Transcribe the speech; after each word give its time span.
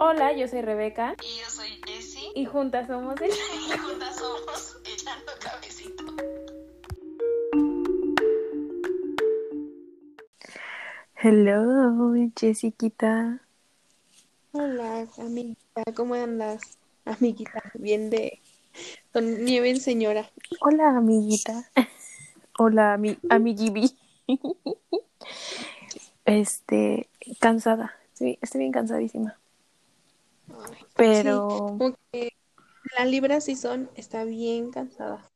Hola, 0.00 0.32
yo 0.32 0.46
soy 0.46 0.62
Rebeca. 0.62 1.16
Y 1.24 1.40
yo 1.40 1.50
soy 1.50 1.80
Jessie. 1.84 2.30
Y 2.36 2.44
juntas 2.44 2.86
somos 2.86 3.20
el... 3.20 3.30
Y 3.30 3.78
juntas 3.78 4.16
somos 4.16 4.76
Echando 4.84 5.32
Cabecito. 5.40 6.04
Hello, 11.16 12.14
Jessiquita. 12.38 13.40
Hola, 14.52 15.08
amiguita, 15.18 15.82
¿cómo 15.96 16.14
andas? 16.14 16.78
Amiguita, 17.04 17.60
bien 17.74 18.08
de... 18.08 18.40
Nieve 19.14 19.70
en 19.70 19.80
señora. 19.80 20.30
Hola, 20.60 20.96
amiguita. 20.96 21.68
Hola, 22.56 22.94
ami 22.94 23.18
amiguibi. 23.28 23.96
Este, 26.24 27.08
cansada. 27.40 27.96
Sí, 28.12 28.38
estoy 28.42 28.60
bien 28.60 28.72
cansadísima. 28.72 29.38
Pero, 30.94 31.48
sí, 31.50 31.56
como 31.58 31.94
que 32.12 32.32
la 32.96 33.04
Libra 33.04 33.40
son 33.40 33.90
está 33.94 34.24
bien 34.24 34.70
cansada. 34.70 35.28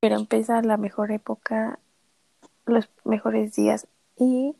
pero 0.00 0.16
empieza 0.16 0.62
la 0.62 0.76
mejor 0.76 1.12
época, 1.12 1.78
los 2.66 2.88
mejores 3.04 3.54
días. 3.54 3.86
Y, 4.16 4.54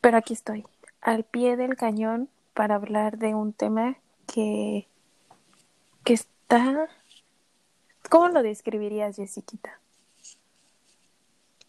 pero 0.00 0.16
aquí 0.16 0.34
estoy, 0.34 0.64
al 1.00 1.24
pie 1.24 1.56
del 1.56 1.76
cañón 1.76 2.28
para 2.54 2.76
hablar 2.76 3.18
de 3.18 3.34
un 3.34 3.52
tema 3.52 3.96
que, 4.26 4.88
que 6.04 6.14
está, 6.14 6.88
¿cómo 8.08 8.28
lo 8.28 8.42
describirías, 8.42 9.16
Jessiquita? 9.16 9.80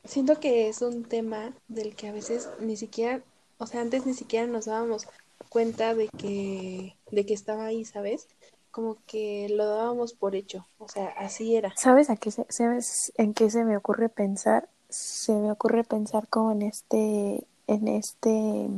Siento 0.04 0.40
que 0.40 0.70
es 0.70 0.82
un 0.82 1.04
tema 1.04 1.54
del 1.68 1.96
que 1.96 2.08
a 2.08 2.12
veces 2.12 2.50
ni 2.60 2.78
siquiera, 2.78 3.22
o 3.58 3.68
sea, 3.68 3.82
antes 3.82 4.06
ni 4.06 4.14
siquiera 4.14 4.48
nos 4.48 4.66
dábamos 4.66 5.08
cuenta 5.50 5.96
de 5.96 6.10
que, 6.10 6.96
de 7.12 7.26
que 7.26 7.34
estaba 7.34 7.66
ahí, 7.66 7.86
¿sabes? 7.86 8.28
Como 8.72 8.98
que 9.08 9.48
lo 9.50 9.66
dábamos 9.66 10.14
por 10.14 10.36
hecho, 10.36 10.66
o 10.78 10.88
sea, 10.88 11.08
así 11.18 11.56
era. 11.56 11.74
¿Sabes 11.76 12.10
a 12.10 12.18
qué 12.18 12.32
se, 12.32 12.46
sabes 12.50 13.12
en 13.16 13.34
qué 13.34 13.50
se 13.50 13.64
me 13.64 13.78
ocurre 13.78 14.10
pensar? 14.10 14.70
Se 14.90 15.34
me 15.34 15.52
ocurre 15.52 15.84
pensar 15.84 16.28
como 16.28 16.52
en 16.52 16.62
este, 16.62 17.48
en 17.68 17.88
este, 17.88 18.70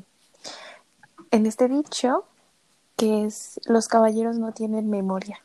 en 1.31 1.45
este 1.45 1.67
dicho 1.67 2.25
que 2.95 3.25
es 3.25 3.59
los 3.65 3.87
caballeros 3.87 4.37
no 4.37 4.53
tienen 4.53 4.89
memoria. 4.89 5.43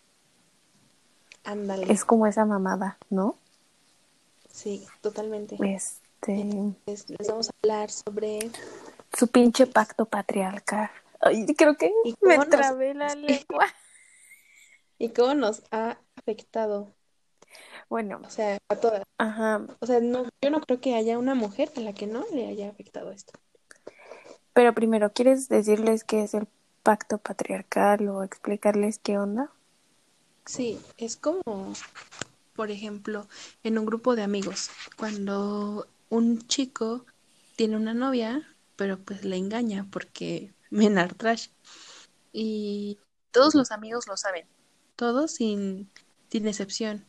Ándale. 1.45 1.91
Es 1.93 2.05
como 2.05 2.27
esa 2.27 2.45
mamada, 2.45 2.99
¿no? 3.09 3.37
Sí, 4.51 4.85
totalmente. 5.01 5.57
Este, 5.61 6.41
Entonces, 6.41 7.09
les 7.09 7.29
vamos 7.29 7.49
a 7.49 7.53
hablar 7.63 7.91
sobre 7.91 8.51
su 9.17 9.29
pinche 9.29 9.67
pacto 9.67 10.07
patriarcal. 10.07 10.91
Ay, 11.21 11.47
creo 11.57 11.77
que 11.77 11.93
¿Y 12.05 12.15
me 12.23 12.37
nos- 12.37 12.49
trabé 12.49 12.95
la 12.95 13.15
lengua. 13.17 13.67
y 14.99 15.11
cómo 15.11 15.35
nos 15.35 15.63
ha 15.71 15.99
afectado, 16.17 16.95
Bueno, 17.89 18.21
o 18.25 18.31
sea, 18.31 18.59
a 18.69 18.77
todas. 18.77 19.03
ajá, 19.19 19.67
O 19.81 19.87
sea, 19.87 20.01
no, 20.01 20.25
yo 20.43 20.51
no 20.51 20.61
creo 20.61 20.81
que 20.81 20.95
haya 20.95 21.19
una 21.19 21.35
mujer 21.35 21.71
a 21.77 21.81
la 21.81 21.93
que 21.93 22.07
no 22.07 22.25
le 22.33 22.47
haya 22.49 22.69
afectado 22.71 23.11
esto. 23.13 23.33
pero 24.53 24.75
primero, 24.75 25.13
¿quieres 25.13 25.49
decirles 25.49 26.03
qué 26.05 26.23
es 26.23 26.33
el 26.35 26.49
pacto 26.83 27.19
patriarcal 27.19 28.09
o 28.09 28.23
explicarles 28.23 28.99
qué 28.99 29.19
onda? 29.19 29.51
Sí, 30.47 30.79
es 30.97 31.17
como, 31.17 31.43
por 32.55 32.71
ejemplo, 32.71 33.27
en 33.65 33.79
un 33.79 33.85
grupo 33.87 34.17
de 34.17 34.23
amigos, 34.23 34.71
cuando 34.97 35.87
un 36.09 36.47
chico 36.47 37.05
tiene 37.57 37.77
una 37.77 37.93
novia, 37.95 38.49
pero 38.77 38.99
pues 38.99 39.25
le 39.25 39.37
engaña 39.37 39.87
porque 39.91 40.53
menar 40.71 41.15
trash. 41.15 41.49
Y 42.33 42.99
todos 43.31 43.55
los 43.55 43.71
amigos 43.71 44.07
lo 44.07 44.17
saben, 44.17 44.47
todos 44.97 45.33
sin, 45.33 45.91
sin 46.31 46.49
excepción. 46.49 47.05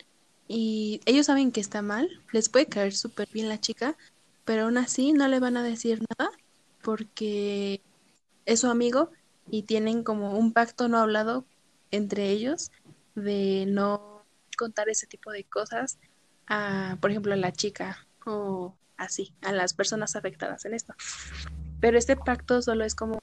Y 0.48 1.02
ellos 1.06 1.26
saben 1.26 1.52
que 1.52 1.59
está 1.59 1.81
mal, 1.81 2.09
les 2.31 2.50
puede 2.50 2.68
caer 2.68 2.94
súper 2.94 3.28
bien 3.31 3.50
la 3.50 3.59
chica, 3.59 3.98
pero 4.46 4.64
aún 4.64 4.78
así 4.78 5.12
no 5.12 5.28
le 5.28 5.40
van 5.40 5.58
a 5.58 5.64
decir 5.64 6.02
nada 6.18 6.31
porque 6.81 7.81
es 8.46 8.62
su 8.62 8.68
amigo 8.68 9.12
y 9.50 9.64
tienen 9.64 10.04
como 10.04 10.38
un 10.38 10.54
pacto 10.54 10.88
no 10.88 11.00
hablado 11.00 11.46
entre 11.92 12.30
ellos 12.30 12.72
de 13.16 13.66
no 13.68 14.24
contar 14.58 14.90
ese 14.90 15.08
tipo 15.08 15.31
de 15.31 15.44
cosas 15.44 16.00
a, 16.48 16.98
por 17.02 17.12
ejemplo, 17.12 17.34
a 17.34 17.38
la 17.38 17.52
chica 17.52 18.08
o 18.26 18.76
así, 18.96 19.34
a 19.42 19.52
las 19.52 19.74
personas 19.74 20.16
afectadas 20.16 20.66
en 20.66 20.74
esto. 20.74 20.94
Pero 21.80 21.98
este 21.98 22.16
pacto 22.16 22.62
solo 22.62 22.84
es 22.86 22.96
como 22.96 23.20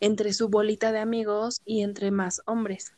entre 0.00 0.32
su 0.32 0.48
bolita 0.48 0.92
de 0.92 0.98
amigos 1.00 1.60
y 1.64 1.82
entre 1.82 2.10
más 2.10 2.42
hombres. 2.46 2.92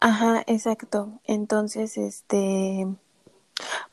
Ajá, 0.00 0.42
exacto. 0.46 1.20
Entonces, 1.24 1.96
este, 1.98 2.86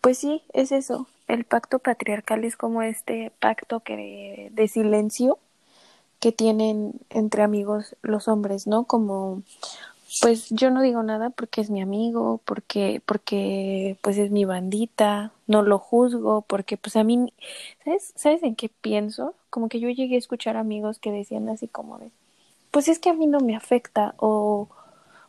pues 0.02 0.18
sí, 0.18 0.44
es 0.54 0.72
eso. 0.72 1.08
El 1.28 1.44
pacto 1.44 1.80
patriarcal 1.80 2.46
es 2.46 2.56
como 2.56 2.82
este 2.82 3.32
pacto 3.40 3.82
que 3.82 4.50
de 4.52 4.68
silencio 4.68 5.40
que 6.20 6.32
tienen 6.32 6.94
entre 7.10 7.44
amigos 7.44 7.96
los 8.02 8.28
hombres, 8.28 8.66
¿no? 8.66 8.86
Como, 8.86 9.44
pues 10.22 10.50
yo 10.50 10.72
no 10.72 10.82
digo 10.82 11.04
nada 11.04 11.30
porque 11.30 11.62
es 11.62 11.70
mi 11.70 11.82
amigo, 11.82 12.42
porque, 12.46 13.02
porque 13.06 13.98
pues 14.02 14.18
es 14.18 14.32
mi 14.32 14.46
bandita, 14.46 15.32
no 15.48 15.62
lo 15.62 15.80
juzgo, 15.80 16.42
porque 16.44 16.78
pues 16.78 16.96
a 16.96 17.04
mí, 17.04 17.34
¿sabes? 17.84 18.14
¿Sabes 18.16 18.44
en 18.44 18.56
qué 18.56 18.70
pienso? 18.70 19.36
Como 19.50 19.70
que 19.70 19.80
yo 19.80 19.90
llegué 19.90 20.16
a 20.16 20.20
escuchar 20.20 20.58
amigos 20.58 21.00
que 21.00 21.12
decían 21.12 21.50
así 21.50 21.68
como 21.68 22.00
de, 22.00 22.12
pues 22.72 22.88
es 22.88 23.00
que 23.00 23.10
a 23.10 23.14
mí 23.14 23.28
no 23.28 23.40
me 23.40 23.56
afecta, 23.56 24.16
o 24.18 24.70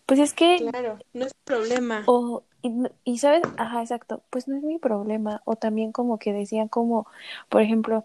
pues 0.07 0.21
es 0.21 0.33
que 0.33 0.59
Claro, 0.59 0.99
no 1.13 1.27
es 1.27 1.35
problema. 1.45 2.03
o, 2.07 2.43
y, 2.63 2.73
y 3.05 3.19
sabes, 3.19 3.43
ajá, 3.57 3.83
exacto, 3.83 4.23
pues 4.31 4.49
no 4.49 4.57
es 4.57 4.63
mi 4.63 4.79
problema. 4.79 5.43
O 5.45 5.57
también 5.57 5.93
como 5.93 6.19
que 6.19 6.33
decían 6.33 6.69
como, 6.69 7.07
por 7.49 7.63
ejemplo, 7.63 8.05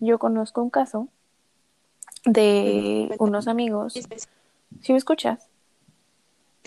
yo 0.00 0.18
conozco 0.18 0.62
un 0.62 0.70
caso 0.70 1.08
de 2.24 3.14
unos 3.18 3.48
amigos. 3.48 3.94
¿Sí 4.82 4.92
me 4.92 4.98
escuchas? 4.98 5.48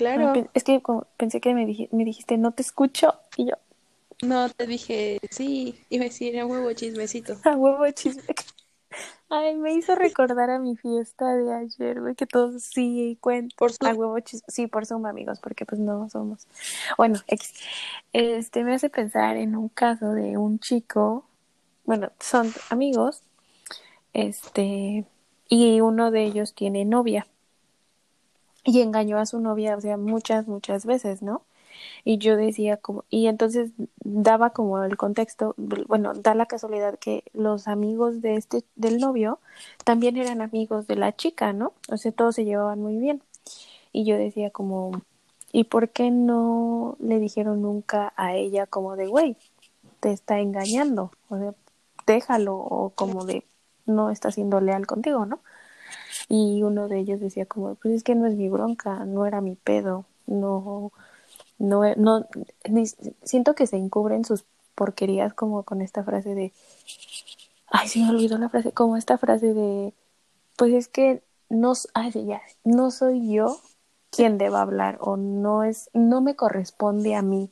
Claro, 0.02 0.50
es 0.54 0.64
que 0.64 0.82
pensé 1.18 1.40
que 1.42 1.54
me, 1.54 1.66
dij- 1.66 1.90
me 1.92 2.06
dijiste, 2.06 2.38
no 2.38 2.52
te 2.52 2.62
escucho. 2.62 3.16
Y 3.38 3.46
yo, 3.48 3.56
no 4.24 4.50
te 4.50 4.68
dije, 4.68 5.20
sí, 5.32 5.76
iba 5.90 6.04
a 6.04 6.08
decir 6.08 6.40
a 6.40 6.46
huevo 6.46 6.72
chismecito. 6.74 7.36
a 7.44 7.56
huevo 7.56 7.90
chisme. 7.92 8.24
Ay, 9.30 9.56
me 9.56 9.74
hizo 9.74 9.96
recordar 9.96 10.50
a 10.50 10.60
mi 10.60 10.76
fiesta 10.76 11.34
de 11.36 11.54
ayer, 11.54 12.02
güey, 12.02 12.16
que 12.16 12.26
todos 12.28 12.64
sí 12.64 13.18
cuentan. 13.22 13.56
Por 13.58 13.72
su 13.72 13.86
A 13.86 13.94
huevo 13.94 14.20
chisme. 14.20 14.46
Sí, 14.50 14.68
por 14.68 14.86
Zoom, 14.86 15.06
amigos, 15.06 15.40
porque 15.40 15.66
pues 15.66 15.80
no 15.80 16.10
somos. 16.10 16.48
Bueno, 16.98 17.20
X. 17.28 17.54
Este 18.12 18.64
me 18.66 18.76
hace 18.76 18.90
pensar 18.90 19.38
en 19.38 19.56
un 19.56 19.70
caso 19.70 20.12
de 20.12 20.38
un 20.38 20.60
chico, 20.60 21.26
bueno, 21.86 22.12
son 22.20 22.54
amigos, 22.70 23.22
este, 24.14 25.06
y 25.48 25.82
uno 25.82 26.12
de 26.12 26.24
ellos 26.26 26.54
tiene 26.54 26.86
novia. 26.86 27.28
Y 28.64 28.82
engañó 28.82 29.18
a 29.18 29.26
su 29.26 29.40
novia, 29.40 29.76
o 29.76 29.82
sea, 29.82 29.98
muchas, 29.98 30.48
muchas 30.48 30.86
veces, 30.86 31.22
¿no? 31.22 31.44
Y 32.04 32.18
yo 32.18 32.38
decía 32.38 32.78
como, 32.78 33.06
y 33.10 33.28
entonces 33.28 33.72
daba 34.04 34.52
como 34.52 34.84
el 34.84 34.98
contexto, 34.98 35.56
bueno, 35.58 36.14
da 36.14 36.36
la 36.36 36.46
casualidad 36.46 37.00
que 37.00 37.24
los 37.34 37.68
amigos 37.68 38.22
de 38.22 38.36
este, 38.36 38.64
del 38.76 39.00
novio 39.00 39.40
también 39.84 40.18
eran 40.18 40.42
amigos 40.42 40.88
de 40.88 40.96
la 40.96 41.16
chica, 41.16 41.54
¿no? 41.54 41.74
O 41.90 41.98
sea, 41.98 42.12
todos 42.12 42.36
se 42.36 42.46
llevaban 42.46 42.82
muy 42.82 42.98
bien. 42.98 43.24
Y 43.94 44.06
yo 44.06 44.18
decía 44.18 44.52
como, 44.52 45.02
¿y 45.52 45.66
por 45.66 45.90
qué 45.90 46.12
no 46.12 46.98
le 47.00 47.20
dijeron 47.20 47.62
nunca 47.62 48.14
a 48.18 48.36
ella 48.36 48.66
como 48.68 48.96
de, 48.96 49.08
güey, 49.08 49.38
te 50.00 50.12
está 50.12 50.40
engañando? 50.40 51.12
O 51.30 51.38
sea, 51.38 51.54
déjalo, 52.08 52.56
o 52.58 52.92
como 52.92 53.26
de, 53.26 53.46
no 53.86 54.10
está 54.12 54.32
siendo 54.32 54.62
leal 54.62 54.88
contigo, 54.88 55.26
¿no? 55.26 55.40
Y 56.30 56.64
uno 56.64 56.88
de 56.88 57.00
ellos 57.00 57.20
decía 57.20 57.46
como, 57.46 57.76
pues 57.76 57.96
es 57.96 58.04
que 58.04 58.16
no 58.16 58.28
es 58.28 58.36
mi 58.36 58.50
bronca, 58.50 59.06
no 59.06 59.26
era 59.26 59.42
mi 59.42 59.56
pedo, 59.56 60.06
no, 60.28 60.92
no, 61.60 61.84
no, 61.98 62.28
ni- 62.70 62.88
siento 63.24 63.56
que 63.56 63.68
se 63.68 63.78
encubren 63.78 64.26
sus 64.26 64.46
porquerías 64.76 65.34
como 65.34 65.64
con 65.64 65.82
esta 65.82 66.04
frase 66.04 66.36
de, 66.36 66.54
ay, 67.68 67.88
se 67.88 68.00
me 68.00 68.10
olvidó 68.10 68.38
la 68.38 68.50
frase, 68.50 68.72
como 68.74 68.98
esta 68.98 69.18
frase 69.18 69.54
de, 69.54 69.94
pues 70.58 70.74
es 70.74 70.88
que 70.88 71.24
no, 71.50 71.74
ay, 71.94 72.12
ya, 72.28 72.42
no 72.64 72.92
soy 72.92 73.34
yo 73.34 73.60
quien 74.12 74.38
deba 74.38 74.62
hablar 74.62 74.98
o 75.02 75.18
no 75.18 75.64
es, 75.64 75.90
no 75.94 76.22
me 76.22 76.36
corresponde 76.36 77.16
a 77.16 77.22
mí. 77.22 77.52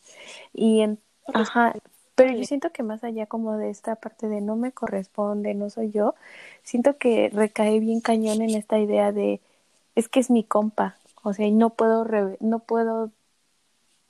Y 0.53 0.81
en, 0.81 0.99
ajá, 1.33 1.75
pero 2.19 2.33
yo 2.37 2.43
siento 2.45 2.71
que 2.73 2.83
más 2.83 3.03
allá 3.05 3.27
como 3.27 3.57
de 3.57 3.69
esta 3.71 3.95
parte 3.95 4.27
de 4.29 4.41
no 4.41 4.55
me 4.57 4.73
corresponde, 4.73 5.53
no 5.55 5.69
soy 5.69 5.91
yo, 5.91 6.15
siento 6.63 6.97
que 6.97 7.29
recae 7.33 7.79
bien 7.79 8.01
cañón 8.01 8.41
en 8.41 8.55
esta 8.55 8.79
idea 8.79 9.11
de, 9.13 9.41
es 9.95 10.09
que 10.09 10.19
es 10.21 10.29
mi 10.31 10.43
compa, 10.43 10.97
o 11.23 11.33
sea, 11.33 11.47
y 11.47 11.51
no 11.53 11.71
puedo, 11.71 12.03
re- 12.05 12.37
no 12.41 12.59
puedo 12.59 13.11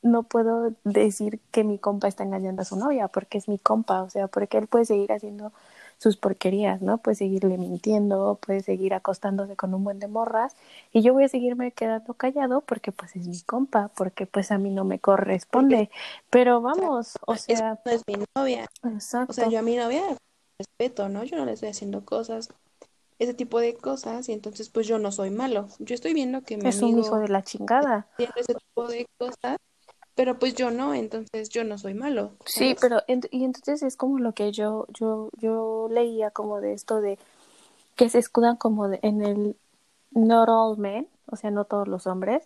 no 0.01 0.23
puedo 0.23 0.73
decir 0.85 1.39
que 1.51 1.63
mi 1.63 1.77
compa 1.77 2.07
está 2.07 2.23
engañando 2.23 2.61
a 2.61 2.65
su 2.65 2.75
novia 2.77 3.07
porque 3.09 3.37
es 3.37 3.47
mi 3.49 3.57
compa, 3.59 4.01
o 4.03 4.09
sea, 4.09 4.27
porque 4.27 4.57
él 4.57 4.67
puede 4.67 4.85
seguir 4.85 5.11
haciendo 5.11 5.51
sus 5.99 6.15
porquerías, 6.15 6.81
¿no? 6.81 6.97
Puede 6.97 7.15
seguirle 7.15 7.57
mintiendo, 7.57 8.39
puede 8.41 8.61
seguir 8.61 8.93
acostándose 8.93 9.57
con 9.57 9.73
un 9.73 9.83
buen 9.83 9.99
de 9.99 10.07
morras 10.07 10.55
y 10.93 11.01
yo 11.01 11.13
voy 11.13 11.25
a 11.25 11.27
seguirme 11.27 11.73
quedando 11.73 12.13
callado 12.13 12.61
porque 12.61 12.93
pues 12.93 13.15
es 13.17 13.27
mi 13.27 13.41
compa, 13.41 13.91
porque 13.95 14.25
pues 14.25 14.51
a 14.51 14.57
mí 14.57 14.69
no 14.71 14.85
me 14.85 14.99
corresponde. 14.99 15.89
Pero 16.29 16.61
vamos, 16.61 17.19
o 17.27 17.35
sea, 17.35 17.79
no 17.85 17.91
es 17.91 18.01
mi 18.07 18.15
novia. 18.35 18.65
exacto. 18.83 19.31
O 19.31 19.33
sea, 19.33 19.49
yo 19.49 19.59
a 19.59 19.61
mi 19.61 19.75
novia 19.75 20.03
respeto, 20.57 21.09
¿no? 21.09 21.25
Yo 21.25 21.35
no 21.35 21.45
le 21.45 21.53
estoy 21.53 21.69
haciendo 21.69 22.05
cosas, 22.05 22.49
ese 23.19 23.33
tipo 23.33 23.59
de 23.59 23.75
cosas, 23.75 24.29
y 24.29 24.31
entonces 24.31 24.69
pues 24.69 24.87
yo 24.87 24.99
no 24.99 25.11
soy 25.11 25.31
malo. 25.31 25.67
Yo 25.79 25.95
estoy 25.95 26.13
viendo 26.13 26.43
que 26.43 26.55
mi 26.55 26.69
es 26.69 26.81
un 26.81 26.97
hijo 26.97 27.19
de 27.19 27.27
la 27.27 27.43
chingada. 27.43 28.07
ese 28.17 28.53
tipo 28.53 28.87
de 28.87 29.05
cosas, 29.17 29.57
pero 30.19 30.37
pues 30.37 30.53
yo 30.53 30.69
no, 30.69 30.93
entonces 30.93 31.47
yo 31.47 31.63
no 31.63 31.77
soy 31.77 31.93
malo. 31.93 32.31
Sí, 32.43 32.75
pero 32.81 32.97
ent- 33.07 33.29
y 33.31 33.45
entonces 33.45 33.81
es 33.83 33.95
como 33.95 34.19
lo 34.19 34.33
que 34.33 34.51
yo 34.51 34.85
yo 34.89 35.29
yo 35.37 35.87
leía 35.89 36.29
como 36.29 36.59
de 36.59 36.73
esto 36.73 36.99
de 36.99 37.17
que 37.95 38.09
se 38.09 38.19
escudan 38.19 38.57
como 38.57 38.89
de, 38.89 38.99
en 39.01 39.23
el 39.23 39.55
not 40.11 40.49
all 40.49 40.77
men, 40.77 41.07
o 41.31 41.37
sea, 41.37 41.51
no 41.51 41.63
todos 41.63 41.87
los 41.87 42.05
hombres, 42.05 42.43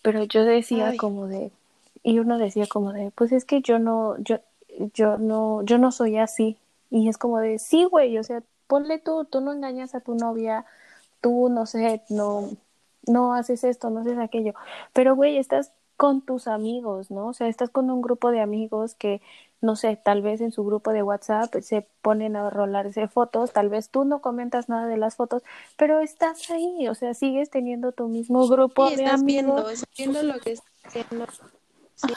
pero 0.00 0.22
yo 0.22 0.44
decía 0.44 0.90
Ay. 0.90 0.96
como 0.96 1.26
de 1.26 1.50
y 2.04 2.20
uno 2.20 2.38
decía 2.38 2.68
como 2.68 2.92
de, 2.92 3.10
pues 3.10 3.32
es 3.32 3.44
que 3.44 3.62
yo 3.62 3.80
no 3.80 4.16
yo 4.18 4.38
yo 4.94 5.18
no 5.18 5.64
yo 5.64 5.76
no 5.78 5.90
soy 5.90 6.18
así 6.18 6.56
y 6.88 7.08
es 7.08 7.18
como 7.18 7.40
de, 7.40 7.58
sí, 7.58 7.82
güey, 7.82 8.16
o 8.18 8.22
sea, 8.22 8.44
ponle 8.68 9.00
tú, 9.00 9.24
tú 9.24 9.40
no 9.40 9.52
engañas 9.52 9.96
a 9.96 10.00
tu 10.02 10.14
novia, 10.14 10.66
tú 11.20 11.48
no 11.48 11.66
sé, 11.66 12.00
no 12.10 12.48
no 13.08 13.34
haces 13.34 13.64
esto, 13.64 13.90
no 13.90 14.02
haces 14.02 14.18
aquello, 14.18 14.54
pero 14.92 15.16
güey, 15.16 15.36
estás 15.38 15.72
con 15.98 16.22
tus 16.22 16.46
amigos, 16.46 17.10
¿no? 17.10 17.26
O 17.26 17.32
sea, 17.34 17.48
estás 17.48 17.70
con 17.70 17.90
un 17.90 18.00
grupo 18.00 18.30
de 18.30 18.40
amigos 18.40 18.94
que, 18.94 19.20
no 19.60 19.74
sé, 19.74 19.96
tal 19.96 20.22
vez 20.22 20.40
en 20.40 20.52
su 20.52 20.64
grupo 20.64 20.92
de 20.92 21.02
WhatsApp 21.02 21.52
se 21.60 21.86
ponen 22.02 22.36
a 22.36 22.48
rolarse 22.50 23.08
fotos, 23.08 23.52
tal 23.52 23.68
vez 23.68 23.90
tú 23.90 24.04
no 24.04 24.20
comentas 24.20 24.68
nada 24.68 24.86
de 24.86 24.96
las 24.96 25.16
fotos, 25.16 25.42
pero 25.76 25.98
estás 25.98 26.50
ahí, 26.50 26.86
o 26.88 26.94
sea, 26.94 27.14
sigues 27.14 27.50
teniendo 27.50 27.90
tu 27.90 28.06
mismo 28.06 28.46
grupo 28.46 28.88
Sí, 28.88 28.94
de 28.96 29.02
estás 29.04 29.20
amigos. 29.20 29.44
viendo, 29.56 29.70
estás 29.70 29.88
viendo 29.98 30.22
lo 30.22 30.38
que 30.38 30.52
está 30.52 30.68
haciendo. 30.84 31.26
Sí. 31.96 32.14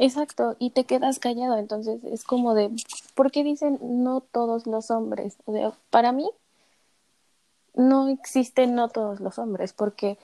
Exacto, 0.00 0.56
y 0.58 0.70
te 0.70 0.82
quedas 0.82 1.20
callado, 1.20 1.58
entonces 1.58 2.02
es 2.02 2.24
como 2.24 2.54
de, 2.54 2.70
¿por 3.14 3.30
qué 3.30 3.44
dicen 3.44 3.78
no 3.80 4.22
todos 4.22 4.66
los 4.66 4.90
hombres? 4.90 5.36
O 5.44 5.52
sea, 5.52 5.72
para 5.90 6.10
mí 6.10 6.28
no 7.74 8.08
existen 8.08 8.74
no 8.74 8.88
todos 8.88 9.20
los 9.20 9.38
hombres, 9.38 9.72
porque 9.72 10.18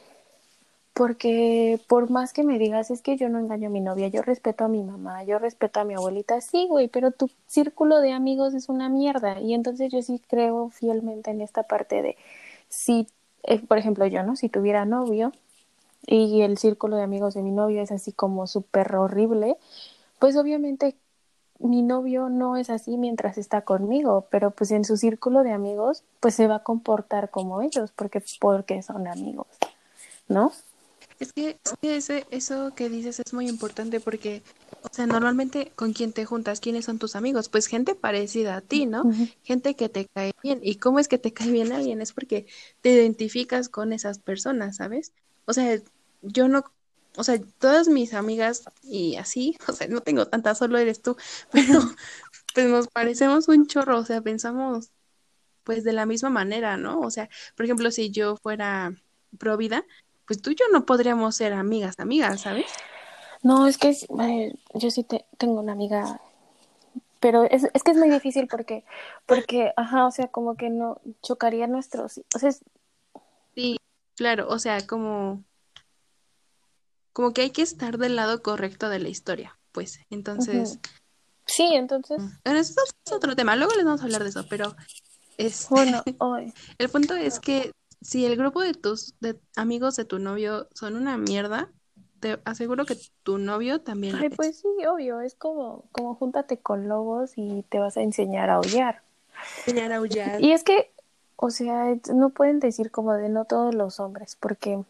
porque 0.99 1.81
por 1.87 2.11
más 2.11 2.33
que 2.33 2.43
me 2.43 2.59
digas, 2.59 2.91
es 2.91 3.03
que 3.03 3.17
yo 3.17 3.29
no 3.29 3.39
engaño 3.39 3.69
a 3.69 3.71
mi 3.71 3.81
novia, 3.81 4.09
yo 4.09 4.21
respeto 4.21 4.65
a 4.65 4.69
mi 4.69 4.83
mamá, 4.83 5.23
yo 5.23 5.39
respeto 5.39 5.79
a 5.79 5.85
mi 5.85 5.95
abuelita, 5.95 6.41
sí, 6.41 6.67
güey, 6.69 6.89
pero 6.89 7.12
tu 7.12 7.31
círculo 7.47 8.00
de 8.00 8.11
amigos 8.11 8.53
es 8.53 8.69
una 8.69 8.89
mierda. 8.89 9.39
Y 9.41 9.55
entonces 9.55 9.93
yo 9.93 10.03
sí 10.03 10.21
creo 10.29 10.71
fielmente 10.71 11.31
en 11.31 11.41
esta 11.41 11.62
parte 11.62 12.03
de, 12.03 12.17
si, 12.69 13.06
eh, 13.45 13.61
por 13.61 13.79
ejemplo, 13.79 14.06
yo, 14.06 14.25
¿no? 14.25 14.35
Si 14.35 14.49
tuviera 14.49 14.87
novio 14.87 15.31
y 16.05 16.43
el 16.43 16.59
círculo 16.59 16.97
de 16.97 17.05
amigos 17.05 17.35
de 17.35 17.43
mi 17.43 17.53
novio 17.53 17.81
es 17.81 17.93
así 17.93 18.11
como 18.11 18.49
súper 18.49 18.97
horrible, 18.97 19.56
pues 20.19 20.37
obviamente 20.37 20.97
mi 21.61 21.83
novio 21.83 22.29
no 22.29 22.56
es 22.56 22.71
así 22.71 22.97
mientras 22.97 23.39
está 23.39 23.61
conmigo, 23.61 24.27
pero 24.33 24.50
pues 24.50 24.73
en 24.73 24.85
su 24.85 24.97
círculo 24.97 25.45
de 25.45 25.53
amigos, 25.53 26.03
pues 26.19 26.35
se 26.35 26.49
va 26.49 26.56
a 26.56 26.65
comportar 26.65 27.31
como 27.31 27.62
ellos, 27.62 27.93
porque, 27.95 28.21
porque 28.41 28.83
son 28.83 29.06
amigos, 29.06 29.47
¿no? 30.27 30.50
Es 31.20 31.32
que, 31.32 31.59
es 31.65 31.73
que 31.81 31.97
ese, 31.97 32.26
eso 32.31 32.75
que 32.76 32.88
dices 32.88 33.19
es 33.19 33.32
muy 33.32 33.49
importante 33.49 33.99
porque, 33.99 34.43
o 34.82 34.88
sea, 34.93 35.06
normalmente 35.06 35.73
con 35.75 35.93
quién 35.93 36.12
te 36.12 36.25
juntas, 36.25 36.61
quiénes 36.61 36.85
son 36.85 36.99
tus 36.99 37.17
amigos, 37.17 37.49
pues 37.49 37.67
gente 37.67 37.97
parecida 37.97 38.56
a 38.56 38.61
ti, 38.61 38.87
¿no? 38.87 39.03
Gente 39.43 39.75
que 39.75 39.88
te 39.88 40.06
cae 40.06 40.32
bien. 40.43 40.61
¿Y 40.62 40.76
cómo 40.76 41.00
es 41.00 41.09
que 41.09 41.19
te 41.19 41.32
cae 41.35 41.50
bien 41.50 41.73
alguien? 41.73 42.00
Es 42.00 42.12
porque 42.12 42.47
te 42.82 42.91
identificas 42.91 43.69
con 43.69 43.93
esas 43.93 44.20
personas, 44.20 44.76
¿sabes? 44.76 45.12
O 45.44 45.53
sea, 45.53 45.81
yo 46.23 46.47
no, 46.49 46.65
o 47.17 47.25
sea, 47.25 47.41
todas 47.59 47.88
mis 47.88 48.14
amigas 48.14 48.64
y 48.85 49.17
así, 49.17 49.56
o 49.69 49.73
sea, 49.73 49.88
no 49.88 50.00
tengo 50.00 50.26
tantas, 50.26 50.59
solo 50.59 50.79
eres 50.79 51.03
tú, 51.03 51.17
pero 51.53 51.81
pues 52.55 52.67
nos 52.69 52.88
parecemos 52.88 53.49
un 53.49 53.67
chorro, 53.67 53.99
o 53.99 54.05
sea, 54.05 54.21
pensamos 54.21 54.91
pues 55.64 55.85
de 55.85 55.93
la 55.93 56.06
misma 56.06 56.31
manera, 56.31 56.76
¿no? 56.76 57.00
O 57.00 57.11
sea, 57.11 57.29
por 57.56 57.67
ejemplo, 57.67 57.91
si 57.91 58.11
yo 58.11 58.37
fuera 58.37 58.94
pro 59.37 59.56
vida, 59.56 59.85
pues 60.28 60.40
tú 60.40 60.50
y 60.50 60.54
yo 60.54 60.66
no 60.70 60.84
podríamos 60.86 61.34
ser 61.34 61.54
amigas, 61.54 61.98
amigas, 61.98 62.42
¿sabes? 62.42 62.70
No, 63.42 63.66
es 63.66 63.78
que 63.78 63.88
es- 63.88 64.06
eh, 64.20 64.52
yo 64.75 64.90
sí 64.90 65.02
te, 65.02 65.25
tengo 65.38 65.60
una 65.60 65.72
amiga, 65.72 66.20
pero 67.19 67.44
es, 67.44 67.66
es 67.72 67.82
que 67.82 67.90
es 67.92 67.96
muy 67.96 68.10
difícil 68.10 68.46
porque, 68.46 68.84
porque, 69.26 69.72
ajá, 69.76 70.06
o 70.06 70.10
sea, 70.10 70.28
como 70.28 70.54
que 70.56 70.70
no 70.70 71.00
chocaría 71.22 71.66
nuestros, 71.66 72.20
o 72.34 72.38
sea, 72.38 72.50
es- 72.50 72.62
Sí, 73.54 73.76
claro, 74.16 74.46
o 74.48 74.58
sea, 74.60 74.86
como, 74.86 75.42
como 77.12 77.32
que 77.32 77.42
hay 77.42 77.50
que 77.50 77.62
estar 77.62 77.98
del 77.98 78.14
lado 78.16 78.42
correcto 78.42 78.88
de 78.88 79.00
la 79.00 79.08
historia, 79.08 79.58
pues. 79.72 79.98
Entonces, 80.10 80.78
sí, 81.46 81.70
entonces, 81.75 82.19
bueno, 82.44 82.60
eso 82.60 82.80
es 83.06 83.12
otro 83.12 83.34
tema, 83.34 83.56
luego 83.56 83.75
les 83.75 83.84
vamos 83.84 84.00
a 84.00 84.04
hablar 84.04 84.22
de 84.22 84.28
eso, 84.30 84.44
pero 84.48 84.76
este, 85.38 85.66
bueno, 85.70 86.02
hoy, 86.19 86.52
el 86.78 86.88
punto 86.90 87.14
es 87.14 87.40
que 87.40 87.72
si 88.00 88.25
el 88.27 88.37
grupo 88.37 88.61
de 88.61 88.75
tus 88.75 89.15
de 89.21 89.39
amigos 89.56 89.97
de 89.97 90.05
tu 90.05 90.19
novio 90.19 90.69
son 90.75 90.97
una 90.97 91.17
mierda, 91.19 91.71
te 92.21 92.39
aseguro 92.45 92.85
que 92.85 92.97
tu 93.23 93.39
novio 93.39 93.81
también 93.81 94.17
ay, 94.17 94.29
es. 94.29 94.37
pues 94.37 94.59
sí, 94.59 94.69
obvio, 94.87 95.21
es 95.21 95.35
como, 95.35 95.85
como 95.93 96.15
júntate 96.15 96.59
con 96.59 96.89
lobos 96.89 97.33
y 97.37 97.65
te 97.69 97.79
vas 97.79 97.97
a 97.97 98.03
enseñar 98.03 98.50
a 98.50 98.55
aullar. 98.55 99.03
Enseñar 99.67 99.93
a 99.93 99.97
aullar. 99.97 100.41
Y 100.41 100.53
es 100.53 100.65
que, 100.65 100.91
o 101.37 101.50
sea, 101.50 101.95
no 102.12 102.31
pueden 102.31 102.59
decir 102.61 102.91
como 102.91 103.12
de 103.15 103.29
no 103.29 103.45
todos 103.45 103.75
los 103.75 104.00
hombres, 104.00 104.37
porque, 104.41 104.83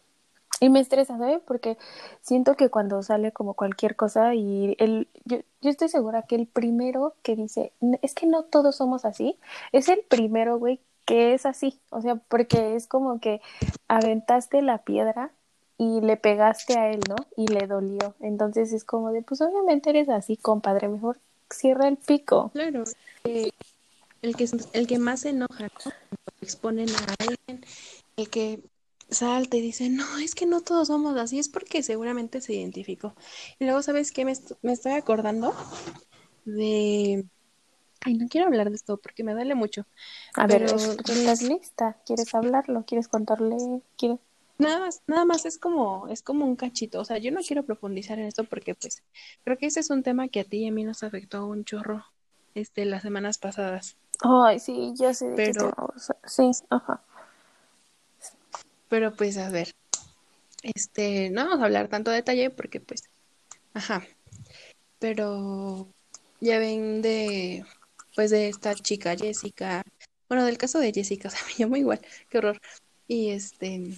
y 0.59 0.69
me 0.69 0.79
estresa, 0.79 1.17
¿sabes? 1.17 1.41
Porque 1.45 1.77
siento 2.21 2.55
que 2.55 2.69
cuando 2.69 3.01
sale 3.03 3.31
como 3.31 3.53
cualquier 3.53 3.95
cosa 3.95 4.33
y 4.35 4.75
el, 4.79 5.07
yo, 5.25 5.37
yo 5.61 5.69
estoy 5.69 5.89
segura 5.89 6.23
que 6.23 6.35
el 6.35 6.47
primero 6.47 7.13
que 7.21 7.35
dice, 7.35 7.73
"N- 7.81 7.99
es 8.01 8.13
que 8.15 8.25
no 8.25 8.43
todos 8.43 8.75
somos 8.77 9.05
así, 9.05 9.37
es 9.71 9.87
el 9.89 9.99
primero, 10.07 10.57
güey, 10.57 10.79
que 11.09 11.33
es 11.33 11.47
así, 11.47 11.79
o 11.89 12.03
sea, 12.03 12.17
porque 12.17 12.75
es 12.75 12.85
como 12.85 13.19
que 13.19 13.41
aventaste 13.87 14.61
la 14.61 14.83
piedra 14.83 15.31
y 15.75 16.01
le 16.01 16.17
pegaste 16.17 16.77
a 16.77 16.91
él, 16.91 16.99
¿no? 17.09 17.15
Y 17.35 17.47
le 17.47 17.65
dolió. 17.65 18.13
Entonces 18.19 18.71
es 18.73 18.83
como 18.83 19.11
de, 19.11 19.23
pues 19.23 19.41
obviamente 19.41 19.89
eres 19.89 20.07
así, 20.09 20.37
compadre, 20.37 20.87
mejor 20.87 21.17
cierra 21.49 21.87
el 21.87 21.97
pico. 21.97 22.51
Claro, 22.53 22.83
eh, 23.23 23.49
el 24.21 24.35
que, 24.35 24.47
el 24.73 24.85
que 24.85 24.99
más 24.99 25.21
se 25.21 25.29
enoja, 25.29 25.63
¿no? 25.63 25.91
Exponen 26.43 26.89
a 26.89 27.15
alguien, 27.17 27.65
el 28.15 28.29
que 28.29 28.59
salta 29.09 29.57
y 29.57 29.61
dice, 29.61 29.89
no, 29.89 30.19
es 30.19 30.35
que 30.35 30.45
no 30.45 30.61
todos 30.61 30.89
somos 30.89 31.17
así, 31.17 31.39
es 31.39 31.49
porque 31.49 31.81
seguramente 31.81 32.39
se 32.39 32.53
identificó. 32.53 33.15
Y 33.57 33.65
luego, 33.65 33.81
¿sabes 33.81 34.11
qué? 34.11 34.25
Me 34.25 34.73
estoy 34.73 34.91
acordando 34.91 35.55
de... 36.45 37.25
Ay, 38.01 38.13
no 38.13 38.27
quiero 38.29 38.47
hablar 38.47 38.69
de 38.69 38.75
esto 38.75 38.97
porque 38.97 39.23
me 39.23 39.33
duele 39.33 39.55
mucho. 39.55 39.85
A 40.35 40.47
ver, 40.47 40.65
Pero 40.65 40.75
es- 40.77 40.97
¿estás 41.09 41.41
lista? 41.41 41.97
¿Quieres 42.05 42.33
hablarlo? 42.33 42.85
¿Quieres 42.85 43.07
contarle? 43.07 43.57
¿Quieres? 43.97 44.19
Nada 44.57 44.79
más, 44.79 45.01
nada 45.07 45.25
más 45.25 45.45
es 45.45 45.57
como, 45.57 46.07
es 46.09 46.21
como 46.21 46.45
un 46.45 46.55
cachito. 46.55 46.99
O 46.99 47.05
sea, 47.05 47.17
yo 47.17 47.31
no 47.31 47.41
quiero 47.41 47.63
profundizar 47.63 48.19
en 48.19 48.25
esto 48.25 48.43
porque, 48.43 48.75
pues, 48.75 49.03
creo 49.43 49.57
que 49.57 49.67
ese 49.67 49.79
es 49.79 49.89
un 49.89 50.03
tema 50.03 50.27
que 50.27 50.41
a 50.41 50.43
ti 50.43 50.59
y 50.59 50.67
a 50.67 50.71
mí 50.71 50.83
nos 50.83 51.03
afectó 51.03 51.45
un 51.47 51.63
chorro, 51.65 52.05
este, 52.55 52.83
las 52.85 53.01
semanas 53.03 53.37
pasadas. 53.37 53.95
Ay, 54.21 54.59
sí, 54.59 54.91
ya 54.95 55.13
sé 55.13 55.29
de 55.29 55.35
Pero- 55.35 55.73
Sí, 56.25 56.51
ajá. 56.69 57.01
Pero 58.89 59.13
pues 59.13 59.37
a 59.37 59.49
ver, 59.49 59.71
este, 60.63 61.29
no 61.29 61.45
vamos 61.45 61.61
a 61.61 61.65
hablar 61.65 61.87
tanto 61.89 62.11
detalle 62.11 62.49
porque 62.49 62.79
pues, 62.81 63.03
ajá, 63.73 64.03
pero 64.97 65.87
ya 66.41 66.57
ven 66.59 67.01
de, 67.01 67.63
pues 68.19 68.31
de 68.31 68.49
esta 68.49 68.75
chica 68.75 69.15
Jessica, 69.15 69.81
bueno, 70.27 70.43
del 70.43 70.57
caso 70.57 70.77
de 70.79 70.91
Jessica, 70.91 71.29
o 71.29 71.31
sea, 71.31 71.39
me 71.47 71.53
llamo 71.57 71.77
igual, 71.77 72.01
qué 72.27 72.39
horror. 72.39 72.59
Y 73.07 73.29
este, 73.29 73.95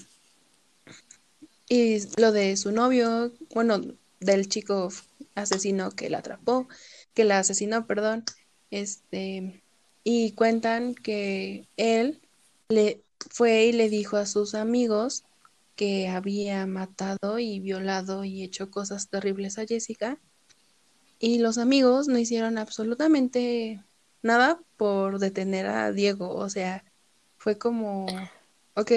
y 1.68 1.98
lo 2.22 2.32
de 2.32 2.56
su 2.56 2.72
novio, 2.72 3.32
bueno, 3.56 3.82
del 4.20 4.48
chico 4.48 4.90
asesino 5.34 5.90
que 5.90 6.12
la 6.12 6.20
atrapó, 6.20 6.68
que 7.16 7.24
la 7.24 7.40
asesinó, 7.40 7.88
perdón, 7.88 8.24
este, 8.70 9.63
y 10.04 10.34
cuentan 10.34 10.94
que 10.94 11.68
él 11.75 12.22
le 12.70 13.01
fue 13.32 13.66
y 13.66 13.72
le 13.72 13.90
dijo 13.90 14.18
a 14.18 14.28
sus 14.28 14.54
amigos 14.54 15.24
que 15.75 16.10
había 16.10 16.68
matado 16.68 17.40
y 17.40 17.60
violado 17.60 18.24
y 18.24 18.44
hecho 18.44 18.70
cosas 18.70 19.10
terribles 19.10 19.58
a 19.58 19.66
Jessica. 19.66 20.20
Y 21.18 21.40
los 21.40 21.58
amigos 21.58 22.08
no 22.08 22.20
hicieron 22.20 22.60
absolutamente 22.60 23.82
nada 24.22 24.62
por 24.78 25.20
detener 25.20 25.68
a 25.68 25.92
Diego. 25.92 26.30
O 26.36 26.50
sea, 26.50 26.84
fue 27.38 27.58
como, 27.58 28.06
ok, 28.75 28.92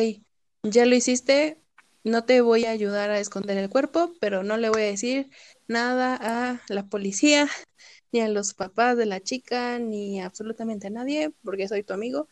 ya 0.63 0.87
lo 0.87 0.95
hiciste, 0.95 1.59
no 2.05 2.25
te 2.25 2.41
voy 2.41 2.67
a 2.67 2.71
ayudar 2.71 3.11
a 3.11 3.19
esconder 3.19 3.57
el 3.57 3.71
cuerpo, 3.71 4.13
pero 4.21 4.43
no 4.43 4.57
le 4.57 4.69
voy 4.69 4.83
a 4.83 4.87
decir 4.87 5.31
nada 5.67 6.19
a 6.21 6.61
la 6.69 6.87
policía 6.87 7.49
ni 8.13 8.21
a 8.21 8.29
los 8.29 8.55
papás 8.55 8.97
de 8.97 9.07
la 9.07 9.21
chica, 9.21 9.79
ni 9.79 10.21
absolutamente 10.21 10.89
a 10.89 10.91
nadie, 10.91 11.33
porque 11.43 11.69
soy 11.69 11.83
tu 11.83 11.95
amigo 11.95 12.29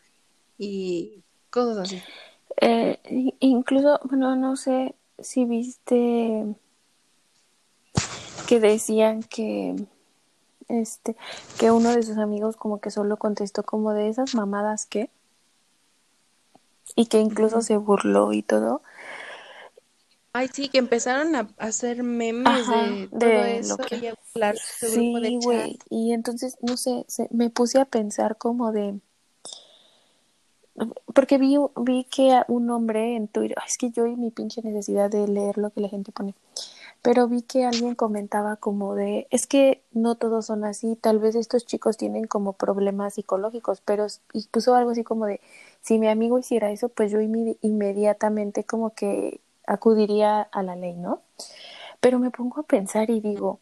y 0.57 1.23
cosas 1.49 1.77
así. 1.77 2.01
Eh, 2.61 2.99
incluso, 3.39 3.99
bueno, 4.03 4.35
no 4.35 4.55
sé 4.55 4.95
si 5.19 5.45
viste 5.45 6.55
que 8.47 8.59
decían 8.59 9.23
que 9.23 9.75
este 10.67 11.15
que 11.59 11.71
uno 11.71 11.93
de 11.93 12.03
sus 12.03 12.17
amigos 12.17 12.55
como 12.55 12.79
que 12.79 12.91
solo 12.91 13.17
contestó 13.17 13.63
como 13.63 13.93
de 13.93 14.09
esas 14.09 14.35
mamadas 14.35 14.85
que 14.85 15.09
y 16.95 17.07
que 17.07 17.19
incluso 17.19 17.61
se 17.61 17.77
burló 17.77 18.33
y 18.33 18.43
todo. 18.43 18.81
Ay, 20.35 20.49
sí, 20.51 20.67
que 20.67 20.79
empezaron 20.79 21.35
a 21.35 21.47
hacer 21.59 22.01
memes 22.01 22.67
de 22.67 23.07
todo 23.07 23.29
eso 23.29 23.77
y 23.91 24.07
a 24.07 24.15
hablar 24.33 24.57
sí, 24.57 25.39
güey. 25.43 25.77
Y 25.91 26.11
entonces, 26.11 26.57
no 26.61 26.75
sé, 26.75 27.05
me 27.29 27.51
puse 27.51 27.79
a 27.79 27.85
pensar 27.85 28.37
como 28.37 28.71
de... 28.71 28.99
Porque 31.13 31.37
vi, 31.37 31.57
vi 31.75 32.05
que 32.05 32.41
un 32.47 32.71
hombre 32.71 33.15
en 33.15 33.27
Twitter, 33.27 33.57
es 33.67 33.77
que 33.77 33.91
yo 33.91 34.07
y 34.07 34.15
mi 34.15 34.31
pinche 34.31 34.63
necesidad 34.63 35.11
de 35.11 35.27
leer 35.27 35.59
lo 35.59 35.69
que 35.69 35.81
la 35.81 35.89
gente 35.89 36.11
pone, 36.11 36.33
pero 37.03 37.27
vi 37.27 37.43
que 37.43 37.65
alguien 37.65 37.95
comentaba 37.95 38.55
como 38.57 38.95
de, 38.95 39.27
es 39.31 39.47
que 39.47 39.83
no 39.91 40.15
todos 40.15 40.47
son 40.47 40.65
así, 40.65 40.95
tal 40.95 41.19
vez 41.19 41.35
estos 41.35 41.65
chicos 41.67 41.97
tienen 41.97 42.25
como 42.27 42.53
problemas 42.53 43.15
psicológicos, 43.15 43.81
pero 43.81 44.07
y 44.33 44.47
puso 44.47 44.75
algo 44.75 44.91
así 44.91 45.03
como 45.03 45.25
de, 45.27 45.41
si 45.81 45.99
mi 45.99 46.07
amigo 46.09 46.39
hiciera 46.39 46.71
eso, 46.71 46.89
pues 46.89 47.11
yo 47.11 47.19
inmediatamente 47.21 48.63
como 48.65 48.95
que 48.95 49.41
acudiría 49.67 50.41
a 50.43 50.63
la 50.63 50.75
ley, 50.77 50.95
¿no? 50.95 51.21
Pero 52.01 52.19
me 52.19 52.31
pongo 52.31 52.61
a 52.61 52.63
pensar 52.63 53.09
y 53.09 53.21
digo, 53.21 53.59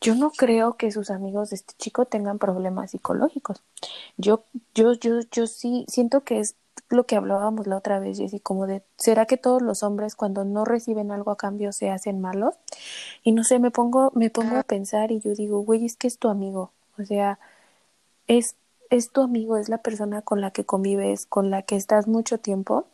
yo 0.00 0.14
no 0.14 0.30
creo 0.32 0.76
que 0.76 0.92
sus 0.92 1.10
amigos 1.10 1.50
de 1.50 1.56
este 1.56 1.74
chico 1.78 2.06
tengan 2.06 2.38
problemas 2.38 2.90
psicológicos. 2.92 3.62
Yo, 4.16 4.44
yo, 4.74 4.94
yo, 4.94 5.20
yo 5.30 5.46
sí 5.46 5.86
siento 5.88 6.22
que 6.24 6.40
es 6.40 6.56
lo 6.92 7.04
que 7.04 7.16
hablábamos 7.16 7.66
la 7.66 7.76
otra 7.76 7.98
vez, 7.98 8.18
Jessy, 8.18 8.40
como 8.40 8.66
de, 8.66 8.82
¿será 8.96 9.26
que 9.26 9.36
todos 9.36 9.62
los 9.62 9.82
hombres 9.82 10.14
cuando 10.14 10.44
no 10.44 10.64
reciben 10.64 11.10
algo 11.10 11.30
a 11.30 11.36
cambio 11.36 11.72
se 11.72 11.90
hacen 11.90 12.20
malos? 12.20 12.54
Y 13.22 13.32
no 13.32 13.44
sé, 13.44 13.58
me 13.58 13.70
pongo, 13.70 14.12
me 14.14 14.30
pongo 14.30 14.56
a 14.56 14.62
pensar 14.62 15.12
y 15.12 15.20
yo 15.20 15.34
digo, 15.34 15.60
güey, 15.60 15.84
es 15.86 15.96
que 15.96 16.06
es 16.06 16.18
tu 16.18 16.28
amigo. 16.28 16.70
O 16.98 17.04
sea, 17.04 17.38
es, 18.26 18.56
es 18.90 19.10
tu 19.10 19.22
amigo, 19.22 19.56
es 19.56 19.68
la 19.68 19.78
persona 19.78 20.22
con 20.22 20.40
la 20.40 20.50
que 20.50 20.64
convives, 20.64 21.26
con 21.26 21.50
la 21.50 21.62
que 21.62 21.76
estás 21.76 22.06
mucho 22.06 22.38
tiempo 22.38 22.86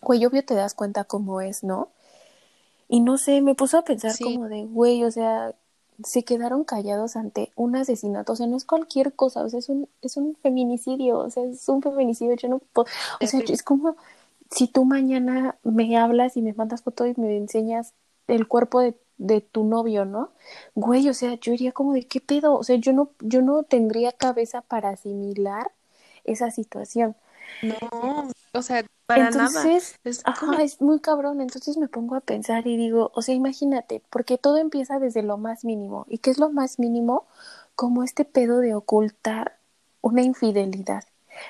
güey, 0.00 0.24
obvio 0.26 0.44
te 0.44 0.54
das 0.54 0.74
cuenta 0.74 1.04
cómo 1.04 1.40
es, 1.40 1.64
¿no? 1.64 1.88
Y 2.88 3.00
no 3.00 3.18
sé, 3.18 3.42
me 3.42 3.54
puso 3.54 3.78
a 3.78 3.84
pensar 3.84 4.12
como 4.22 4.48
de, 4.48 4.64
güey, 4.64 5.04
o 5.04 5.10
sea, 5.10 5.54
se 6.04 6.24
quedaron 6.24 6.64
callados 6.64 7.16
ante 7.16 7.52
un 7.56 7.76
asesinato, 7.76 8.32
o 8.32 8.36
sea, 8.36 8.46
no 8.46 8.56
es 8.56 8.64
cualquier 8.64 9.14
cosa, 9.14 9.42
o 9.42 9.48
sea, 9.48 9.58
es 9.58 9.68
un, 9.68 9.88
es 10.02 10.16
un 10.16 10.36
feminicidio, 10.36 11.18
o 11.18 11.30
sea, 11.30 11.44
es 11.44 11.68
un 11.68 11.82
feminicidio, 11.82 12.34
yo 12.36 12.48
no 12.48 12.58
puedo, 12.60 12.86
o 13.20 13.26
sea, 13.26 13.40
es 13.48 13.62
como 13.62 13.96
si 14.50 14.68
tú 14.68 14.84
mañana 14.84 15.58
me 15.64 15.96
hablas 15.98 16.36
y 16.36 16.42
me 16.42 16.54
mandas 16.54 16.82
foto 16.82 17.06
y 17.06 17.14
me 17.16 17.36
enseñas 17.36 17.94
el 18.28 18.46
cuerpo 18.48 18.80
de, 18.80 18.96
de 19.18 19.40
tu 19.40 19.64
novio, 19.64 20.04
¿no? 20.04 20.32
Güey, 20.74 21.08
o 21.08 21.14
sea, 21.14 21.34
yo 21.34 21.52
iría 21.52 21.72
como 21.72 21.92
de, 21.94 22.06
¿qué 22.06 22.20
pedo? 22.20 22.54
O 22.56 22.64
sea, 22.64 22.76
yo 22.76 22.92
no, 22.92 23.10
yo 23.20 23.42
no 23.42 23.62
tendría 23.64 24.12
cabeza 24.12 24.62
para 24.62 24.90
asimilar 24.90 25.70
esa 26.24 26.50
situación. 26.50 27.16
No, 27.62 28.30
o 28.52 28.62
sea, 28.62 28.84
para 29.06 29.28
entonces, 29.28 29.96
Es, 30.04 30.20
ajá, 30.24 30.62
es 30.62 30.80
muy 30.80 31.00
cabrón. 31.00 31.40
Entonces 31.40 31.76
me 31.78 31.88
pongo 31.88 32.14
a 32.14 32.20
pensar 32.20 32.66
y 32.66 32.76
digo, 32.76 33.10
o 33.14 33.22
sea, 33.22 33.34
imagínate, 33.34 34.02
porque 34.10 34.36
todo 34.38 34.58
empieza 34.58 34.98
desde 34.98 35.22
lo 35.22 35.38
más 35.38 35.64
mínimo. 35.64 36.04
¿Y 36.08 36.18
qué 36.18 36.30
es 36.30 36.38
lo 36.38 36.50
más 36.50 36.78
mínimo? 36.78 37.26
Como 37.74 38.04
este 38.04 38.24
pedo 38.24 38.58
de 38.58 38.74
ocultar 38.74 39.56
una 40.02 40.22
infidelidad. 40.22 41.04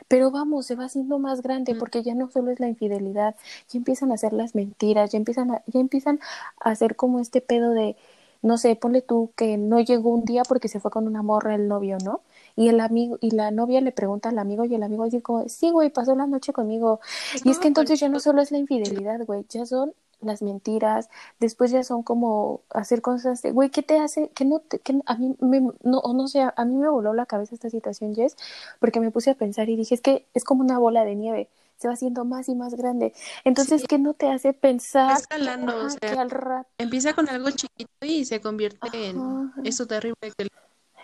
Pero 0.07 0.31
vamos, 0.31 0.67
se 0.67 0.77
va 0.77 0.85
haciendo 0.85 1.19
más 1.19 1.43
grande 1.43 1.75
porque 1.75 2.03
ya 2.03 2.15
no 2.15 2.31
solo 2.31 2.51
es 2.51 2.61
la 2.61 2.69
infidelidad, 2.69 3.37
ya 3.71 3.79
empiezan 3.79 4.11
a 4.11 4.15
hacer 4.15 4.33
las 4.33 4.55
mentiras, 4.55 5.11
ya 5.11 5.17
empiezan 5.19 5.51
a, 5.51 5.63
ya 5.67 5.81
empiezan 5.81 6.21
a 6.61 6.71
hacer 6.71 6.95
como 6.97 7.21
este 7.21 7.41
pedo 7.41 7.71
de, 7.71 7.97
no 8.43 8.59
sé, 8.59 8.77
ponle 8.77 9.03
tú 9.03 9.33
que 9.37 9.57
no 9.57 9.81
llegó 9.81 10.11
un 10.11 10.25
día 10.25 10.43
porque 10.45 10.69
se 10.69 10.81
fue 10.81 10.91
con 10.91 11.07
una 11.07 11.23
morra 11.23 11.55
el 11.55 11.69
novio, 11.69 11.99
¿no? 12.05 12.21
Y 12.59 12.69
el 12.69 12.81
amigo 12.81 13.19
y 13.21 13.31
la 13.31 13.53
novia 13.53 13.81
le 13.81 13.93
pregunta 13.93 14.31
al 14.31 14.39
amigo 14.41 14.65
y 14.65 14.75
el 14.75 14.83
amigo 14.83 15.05
dice 15.05 15.23
como, 15.23 15.49
sí, 15.49 15.71
güey, 15.71 15.91
pasó 15.91 16.17
la 16.17 16.27
noche 16.27 16.53
conmigo. 16.53 16.99
y 17.45 17.51
es 17.51 17.61
que 17.61 17.69
entonces 17.69 18.01
ya 18.01 18.09
no 18.09 18.19
solo 18.19 18.43
es 18.43 18.51
la 18.51 18.59
infidelidad, 18.59 19.25
güey, 19.25 19.47
ya 19.49 19.65
son 19.65 19.95
las 20.21 20.43
mentiras, 20.43 21.09
después 21.39 21.71
ya 21.71 21.85
son 21.85 22.03
como 22.03 22.63
hacer 22.71 23.01
cosas 23.01 23.43
de, 23.43 23.53
güey, 23.53 23.71
¿qué 23.71 23.85
te 23.85 24.01
hace? 24.01 24.31
Que 24.31 24.45
no, 24.45 24.59
te, 24.59 24.81
que 24.81 25.01
a 25.07 25.15
mí 25.15 25.37
me, 25.39 25.61
no, 25.61 26.03
no 26.03 26.27
sé, 26.27 26.41
a 26.41 26.65
mí 26.65 26.75
me 26.75 26.89
voló 26.89 27.15
la 27.15 27.27
cabeza 27.27 27.55
esta 27.55 27.71
situación, 27.71 28.17
Jess, 28.17 28.37
porque 28.81 28.99
me 28.99 29.13
puse 29.13 29.31
a 29.31 29.35
pensar 29.35 29.69
y 29.69 29.77
dije, 29.77 29.95
es 29.95 30.01
que 30.01 30.27
es 30.35 30.43
como 30.43 30.63
una 30.63 30.81
bola 30.81 31.05
de 31.05 31.15
nieve, 31.15 31.49
se 31.77 31.87
va 31.87 31.95
haciendo 31.95 32.25
más 32.25 32.49
y 32.49 32.57
más 32.57 32.75
grande. 32.75 33.13
Entonces, 33.45 33.85
¿qué 33.89 34.01
no 34.01 34.15
te 34.15 34.29
hace 34.33 34.53
pensar 34.53 35.17
que 35.29 36.09
al 36.09 36.31
rato... 36.31 36.69
Empieza 36.79 37.15
con 37.15 37.29
algo 37.29 37.53
chiquito 37.53 38.05
y 38.05 38.25
se 38.25 38.41
convierte 38.41 39.11
en 39.11 39.53
eso 39.63 39.87
terrible 39.87 40.33
que 40.37 40.49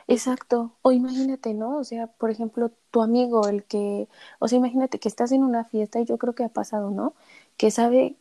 Exacto. 0.07 0.73
O 0.83 0.93
imagínate, 0.93 1.55
¿no? 1.55 1.79
O 1.79 1.85
sea, 1.85 2.07
por 2.07 2.31
ejemplo, 2.31 2.71
tu 2.91 3.03
amigo, 3.03 3.49
el 3.49 3.65
que, 3.65 4.09
o 4.39 4.49
sea, 4.49 4.59
imagínate 4.59 4.99
que 4.99 5.09
estás 5.09 5.33
en 5.33 5.43
una 5.43 5.65
fiesta 5.65 6.01
y 6.01 6.05
yo 6.05 6.19
creo 6.19 6.35
que 6.35 6.45
ha 6.45 6.49
pasado, 6.49 6.91
¿no? 6.91 7.15
Que 7.57 7.71
sabe 7.71 8.17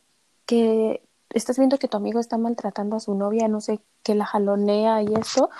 que 0.46 1.02
estás 1.30 1.58
viendo 1.58 1.78
que 1.78 1.88
tu 1.88 1.96
amigo 1.96 2.20
está 2.20 2.38
maltratando 2.38 2.96
a 2.96 3.00
su 3.00 3.14
novia, 3.14 3.48
no 3.48 3.60
sé, 3.60 3.80
que 4.02 4.14
la 4.14 4.24
jalonea 4.24 5.02
y 5.02 5.14
esto. 5.14 5.50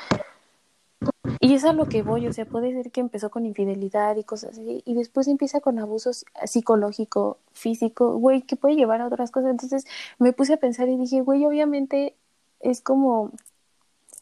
Y 1.41 1.55
es 1.55 1.65
a 1.65 1.73
lo 1.73 1.87
que 1.87 2.03
voy, 2.03 2.27
o 2.27 2.33
sea, 2.33 2.47
puede 2.47 2.73
ser 2.73 2.91
que 2.91 3.01
empezó 3.01 3.31
con 3.31 3.45
infidelidad 3.45 4.17
y 4.17 4.25
cosas 4.25 4.53
así, 4.53 4.83
y 4.87 4.95
después 4.95 5.29
empieza 5.29 5.61
con 5.61 5.79
abusos 5.79 6.25
psicológico, 6.45 7.39
físico, 7.53 8.17
güey, 8.17 8.43
que 8.43 8.57
puede 8.57 8.77
llevar 8.77 9.01
a 9.01 9.07
otras 9.07 9.31
cosas. 9.31 9.51
Entonces 9.51 9.85
me 10.19 10.33
puse 10.33 10.55
a 10.55 10.57
pensar 10.59 10.89
y 10.89 10.97
dije, 10.97 11.21
güey, 11.21 11.45
obviamente 11.45 12.15
es 12.61 12.81
como 12.81 13.33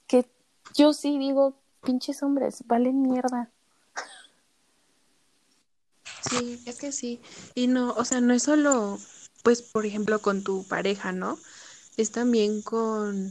que 0.06 0.26
yo 0.74 0.92
sí 0.92 1.18
digo 1.18 1.54
pinches 1.82 2.22
hombres, 2.22 2.62
valen 2.66 3.02
mierda. 3.02 3.50
Sí, 6.28 6.62
es 6.66 6.78
que 6.78 6.92
sí. 6.92 7.20
Y 7.54 7.66
no, 7.66 7.92
o 7.92 8.04
sea, 8.04 8.20
no 8.20 8.32
es 8.32 8.44
solo, 8.44 8.98
pues, 9.42 9.62
por 9.62 9.84
ejemplo, 9.84 10.20
con 10.20 10.44
tu 10.44 10.66
pareja, 10.66 11.12
¿no? 11.12 11.38
Es 11.96 12.12
también 12.12 12.62
con... 12.62 13.30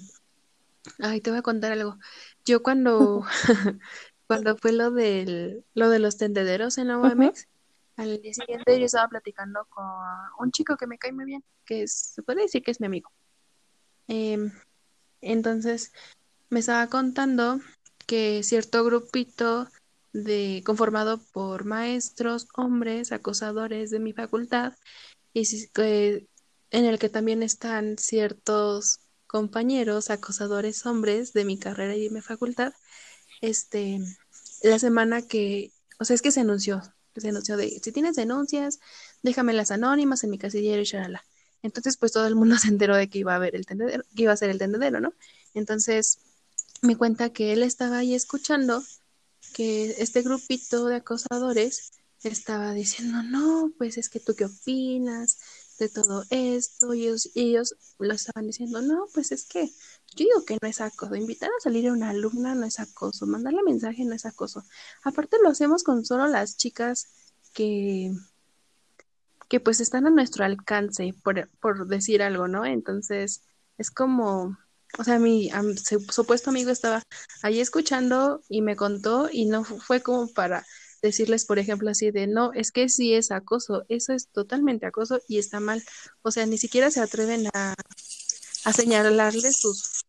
Ay, 1.00 1.22
te 1.22 1.32
voy 1.32 1.40
a 1.40 1.44
contar 1.44 1.72
algo. 1.72 1.98
Yo 2.46 2.62
cuando, 2.62 3.24
cuando 4.28 4.58
fue 4.58 4.74
lo 4.74 4.92
del, 4.92 5.64
lo 5.74 5.90
de 5.90 6.00
los 6.00 6.18
tendederos 6.18 6.78
en 6.78 6.90
la 6.90 7.00
OMX, 7.00 7.48
al 7.98 8.22
día 8.22 8.34
siguiente 8.34 8.80
yo 8.80 8.86
estaba 8.86 9.08
platicando 9.08 9.66
con 9.70 9.86
un 10.40 10.52
chico 10.52 10.76
que 10.76 10.88
me 10.88 10.98
cae 10.98 11.12
muy 11.12 11.26
bien, 11.26 11.44
que 11.66 11.88
se 11.88 12.24
puede 12.24 12.44
decir 12.44 12.64
que 12.64 12.72
es 12.72 12.80
mi 12.80 12.88
amigo. 12.88 13.12
Em, 14.08 14.52
entonces, 15.22 15.94
me 16.50 16.60
estaba 16.60 16.88
contando 16.88 17.62
que 18.12 18.44
cierto 18.44 18.84
grupito 18.84 19.70
de 20.12 20.64
conformado 20.66 21.22
por 21.32 21.64
maestros, 21.64 22.46
hombres, 22.58 23.14
acosadores 23.14 23.90
de 23.90 24.00
mi 24.00 24.12
facultad, 24.12 24.74
y 25.34 25.48
en 26.72 26.86
el 26.86 27.00
que 27.00 27.08
también 27.08 27.42
están 27.42 27.98
ciertos 27.98 29.00
compañeros, 29.28 30.10
acosadores 30.10 30.86
hombres 30.86 31.32
de 31.32 31.46
mi 31.46 31.58
carrera 31.58 31.96
y 31.96 32.04
de 32.04 32.10
mi 32.10 32.20
facultad, 32.20 32.74
este, 33.40 34.02
la 34.62 34.78
semana 34.78 35.22
que, 35.22 35.72
o 35.98 36.04
sea, 36.04 36.14
es 36.14 36.22
que 36.22 36.32
se 36.32 36.42
anunció, 36.42 36.82
se 37.16 37.30
anunció 37.30 37.56
de, 37.56 37.80
si 37.82 37.94
tienes 37.94 38.18
denuncias, 38.18 38.82
déjame 39.24 39.54
las 39.54 39.72
anónimas 39.72 40.26
en 40.26 40.32
mi 40.32 40.38
casillero 40.38 40.82
y 40.82 40.84
shalala. 40.84 41.24
Entonces, 41.64 41.96
pues 41.96 42.12
todo 42.12 42.28
el 42.28 42.36
mundo 42.36 42.58
se 42.58 42.68
enteró 42.68 42.98
de 42.98 43.08
que 43.08 43.20
iba 43.20 43.32
a 43.32 43.38
haber 43.38 43.56
el 43.56 43.66
tendedero, 43.66 44.04
que 44.14 44.24
iba 44.24 44.34
a 44.34 44.38
ser 44.38 44.50
el 44.50 44.58
tendedero, 44.58 45.00
¿no? 45.00 45.14
Entonces, 45.54 46.20
me 46.82 46.96
cuenta 46.96 47.32
que 47.32 47.54
él 47.54 47.64
estaba 47.64 48.00
ahí 48.00 48.16
escuchando 48.16 48.84
que 49.54 49.92
este 50.00 50.22
grupito 50.22 50.86
de 50.86 50.96
acosadores 50.96 51.92
estaba 52.24 52.74
diciendo, 52.74 53.24
no, 53.24 53.72
pues 53.78 53.98
es 53.98 54.10
que 54.10 54.20
tú 54.20 54.36
qué 54.36 54.46
opinas 54.46 55.40
de 55.80 55.90
todo 55.90 56.24
esto, 56.30 56.94
y 56.94 57.08
ellos, 57.08 57.30
ellos 57.34 57.76
lo 57.98 58.14
estaban 58.14 58.46
diciendo, 58.46 58.82
no, 58.82 59.08
pues 59.14 59.32
es 59.32 59.46
que 59.46 59.68
yo 60.16 60.26
digo 60.26 60.46
que 60.46 60.58
no 60.62 60.68
es 60.68 60.82
acoso, 60.82 61.16
invitar 61.16 61.50
a 61.50 61.62
salir 61.62 61.88
a 61.88 61.94
una 61.94 62.10
alumna 62.10 62.54
no 62.54 62.66
es 62.66 62.80
acoso, 62.80 63.26
mandarle 63.26 63.64
mensaje 63.64 64.06
no 64.06 64.14
es 64.14 64.26
acoso. 64.26 64.64
Aparte 65.04 65.38
lo 65.42 65.50
hacemos 65.50 65.84
con 65.84 66.06
solo 66.06 66.28
las 66.28 66.58
chicas 66.58 67.08
que, 67.54 68.14
que 69.50 69.60
pues 69.60 69.80
están 69.80 70.06
a 70.06 70.12
nuestro 70.12 70.46
alcance, 70.46 71.16
por, 71.24 71.50
por 71.60 71.88
decir 71.88 72.22
algo, 72.22 72.48
¿no? 72.48 72.66
Entonces, 72.66 73.42
es 73.78 73.90
como, 73.90 74.58
o 74.98 75.04
sea, 75.04 75.20
mi 75.20 75.50
supuesto 76.12 76.50
amigo 76.50 76.72
estaba 76.72 77.04
ahí 77.42 77.60
escuchando 77.60 78.42
y 78.50 78.62
me 78.62 78.76
contó 78.76 79.30
y 79.32 79.46
no 79.46 79.64
fue 79.64 80.02
como 80.02 80.28
para 80.28 80.66
decirles, 81.02 81.46
por 81.46 81.60
ejemplo, 81.60 81.90
así 81.90 82.12
de, 82.12 82.28
no, 82.28 82.54
es 82.54 82.72
que 82.72 82.88
sí 82.90 83.14
es 83.14 83.32
acoso, 83.32 83.84
eso 83.90 84.14
es 84.14 84.28
totalmente 84.28 84.86
acoso 84.86 85.20
y 85.28 85.40
está 85.40 85.60
mal. 85.60 85.84
O 86.22 86.32
sea, 86.32 86.46
ni 86.46 86.58
siquiera 86.58 86.92
se 86.92 87.02
atreven 87.02 87.48
a, 87.54 87.74
a 88.66 88.74
señalarles 88.74 89.60
sus 89.60 90.06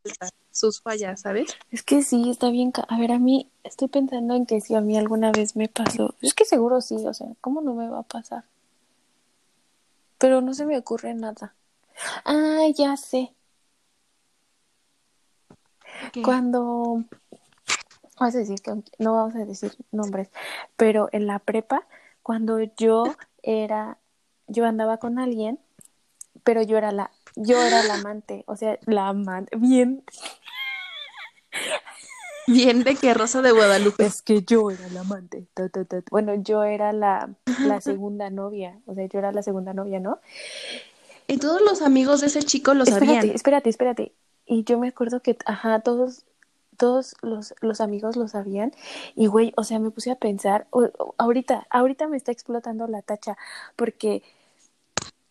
sus 0.52 0.80
fallas, 0.80 1.22
¿sabes? 1.22 1.56
Es 1.70 1.82
que 1.82 2.02
sí, 2.02 2.30
está 2.30 2.50
bien. 2.50 2.72
A 2.88 2.98
ver, 2.98 3.12
a 3.12 3.18
mí 3.18 3.50
estoy 3.64 3.88
pensando 3.88 4.34
en 4.34 4.46
que 4.46 4.60
si 4.60 4.74
a 4.74 4.80
mí 4.80 4.96
alguna 4.96 5.32
vez 5.32 5.56
me 5.56 5.68
pasó. 5.68 6.14
Es 6.20 6.34
que 6.34 6.44
seguro 6.44 6.80
sí, 6.80 6.96
o 7.06 7.14
sea, 7.14 7.28
¿cómo 7.40 7.60
no 7.62 7.74
me 7.74 7.88
va 7.88 8.00
a 8.00 8.02
pasar? 8.04 8.44
Pero 10.18 10.40
no 10.40 10.54
se 10.54 10.66
me 10.66 10.78
ocurre 10.78 11.14
nada. 11.14 11.54
Ah, 12.24 12.66
ya 12.76 12.96
sé. 12.96 13.32
Cuando, 16.20 17.04
vamos 18.18 18.34
a 18.34 18.38
decir 18.38 18.60
que 18.60 18.72
no 18.98 19.14
vamos 19.14 19.34
a 19.34 19.44
decir 19.44 19.72
nombres, 19.90 20.30
pero 20.76 21.08
en 21.12 21.26
la 21.26 21.38
prepa, 21.38 21.86
cuando 22.22 22.60
yo 22.76 23.04
era, 23.42 23.98
yo 24.46 24.66
andaba 24.66 24.98
con 24.98 25.18
alguien, 25.18 25.58
pero 26.44 26.62
yo 26.62 26.76
era 26.76 26.92
la, 26.92 27.10
yo 27.36 27.60
era 27.62 27.82
la 27.84 27.94
amante, 27.94 28.44
o 28.46 28.56
sea, 28.56 28.78
la 28.86 29.08
amante, 29.08 29.56
bien, 29.56 30.04
Bien 32.46 32.82
de 32.82 32.96
que 32.96 33.14
Rosa 33.14 33.40
de 33.40 33.52
Guadalupe. 33.52 34.04
es 34.04 34.20
que 34.20 34.42
yo 34.42 34.70
era 34.70 34.88
la 34.88 35.00
amante. 35.00 35.46
ta, 35.54 35.68
ta, 35.68 35.84
ta. 35.84 36.02
Bueno, 36.10 36.34
yo 36.34 36.64
era 36.64 36.92
la, 36.92 37.30
la 37.60 37.80
segunda 37.80 38.30
novia, 38.30 38.80
o 38.86 38.94
sea, 38.94 39.06
yo 39.06 39.18
era 39.18 39.30
la 39.32 39.42
segunda 39.42 39.72
novia, 39.72 40.00
¿no? 40.00 40.18
Y 41.28 41.38
todos 41.38 41.60
los 41.62 41.82
amigos 41.82 42.20
de 42.20 42.26
ese 42.26 42.42
chico 42.42 42.74
lo 42.74 42.82
Espérate, 42.82 43.06
sabían. 43.06 43.30
espérate, 43.30 43.70
espérate. 43.70 44.12
Y 44.46 44.64
yo 44.64 44.78
me 44.78 44.88
acuerdo 44.88 45.20
que, 45.20 45.36
ajá, 45.46 45.80
todos, 45.80 46.24
todos 46.76 47.14
los, 47.22 47.54
los 47.60 47.80
amigos 47.80 48.16
lo 48.16 48.28
sabían. 48.28 48.72
Y, 49.14 49.26
güey, 49.26 49.52
o 49.56 49.64
sea, 49.64 49.78
me 49.78 49.90
puse 49.90 50.10
a 50.10 50.16
pensar, 50.16 50.66
o- 50.70 50.84
o- 50.98 51.14
ahorita, 51.18 51.66
ahorita 51.70 52.08
me 52.08 52.16
está 52.16 52.32
explotando 52.32 52.86
la 52.88 53.02
tacha, 53.02 53.36
porque, 53.76 54.22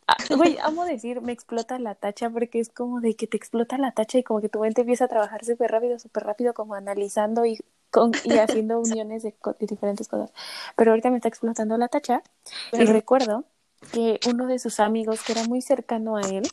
ah, 0.07 0.15
güey, 0.37 0.57
amo 0.61 0.85
decir, 0.85 1.21
me 1.21 1.31
explota 1.33 1.77
la 1.79 1.95
tacha, 1.95 2.29
porque 2.29 2.59
es 2.59 2.69
como 2.69 3.01
de 3.01 3.15
que 3.15 3.27
te 3.27 3.37
explota 3.37 3.77
la 3.77 3.91
tacha 3.91 4.17
y 4.17 4.23
como 4.23 4.41
que 4.41 4.49
tu 4.49 4.59
mente 4.59 4.81
empieza 4.81 5.05
a 5.05 5.07
trabajar 5.07 5.45
súper 5.45 5.71
rápido, 5.71 5.99
súper 5.99 6.23
rápido, 6.23 6.53
como 6.53 6.73
analizando 6.75 7.45
y, 7.45 7.59
con, 7.91 8.11
y 8.23 8.37
haciendo 8.37 8.79
uniones 8.81 9.23
de, 9.23 9.35
de 9.59 9.67
diferentes 9.67 10.07
cosas. 10.07 10.31
Pero 10.75 10.91
ahorita 10.91 11.09
me 11.09 11.17
está 11.17 11.27
explotando 11.27 11.77
la 11.77 11.87
tacha. 11.87 12.23
Y 12.71 12.85
recuerdo 12.85 13.43
que 13.91 14.19
uno 14.27 14.47
de 14.47 14.59
sus 14.59 14.79
amigos, 14.79 15.21
que 15.23 15.33
era 15.33 15.43
muy 15.45 15.61
cercano 15.61 16.15
a 16.17 16.21
él, 16.21 16.43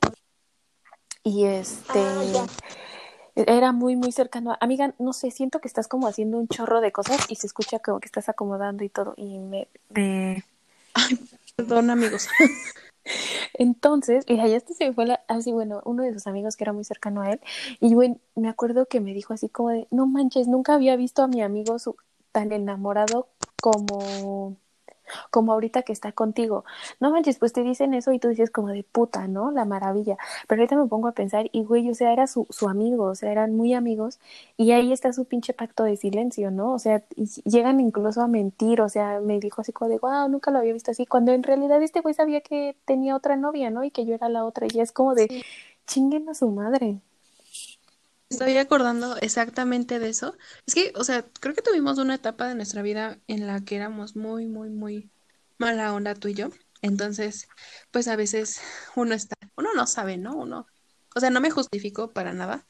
y 1.22 1.44
este 1.44 2.00
era 3.34 3.72
muy, 3.72 3.94
muy 3.96 4.10
cercano. 4.12 4.52
a- 4.52 4.58
Amiga, 4.60 4.94
no 4.98 5.12
sé, 5.12 5.30
siento 5.30 5.60
que 5.60 5.68
estás 5.68 5.86
como 5.88 6.08
haciendo 6.08 6.38
un 6.38 6.48
chorro 6.48 6.80
de 6.80 6.90
cosas 6.92 7.18
y 7.30 7.36
se 7.36 7.46
escucha 7.46 7.78
como 7.78 8.00
que 8.00 8.06
estás 8.06 8.28
acomodando 8.28 8.82
y 8.84 8.88
todo. 8.88 9.14
Y 9.16 9.38
me. 9.38 9.68
me- 9.90 10.44
Perdón, 11.56 11.90
amigos. 11.90 12.28
Entonces, 13.54 14.24
y 14.28 14.36
ya 14.36 14.44
esto 14.44 14.74
se 14.74 14.86
me 14.88 14.92
fue 14.94 15.06
la- 15.06 15.20
así, 15.28 15.52
bueno, 15.52 15.80
uno 15.84 16.02
de 16.02 16.12
sus 16.12 16.26
amigos 16.26 16.56
que 16.56 16.64
era 16.64 16.72
muy 16.72 16.84
cercano 16.84 17.22
a 17.22 17.30
él. 17.32 17.40
Y 17.80 17.94
bueno, 17.94 18.18
me 18.34 18.48
acuerdo 18.48 18.86
que 18.86 19.00
me 19.00 19.14
dijo 19.14 19.32
así 19.32 19.48
como 19.48 19.70
de: 19.70 19.86
No 19.90 20.06
manches, 20.06 20.48
nunca 20.48 20.74
había 20.74 20.96
visto 20.96 21.22
a 21.22 21.28
mi 21.28 21.42
amigo 21.42 21.78
su- 21.78 21.96
tan 22.32 22.52
enamorado 22.52 23.28
como 23.60 24.56
como 25.30 25.52
ahorita 25.52 25.82
que 25.82 25.92
está 25.92 26.12
contigo. 26.12 26.64
No 27.00 27.10
manches, 27.10 27.38
pues 27.38 27.52
te 27.52 27.62
dicen 27.62 27.94
eso 27.94 28.12
y 28.12 28.18
tú 28.18 28.28
dices 28.28 28.50
como 28.50 28.68
de 28.68 28.84
puta, 28.84 29.26
¿no? 29.28 29.50
La 29.50 29.64
maravilla. 29.64 30.16
Pero 30.46 30.60
ahorita 30.62 30.76
me 30.76 30.86
pongo 30.86 31.08
a 31.08 31.12
pensar 31.12 31.48
y 31.52 31.64
güey, 31.64 31.88
o 31.90 31.94
sea, 31.94 32.12
era 32.12 32.26
su, 32.26 32.46
su 32.50 32.68
amigo, 32.68 33.04
o 33.04 33.14
sea, 33.14 33.30
eran 33.32 33.54
muy 33.56 33.74
amigos 33.74 34.18
y 34.56 34.72
ahí 34.72 34.92
está 34.92 35.12
su 35.12 35.24
pinche 35.24 35.52
pacto 35.54 35.84
de 35.84 35.96
silencio, 35.96 36.50
¿no? 36.50 36.72
O 36.72 36.78
sea, 36.78 37.02
y 37.16 37.26
llegan 37.48 37.80
incluso 37.80 38.20
a 38.22 38.28
mentir, 38.28 38.80
o 38.80 38.88
sea, 38.88 39.20
me 39.20 39.38
dijo 39.40 39.60
así 39.62 39.72
como 39.72 39.90
de, 39.90 39.98
wow, 39.98 40.28
nunca 40.28 40.50
lo 40.50 40.58
había 40.58 40.72
visto 40.72 40.90
así, 40.90 41.06
cuando 41.06 41.32
en 41.32 41.42
realidad 41.42 41.82
este 41.82 42.00
güey 42.00 42.14
sabía 42.14 42.40
que 42.40 42.76
tenía 42.84 43.16
otra 43.16 43.36
novia, 43.36 43.70
¿no? 43.70 43.84
Y 43.84 43.90
que 43.90 44.04
yo 44.06 44.14
era 44.14 44.28
la 44.28 44.44
otra 44.44 44.66
y 44.72 44.80
es 44.80 44.92
como 44.92 45.14
de, 45.14 45.28
Sí. 45.28 45.42
chinguen 45.86 46.28
a 46.28 46.34
su 46.34 46.50
madre. 46.50 47.00
Estoy 48.30 48.56
acordando 48.58 49.16
exactamente 49.18 49.98
de 49.98 50.10
eso. 50.10 50.36
Es 50.66 50.74
que, 50.74 50.92
o 50.96 51.04
sea, 51.04 51.26
creo 51.40 51.54
que 51.54 51.62
tuvimos 51.62 51.98
una 51.98 52.14
etapa 52.16 52.46
de 52.46 52.54
nuestra 52.54 52.82
vida 52.82 53.18
en 53.26 53.46
la 53.46 53.64
que 53.64 53.76
éramos 53.76 54.16
muy, 54.16 54.46
muy, 54.46 54.68
muy 54.70 55.10
mala 55.58 55.94
onda 55.94 56.14
tú 56.14 56.28
y 56.28 56.34
yo. 56.34 56.50
Entonces, 56.82 57.48
pues 57.90 58.06
a 58.08 58.16
veces 58.16 58.60
uno 58.96 59.14
está, 59.14 59.36
uno 59.56 59.70
no 59.74 59.86
sabe, 59.86 60.18
¿no? 60.18 60.36
Uno, 60.36 60.66
o 61.16 61.20
sea, 61.20 61.30
no 61.30 61.40
me 61.40 61.50
justifico 61.50 62.12
para 62.12 62.32
nada, 62.34 62.66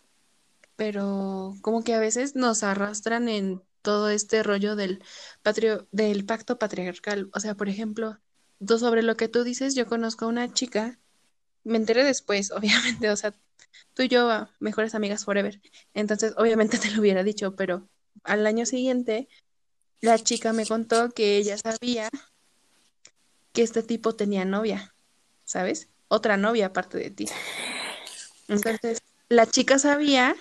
pero 0.77 1.55
como 1.63 1.83
que 1.85 1.95
a 1.95 2.01
veces 2.01 2.37
nos 2.37 2.63
arrastran 2.63 3.29
en 3.29 3.63
todo 3.83 4.11
este 4.11 4.43
rollo 4.43 4.77
del 4.77 5.03
patrio, 5.43 5.89
del 5.93 6.25
pacto 6.27 6.59
patriarcal. 6.59 7.31
O 7.35 7.41
sea, 7.41 7.55
por 7.57 7.69
ejemplo, 7.69 8.19
sobre 8.67 9.03
lo 9.03 9.17
que 9.17 9.29
tú 9.29 9.45
dices, 9.45 9.75
yo 9.75 9.87
conozco 9.87 10.27
a 10.27 10.29
una 10.29 10.53
chica, 10.53 10.99
me 11.65 11.79
enteré 11.79 12.05
después, 12.05 12.51
obviamente, 12.53 13.11
o 13.11 13.17
sea, 13.17 13.35
tú 13.95 14.03
y 14.03 14.09
yo, 14.09 14.31
ah, 14.31 14.51
mejores 14.61 14.95
amigas 14.95 15.25
forever. 15.25 15.61
Entonces, 15.95 16.35
obviamente 16.37 16.79
te 16.79 16.91
lo 16.91 17.01
hubiera 17.01 17.23
dicho, 17.23 17.55
pero 17.57 17.89
al 18.25 18.47
año 18.47 18.67
siguiente, 18.67 19.29
la 20.01 20.19
chica 20.19 20.53
me 20.53 20.67
contó 20.67 21.11
que 21.11 21.37
ella 21.37 21.57
sabía 21.59 22.09
que 23.53 23.63
este 23.63 23.83
tipo 23.83 24.15
tenía 24.15 24.45
novia, 24.45 24.95
¿sabes? 25.45 25.89
Otra 26.09 26.37
novia 26.37 26.67
aparte 26.67 26.99
de 26.99 27.11
ti. 27.11 27.27
Entonces, 28.49 29.03
la 29.29 29.47
chica 29.47 29.79
sabía 29.79 30.37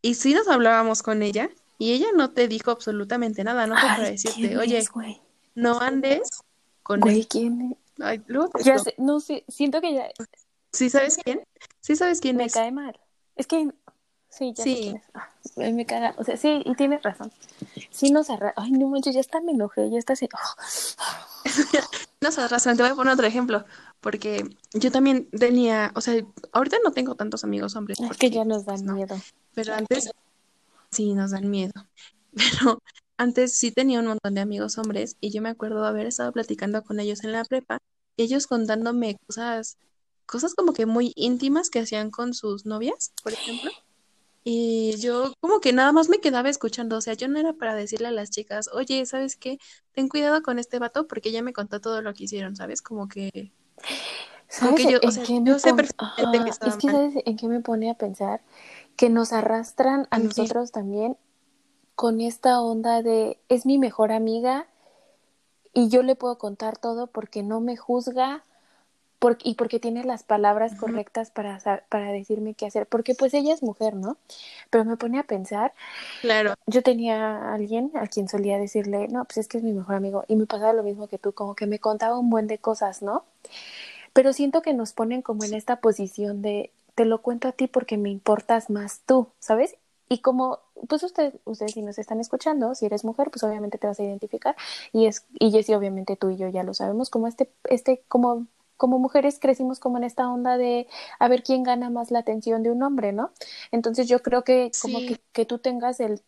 y 0.00 0.14
sí 0.14 0.34
nos 0.34 0.48
hablábamos 0.48 1.02
con 1.02 1.22
ella 1.22 1.50
y 1.78 1.92
ella 1.92 2.08
no 2.14 2.30
te 2.30 2.48
dijo 2.48 2.70
absolutamente 2.70 3.44
nada, 3.44 3.66
no 3.66 3.76
fue 3.76 3.88
para 3.88 4.10
decirte, 4.10 4.40
¿quién 4.40 4.58
oye, 4.58 4.78
es, 4.78 4.90
no 5.54 5.80
andes 5.80 6.28
con 6.82 7.00
Güey, 7.00 7.20
él. 7.20 7.28
¿quién 7.28 7.72
es? 7.72 7.78
Ay, 8.00 8.22
luego 8.26 8.50
te 8.50 8.64
Ya 8.64 8.78
sé, 8.78 8.94
no 8.98 9.20
sé, 9.20 9.44
siento 9.48 9.80
que 9.80 9.94
ya 9.94 10.08
¿Sí 10.72 10.90
sabes 10.90 11.18
quién? 11.22 11.42
¿Sí 11.80 11.96
sabes 11.96 12.20
quién 12.20 12.36
me 12.36 12.44
es? 12.44 12.54
cae 12.54 12.72
mal. 12.72 12.98
Es 13.36 13.46
que 13.46 13.70
sí, 14.28 14.52
ya 14.54 14.64
sé 14.64 14.64
Sí. 14.64 14.80
quién 14.82 14.96
es. 14.96 15.04
Ah, 15.14 15.28
me 15.56 15.72
me 15.72 15.86
caga, 15.86 16.14
o 16.18 16.24
sea, 16.24 16.36
sí, 16.36 16.62
y 16.64 16.74
tienes 16.74 17.02
razón. 17.02 17.30
Sí 17.90 18.10
nos 18.10 18.30
arra... 18.30 18.54
Ay, 18.56 18.72
no 18.72 18.88
manches, 18.88 19.14
ya 19.14 19.20
está 19.20 19.40
me 19.40 19.52
enojé, 19.52 19.90
ya 19.90 19.98
está 19.98 20.14
así. 20.14 20.28
No 22.20 22.30
se 22.30 22.40
arrastran, 22.40 22.76
te 22.76 22.82
voy 22.84 22.92
a 22.92 22.94
poner 22.94 23.14
otro 23.14 23.26
ejemplo, 23.26 23.64
porque 24.00 24.44
yo 24.74 24.92
también 24.92 25.28
tenía, 25.30 25.90
o 25.96 26.00
sea, 26.00 26.14
ahorita 26.52 26.76
no 26.84 26.92
tengo 26.92 27.16
tantos 27.16 27.42
amigos 27.42 27.74
hombres, 27.74 27.98
Es 27.98 28.06
porque 28.06 28.28
que 28.28 28.30
ya 28.30 28.44
nos 28.44 28.64
pues, 28.64 28.80
dan 28.80 28.86
no, 28.86 28.94
miedo. 28.94 29.16
pero 29.54 29.74
antes 29.74 30.10
sí 30.90 31.14
nos 31.14 31.32
dan 31.32 31.50
miedo, 31.50 31.72
pero 32.34 32.82
antes 33.16 33.56
sí 33.58 33.72
tenía 33.72 34.00
un 34.00 34.06
montón 34.06 34.34
de 34.34 34.40
amigos 34.40 34.78
hombres 34.78 35.16
y 35.20 35.30
yo 35.32 35.42
me 35.42 35.48
acuerdo 35.50 35.84
haber 35.84 36.06
estado 36.06 36.32
platicando 36.32 36.82
con 36.84 37.00
ellos 37.00 37.24
en 37.24 37.32
la 37.32 37.44
prepa, 37.44 37.78
ellos 38.16 38.46
contándome 38.46 39.16
cosas, 39.26 39.78
cosas 40.26 40.54
como 40.54 40.72
que 40.72 40.86
muy 40.86 41.12
íntimas 41.16 41.70
que 41.70 41.80
hacían 41.80 42.10
con 42.10 42.34
sus 42.34 42.66
novias, 42.66 43.12
por 43.22 43.32
ejemplo. 43.32 43.70
Y 44.44 44.96
yo 44.96 45.32
como 45.40 45.60
que 45.60 45.72
nada 45.72 45.92
más 45.92 46.08
me 46.08 46.18
quedaba 46.18 46.48
escuchando, 46.48 46.96
o 46.96 47.00
sea, 47.00 47.14
yo 47.14 47.28
no 47.28 47.38
era 47.38 47.52
para 47.52 47.74
decirle 47.74 48.08
a 48.08 48.12
las 48.12 48.30
chicas, 48.30 48.68
oye, 48.72 49.06
¿sabes 49.06 49.36
qué? 49.36 49.58
Ten 49.92 50.08
cuidado 50.08 50.42
con 50.42 50.58
este 50.58 50.78
vato 50.80 51.06
porque 51.06 51.30
ya 51.30 51.42
me 51.42 51.52
contó 51.52 51.80
todo 51.80 52.02
lo 52.02 52.12
que 52.12 52.24
hicieron, 52.24 52.56
¿sabes? 52.56 52.82
Como 52.82 53.08
que, 53.08 53.52
como 54.58 54.72
¿Sabes 54.72 54.86
que 54.86 54.92
yo, 54.92 54.98
o 55.02 55.10
sea, 55.12 55.24
sé 55.24 55.42
que 55.44 55.50
estaba 55.52 55.80
es 55.80 56.76
que 56.76 56.88
mal. 56.88 56.96
¿sabes 56.96 57.22
en 57.24 57.36
qué 57.36 57.46
me 57.46 57.60
pone 57.60 57.90
a 57.90 57.94
pensar? 57.94 58.42
Que 58.96 59.10
nos 59.10 59.32
arrastran 59.32 60.08
a 60.10 60.18
nosotros 60.18 60.72
también 60.72 61.16
con 61.94 62.20
esta 62.20 62.60
onda 62.60 63.02
de 63.02 63.38
es 63.48 63.64
mi 63.64 63.78
mejor 63.78 64.12
amiga 64.12 64.66
y 65.72 65.88
yo 65.88 66.02
le 66.02 66.16
puedo 66.16 66.36
contar 66.38 66.76
todo 66.78 67.06
porque 67.06 67.42
no 67.42 67.60
me 67.60 67.76
juzga 67.76 68.44
por- 69.22 69.38
y 69.44 69.54
porque 69.54 69.78
tiene 69.78 70.02
las 70.02 70.24
palabras 70.24 70.74
correctas 70.74 71.30
para, 71.30 71.60
para 71.88 72.10
decirme 72.10 72.54
qué 72.54 72.66
hacer, 72.66 72.88
porque 72.88 73.14
pues 73.14 73.32
ella 73.34 73.54
es 73.54 73.62
mujer, 73.62 73.94
¿no? 73.94 74.16
Pero 74.68 74.84
me 74.84 74.96
pone 74.96 75.20
a 75.20 75.22
pensar, 75.22 75.72
Claro, 76.20 76.54
yo 76.66 76.82
tenía 76.82 77.36
a 77.38 77.54
alguien 77.54 77.92
a 77.94 78.08
quien 78.08 78.28
solía 78.28 78.58
decirle, 78.58 79.06
no, 79.08 79.24
pues 79.24 79.38
es 79.38 79.48
que 79.48 79.58
es 79.58 79.64
mi 79.64 79.72
mejor 79.72 79.94
amigo, 79.94 80.24
y 80.26 80.34
me 80.34 80.46
pasaba 80.46 80.72
lo 80.72 80.82
mismo 80.82 81.06
que 81.06 81.18
tú, 81.18 81.32
como 81.32 81.54
que 81.54 81.68
me 81.68 81.78
contaba 81.78 82.18
un 82.18 82.30
buen 82.30 82.48
de 82.48 82.58
cosas, 82.58 83.00
¿no? 83.02 83.24
Pero 84.12 84.32
siento 84.32 84.62
que 84.62 84.74
nos 84.74 84.92
ponen 84.92 85.22
como 85.22 85.44
en 85.44 85.54
esta 85.54 85.76
posición 85.80 86.42
de, 86.42 86.72
te 86.96 87.04
lo 87.04 87.22
cuento 87.22 87.48
a 87.48 87.52
ti 87.52 87.68
porque 87.68 87.96
me 87.98 88.10
importas 88.10 88.70
más 88.70 89.02
tú, 89.06 89.28
¿sabes? 89.38 89.76
Y 90.08 90.18
como, 90.18 90.58
pues 90.88 91.02
ustedes, 91.04 91.34
ustedes 91.44 91.72
si 91.72 91.82
nos 91.82 91.98
están 91.98 92.20
escuchando, 92.20 92.74
si 92.74 92.86
eres 92.86 93.04
mujer, 93.04 93.30
pues 93.30 93.44
obviamente 93.44 93.78
te 93.78 93.86
vas 93.86 94.00
a 94.00 94.04
identificar. 94.04 94.56
Y 94.92 95.06
es, 95.06 95.24
y 95.38 95.52
Jessy, 95.52 95.74
obviamente 95.74 96.16
tú 96.16 96.30
y 96.30 96.36
yo 96.36 96.48
ya 96.48 96.64
lo 96.64 96.74
sabemos, 96.74 97.10
como 97.10 97.28
este, 97.28 97.50
este, 97.64 98.02
como, 98.08 98.46
como 98.82 98.98
mujeres 98.98 99.38
crecimos 99.38 99.78
como 99.78 99.96
en 99.98 100.02
esta 100.02 100.28
onda 100.28 100.58
de 100.58 100.88
a 101.20 101.28
ver 101.28 101.44
quién 101.44 101.62
gana 101.62 101.88
más 101.88 102.10
la 102.10 102.18
atención 102.18 102.64
de 102.64 102.72
un 102.72 102.82
hombre, 102.82 103.12
¿no? 103.12 103.32
Entonces 103.70 104.08
yo 104.08 104.22
creo 104.22 104.42
que 104.42 104.74
como 104.80 105.04
que, 105.06 105.20
que 105.32 105.44
tú 105.46 105.60
tengas 105.60 106.00
el 106.00 106.20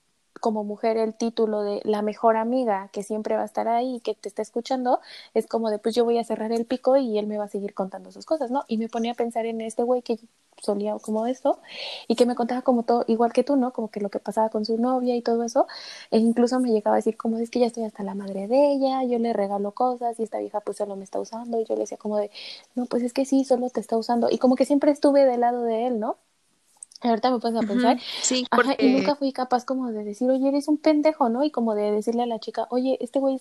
como 0.44 0.62
mujer 0.62 0.98
el 0.98 1.14
título 1.14 1.62
de 1.62 1.80
la 1.85 2.02
mejor 2.02 2.37
amiga 2.37 2.90
que 2.92 3.02
siempre 3.02 3.35
va 3.35 3.42
a 3.42 3.46
estar 3.46 3.66
ahí 3.66 3.94
y 3.96 4.00
que 4.00 4.14
te 4.14 4.28
está 4.28 4.42
escuchando, 4.42 5.00
es 5.33 5.46
como 5.46 5.70
de 5.70 5.78
pues 5.78 5.94
yo 5.94 6.04
voy 6.04 6.18
a 6.18 6.24
cerrar 6.24 6.52
el 6.52 6.66
pico 6.66 6.98
y 6.98 7.18
él 7.18 7.26
me 7.26 7.38
va 7.38 7.44
a 7.44 7.48
seguir 7.48 7.72
contando 7.72 8.12
sus 8.12 8.26
cosas, 8.26 8.50
¿no? 8.50 8.64
Y 8.68 8.76
me 8.76 8.90
ponía 8.90 9.12
a 9.12 9.14
pensar 9.14 9.46
en 9.46 9.62
este 9.62 9.83
güey 9.85 10.02
que 10.02 10.18
solía 10.62 10.98
como 10.98 11.26
esto 11.26 11.61
y 12.09 12.14
que 12.16 12.26
me 12.26 12.35
contaba 12.35 12.61
como 12.61 12.83
todo, 12.83 13.04
igual 13.09 13.33
que 13.33 13.42
tú, 13.42 13.57
¿no? 13.57 13.72
Como 13.72 13.90
que 13.90 14.00
lo 14.00 14.11
que 14.11 14.18
pasaba 14.20 14.50
con 14.50 14.66
su 14.66 14.76
novia 14.76 15.16
y 15.16 15.22
todo 15.22 15.44
eso, 15.44 15.66
e 16.11 16.18
incluso 16.18 16.61
me 16.61 16.70
llegaba 16.72 16.96
a 16.96 16.98
decir 16.98 17.16
como 17.16 17.38
es 17.38 17.48
que 17.50 17.61
ya 17.61 17.66
estoy 17.66 17.85
hasta 17.85 18.02
la 18.02 18.14
madre 18.14 18.46
de 18.46 18.72
ella, 18.72 19.02
yo 19.04 19.18
le 19.18 19.33
regalo 19.33 19.72
cosas 19.72 20.20
y 20.20 20.24
esta 20.24 20.38
vieja 20.40 20.61
pues 20.61 20.76
solo 20.76 20.94
me 20.96 21.04
está 21.04 21.20
usando 21.20 21.59
y 21.59 21.64
yo 21.64 21.74
le 21.74 21.80
decía 21.83 21.96
como 21.98 22.18
de, 22.18 22.30
no, 22.74 22.85
pues 22.87 23.02
es 23.02 23.14
que 23.14 23.24
sí, 23.24 23.44
solo 23.44 23.70
te 23.70 23.80
está 23.80 23.96
usando 23.96 24.28
y 24.30 24.37
como 24.38 24.57
que 24.57 24.66
siempre 24.66 24.90
estuve 24.90 25.24
del 25.24 25.40
lado 25.40 25.62
de 25.62 25.87
él, 25.87 26.00
¿no? 26.00 26.18
Ahorita 27.05 27.31
me 27.31 27.38
puedes 27.38 27.57
a 27.57 27.67
pensar. 27.67 27.99
Sí, 28.23 28.47
Ajá, 28.51 28.62
y 28.62 28.77
porque 28.77 28.90
nunca 28.90 29.14
fui 29.17 29.33
capaz 29.33 29.64
como 29.64 29.90
de 29.93 30.05
decir, 30.05 30.31
oye, 30.31 30.49
eres 30.49 30.69
un 30.69 30.79
pendejo, 30.79 31.29
¿no? 31.29 31.45
Y 31.45 31.51
como 31.51 31.75
de 31.75 31.90
decirle 31.90 32.23
a 32.23 32.27
la 32.27 32.38
chica, 32.38 32.67
oye, 32.71 32.97
este 33.01 33.19
güey, 33.19 33.40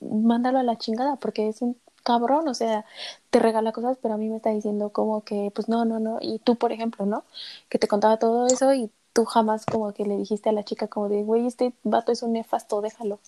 mándalo 0.00 0.58
a 0.58 0.62
la 0.62 0.78
chingada 0.78 1.16
porque 1.16 1.48
es 1.48 1.60
un 1.60 1.76
cabrón, 2.04 2.46
o 2.48 2.54
sea, 2.54 2.84
te 3.30 3.40
regala 3.40 3.72
cosas, 3.72 3.98
pero 4.00 4.14
a 4.14 4.16
mí 4.16 4.28
me 4.28 4.36
está 4.36 4.50
diciendo 4.50 4.90
como 4.90 5.24
que, 5.24 5.50
pues 5.54 5.68
no, 5.68 5.84
no, 5.84 5.98
no. 5.98 6.18
Y 6.20 6.38
tú, 6.38 6.56
por 6.56 6.70
ejemplo, 6.70 7.06
¿no? 7.06 7.24
Que 7.68 7.78
te 7.78 7.88
contaba 7.88 8.18
todo 8.18 8.46
eso 8.46 8.72
y 8.74 8.90
tú 9.12 9.24
jamás 9.24 9.64
como 9.66 9.92
que 9.92 10.04
le 10.04 10.16
dijiste 10.16 10.50
a 10.50 10.52
la 10.52 10.64
chica 10.64 10.86
como 10.86 11.08
de, 11.08 11.22
güey, 11.22 11.46
este 11.46 11.72
vato 11.82 12.12
es 12.12 12.22
un 12.22 12.32
nefasto, 12.32 12.80
déjalo. 12.80 13.18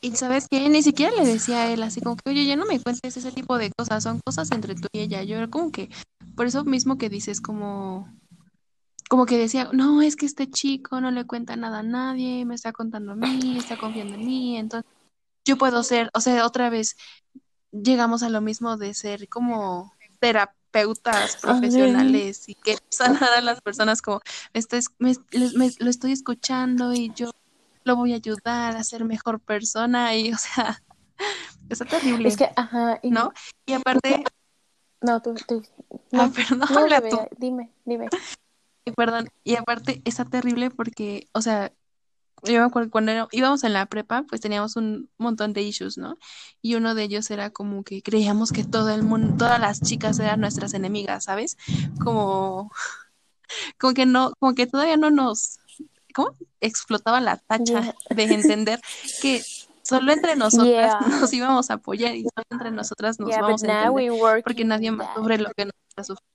Y 0.00 0.12
sabes 0.12 0.46
qué, 0.48 0.68
ni 0.68 0.82
siquiera 0.82 1.14
le 1.16 1.26
decía 1.26 1.62
a 1.62 1.72
él 1.72 1.82
así 1.82 2.00
como 2.00 2.16
que, 2.16 2.30
oye, 2.30 2.46
ya 2.46 2.54
no 2.54 2.66
me 2.66 2.80
cuentes 2.80 3.16
ese 3.16 3.32
tipo 3.32 3.58
de 3.58 3.72
cosas, 3.76 4.04
son 4.04 4.20
cosas 4.24 4.50
entre 4.52 4.74
tú 4.74 4.88
y 4.92 5.00
ella. 5.00 5.22
Yo 5.22 5.36
era 5.36 5.48
como 5.48 5.72
que, 5.72 5.90
por 6.36 6.46
eso 6.46 6.64
mismo 6.64 6.98
que 6.98 7.08
dices 7.08 7.40
como, 7.40 8.08
como 9.08 9.26
que 9.26 9.38
decía, 9.38 9.68
no, 9.72 10.02
es 10.02 10.16
que 10.16 10.26
este 10.26 10.48
chico 10.50 11.00
no 11.00 11.10
le 11.10 11.24
cuenta 11.26 11.56
nada 11.56 11.80
a 11.80 11.82
nadie, 11.82 12.44
me 12.44 12.54
está 12.54 12.72
contando 12.72 13.12
a 13.12 13.16
mí, 13.16 13.56
está 13.56 13.76
confiando 13.76 14.14
en 14.14 14.24
mí, 14.24 14.56
entonces 14.56 14.90
yo 15.44 15.56
puedo 15.56 15.82
ser, 15.82 16.10
o 16.14 16.20
sea, 16.20 16.44
otra 16.44 16.70
vez 16.70 16.96
llegamos 17.70 18.22
a 18.22 18.28
lo 18.30 18.40
mismo 18.40 18.76
de 18.76 18.94
ser 18.94 19.28
como 19.28 19.92
terapeutas 20.18 21.36
Ay, 21.36 21.40
profesionales 21.42 22.48
y 22.48 22.54
que 22.54 22.76
sanar 22.90 23.32
a 23.34 23.40
las 23.40 23.60
personas 23.60 24.02
como, 24.02 24.20
me 24.52 24.60
estoy, 24.60 24.80
me- 25.00 25.70
lo 25.78 25.90
estoy 25.90 26.12
escuchando 26.12 26.92
y 26.92 27.12
yo 27.14 27.30
lo 27.84 27.96
voy 27.96 28.12
a 28.12 28.16
ayudar 28.16 28.76
a 28.76 28.82
ser 28.82 29.04
mejor 29.04 29.40
persona 29.40 30.16
y, 30.16 30.32
o 30.34 30.38
sea, 30.38 30.82
está 31.68 31.84
es 31.84 31.90
terrible, 32.02 32.36
que, 32.36 32.50
ajá, 32.56 32.98
y 33.02 33.10
¿no? 33.10 33.32
Y 33.66 33.74
aparte, 33.74 34.24
no, 35.00 35.22
tú, 35.22 35.34
tú, 35.46 35.62
ah, 36.12 36.26
no, 36.26 36.32
perdón, 36.32 36.58
no, 36.58 36.66
habla 36.78 37.00
tú, 37.08 37.18
dime, 37.38 37.70
dime. 37.84 38.08
Perdón, 38.92 39.28
y 39.44 39.56
aparte 39.56 40.00
está 40.04 40.24
terrible 40.24 40.70
porque, 40.70 41.28
o 41.32 41.42
sea, 41.42 41.72
yo 42.42 42.60
me 42.60 42.66
acuerdo 42.66 42.90
cuando 42.90 43.12
era- 43.12 43.28
íbamos 43.32 43.64
en 43.64 43.72
la 43.72 43.86
prepa, 43.86 44.24
pues 44.28 44.40
teníamos 44.40 44.76
un 44.76 45.10
montón 45.18 45.52
de 45.52 45.62
issues, 45.62 45.98
¿no? 45.98 46.16
Y 46.62 46.74
uno 46.74 46.94
de 46.94 47.02
ellos 47.04 47.30
era 47.30 47.50
como 47.50 47.82
que 47.82 48.02
creíamos 48.02 48.52
que 48.52 48.62
todo 48.62 48.90
el 48.94 49.02
mundo, 49.02 49.34
todas 49.38 49.58
las 49.58 49.80
chicas 49.80 50.18
eran 50.18 50.40
nuestras 50.40 50.74
enemigas, 50.74 51.24
¿sabes? 51.24 51.56
Como, 52.02 52.70
como 53.78 53.94
que 53.94 54.06
no, 54.06 54.32
como 54.38 54.54
que 54.54 54.66
todavía 54.66 54.96
no 54.96 55.10
nos, 55.10 55.58
¿cómo? 56.14 56.36
Explotaba 56.60 57.20
la 57.20 57.38
tacha 57.38 57.64
Yeah, 57.82 57.94
de 58.10 58.22
entender 58.24 58.80
que 59.20 59.42
solo 59.82 60.12
entre 60.12 60.36
nosotras 60.36 60.94
yeah, 61.00 61.18
nos 61.20 61.32
íbamos 61.32 61.70
a 61.70 61.74
apoyar 61.74 62.14
y 62.14 62.22
solo 62.22 62.44
entre 62.50 62.70
nosotras 62.70 63.18
nos 63.18 63.30
yeah, 63.30 63.40
vamos 63.40 63.62
a 63.62 63.66
entender, 63.66 64.42
porque 64.44 64.64
nadie 64.64 64.90
más 64.90 65.08
sufre 65.16 65.38
lo 65.38 65.50
que 65.52 65.64
nosotras 65.66 66.06
sufrimos. 66.06 66.26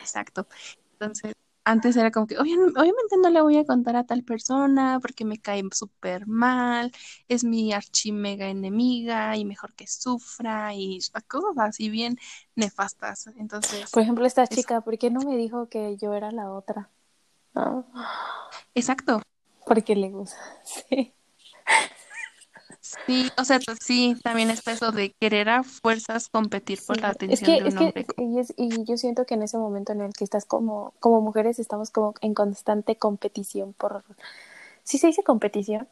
Exacto. 0.00 0.46
Entonces, 0.98 1.32
antes 1.64 1.96
era 1.96 2.10
como 2.10 2.26
que, 2.26 2.38
"Obvia- 2.38 2.56
obviamente 2.56 3.16
no 3.20 3.28
le 3.28 3.40
voy 3.42 3.56
a 3.58 3.64
contar 3.64 3.96
a 3.96 4.04
tal 4.04 4.22
persona 4.22 4.98
porque 5.00 5.24
me 5.24 5.38
cae 5.38 5.62
súper 5.72 6.26
mal, 6.26 6.92
es 7.28 7.44
mi 7.44 7.72
archi 7.72 8.12
mega 8.12 8.48
enemiga 8.48 9.36
y 9.36 9.44
mejor 9.44 9.74
que 9.74 9.86
sufra 9.86 10.74
y 10.74 11.00
cosas 11.28 11.52
así 11.58 11.90
bien 11.90 12.18
nefastas. 12.54 13.26
Entonces, 13.36 13.90
Por 13.90 14.02
ejemplo, 14.02 14.24
esta 14.24 14.44
es 14.44 14.50
chica, 14.50 14.80
¿por 14.80 14.96
qué 14.96 15.10
no 15.10 15.20
me 15.20 15.36
dijo 15.36 15.68
que 15.68 15.96
yo 15.96 16.14
era 16.14 16.30
la 16.30 16.52
otra? 16.52 16.90
Exacto. 18.74 19.20
porque 19.66 19.96
le 19.96 20.10
gusta. 20.10 20.38
Sí. 20.64 21.12
Sí, 23.06 23.30
o 23.38 23.44
sea, 23.44 23.58
sí, 23.80 24.16
también 24.22 24.50
está 24.50 24.72
eso 24.72 24.92
de 24.92 25.12
querer 25.20 25.48
a 25.48 25.62
fuerzas 25.62 26.28
competir 26.28 26.78
por 26.86 26.96
Sí, 26.96 27.02
la 27.02 27.08
es 27.08 27.12
atención 27.12 27.50
que, 27.50 27.62
de 27.62 27.68
es 27.68 27.74
un 27.74 27.78
que, 27.78 27.84
hombre. 27.86 28.06
y, 28.18 28.38
es- 28.38 28.54
y 28.56 28.84
yo 28.84 28.96
siento 28.96 29.26
que 29.26 29.34
en 29.34 29.42
ese 29.42 29.58
momento 29.58 29.92
en 29.92 30.00
el 30.00 30.12
que 30.12 30.24
estás 30.24 30.44
como, 30.44 30.92
como 31.00 31.20
mujeres, 31.20 31.58
estamos 31.58 31.90
como 31.90 32.14
en 32.20 32.34
constante 32.34 32.96
competición 32.96 33.72
por, 33.72 34.04
¿sí 34.84 34.98
se 34.98 35.08
dice 35.08 35.22
competición? 35.24 35.88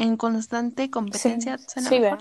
En 0.00 0.16
constante 0.16 0.84
Sí, 0.84 0.90
competencia, 0.90 1.58
sí, 1.58 1.74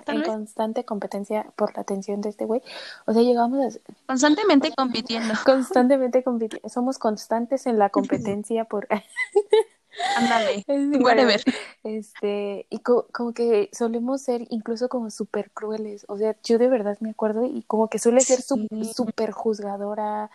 tal 0.05 0.15
En 0.15 0.21
vez. 0.21 0.29
constante 0.29 0.83
competencia 0.83 1.45
por 1.55 1.75
la 1.75 1.81
atención 1.83 2.21
de 2.21 2.29
este 2.29 2.45
güey. 2.45 2.63
O 3.05 3.13
sea, 3.13 3.21
llegamos 3.21 3.75
a, 3.75 3.79
Constantemente 4.07 4.71
compitiendo. 4.75 5.33
constantemente 5.45 6.23
compitiendo, 6.23 6.67
somos 6.69 6.97
constantes 6.97 7.67
en 7.67 7.77
la 7.77 7.89
competencia 7.91 8.65
por, 8.65 8.87
Ándale, 10.13 10.65
whatever. 11.03 11.41
Este, 11.83 12.67
y 12.69 12.79
co- 12.79 13.07
como 13.13 13.33
que 13.33 13.69
solemos 13.73 14.21
ser 14.21 14.45
incluso 14.49 14.89
como 14.89 15.09
súper 15.11 15.51
crueles. 15.51 16.05
O 16.09 16.17
sea, 16.17 16.35
yo 16.43 16.57
de 16.57 16.67
verdad 16.69 16.97
me 17.01 17.11
acuerdo 17.11 17.45
y 17.45 17.63
como 17.63 17.89
que 17.89 17.99
suele 17.99 18.23
ser 18.25 18.41
Sí, 18.41 18.67
súper 18.93 19.31
juzgadora, 19.31 20.29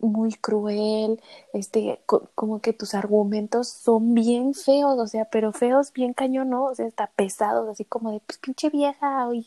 muy 0.00 0.32
cruel, 0.34 1.20
este, 1.52 2.00
co- 2.06 2.30
como 2.34 2.60
que 2.62 2.72
tus 2.72 2.94
argumentos 2.94 3.68
son 3.68 4.14
bien 4.14 4.54
feos, 4.54 4.98
o 4.98 5.06
sea, 5.06 5.26
pero 5.26 5.52
feos 5.52 5.92
bien 5.92 6.14
cañón, 6.14 6.50
¿no? 6.50 6.64
O 6.66 6.74
sea, 6.74 6.86
está 6.86 7.08
pesados, 7.08 7.68
así 7.68 7.84
como 7.84 8.12
de, 8.12 8.20
pues 8.20 8.38
pinche 8.38 8.70
vieja, 8.70 9.28
y- 9.34 9.46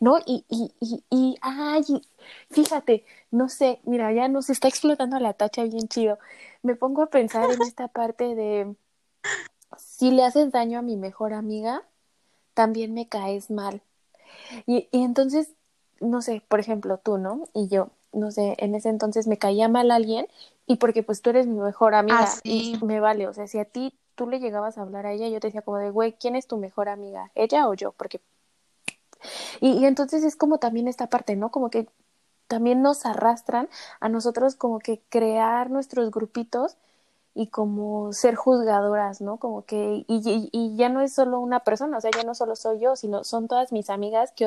¿no? 0.00 0.18
Y, 0.26 0.44
y, 0.48 0.72
y, 0.80 1.04
y, 1.10 1.36
ay, 1.42 1.82
fíjate, 2.50 3.04
no 3.30 3.48
sé, 3.48 3.80
mira, 3.84 4.12
ya 4.12 4.28
nos 4.28 4.50
está 4.50 4.68
explotando 4.68 5.18
la 5.18 5.34
tacha 5.34 5.62
bien 5.64 5.88
chido. 5.88 6.18
Me 6.62 6.74
pongo 6.74 7.02
a 7.02 7.06
pensar 7.06 7.50
en 7.50 7.62
esta 7.62 7.88
parte 7.88 8.34
de, 8.34 8.74
si 9.76 10.10
le 10.10 10.24
haces 10.24 10.50
daño 10.50 10.78
a 10.78 10.82
mi 10.82 10.96
mejor 10.96 11.32
amiga, 11.32 11.82
también 12.54 12.92
me 12.92 13.08
caes 13.08 13.50
mal. 13.50 13.82
Y, 14.66 14.88
y 14.90 15.02
entonces, 15.02 15.50
no 16.00 16.22
sé, 16.22 16.42
por 16.48 16.60
ejemplo, 16.60 16.98
tú, 16.98 17.18
¿no? 17.18 17.48
Y 17.54 17.68
yo, 17.68 17.90
no 18.12 18.30
sé, 18.30 18.56
en 18.58 18.74
ese 18.74 18.88
entonces 18.88 19.26
me 19.26 19.38
caía 19.38 19.68
mal 19.68 19.90
alguien 19.90 20.26
y 20.66 20.76
porque 20.76 21.02
pues 21.02 21.22
tú 21.22 21.30
eres 21.30 21.46
mi 21.46 21.58
mejor 21.58 21.94
amiga 21.94 22.20
y 22.42 22.74
así. 22.74 22.84
me 22.84 23.00
vale, 23.00 23.28
o 23.28 23.32
sea, 23.32 23.46
si 23.46 23.58
a 23.58 23.64
ti 23.64 23.94
tú 24.14 24.28
le 24.28 24.40
llegabas 24.40 24.76
a 24.76 24.82
hablar 24.82 25.06
a 25.06 25.12
ella, 25.12 25.28
yo 25.28 25.40
te 25.40 25.48
decía 25.48 25.62
como 25.62 25.78
de, 25.78 25.90
güey, 25.90 26.12
¿quién 26.12 26.36
es 26.36 26.46
tu 26.46 26.56
mejor 26.56 26.88
amiga? 26.88 27.30
¿Ella 27.34 27.68
o 27.68 27.74
yo? 27.74 27.92
Porque... 27.92 28.20
Y, 29.60 29.72
y 29.72 29.84
entonces 29.84 30.24
es 30.24 30.34
como 30.34 30.58
también 30.58 30.88
esta 30.88 31.08
parte, 31.08 31.36
¿no? 31.36 31.50
Como 31.50 31.70
que 31.70 31.86
también 32.50 32.82
nos 32.82 33.06
arrastran 33.06 33.68
a 34.00 34.08
nosotros 34.10 34.56
como 34.56 34.80
que 34.80 35.00
crear 35.08 35.70
nuestros 35.70 36.10
grupitos 36.10 36.76
y 37.32 37.46
como 37.46 38.12
ser 38.12 38.34
juzgadoras, 38.34 39.20
¿no? 39.20 39.36
Como 39.38 39.64
que, 39.64 40.04
y, 40.08 40.16
y, 40.28 40.48
y, 40.52 40.76
ya 40.76 40.88
no 40.88 41.00
es 41.00 41.14
solo 41.14 41.38
una 41.38 41.60
persona, 41.60 41.96
o 41.98 42.00
sea, 42.00 42.10
ya 42.10 42.24
no 42.24 42.34
solo 42.34 42.56
soy 42.56 42.80
yo, 42.80 42.96
sino 42.96 43.22
son 43.22 43.46
todas 43.46 43.70
mis 43.72 43.88
amigas 43.88 44.32
que 44.32 44.46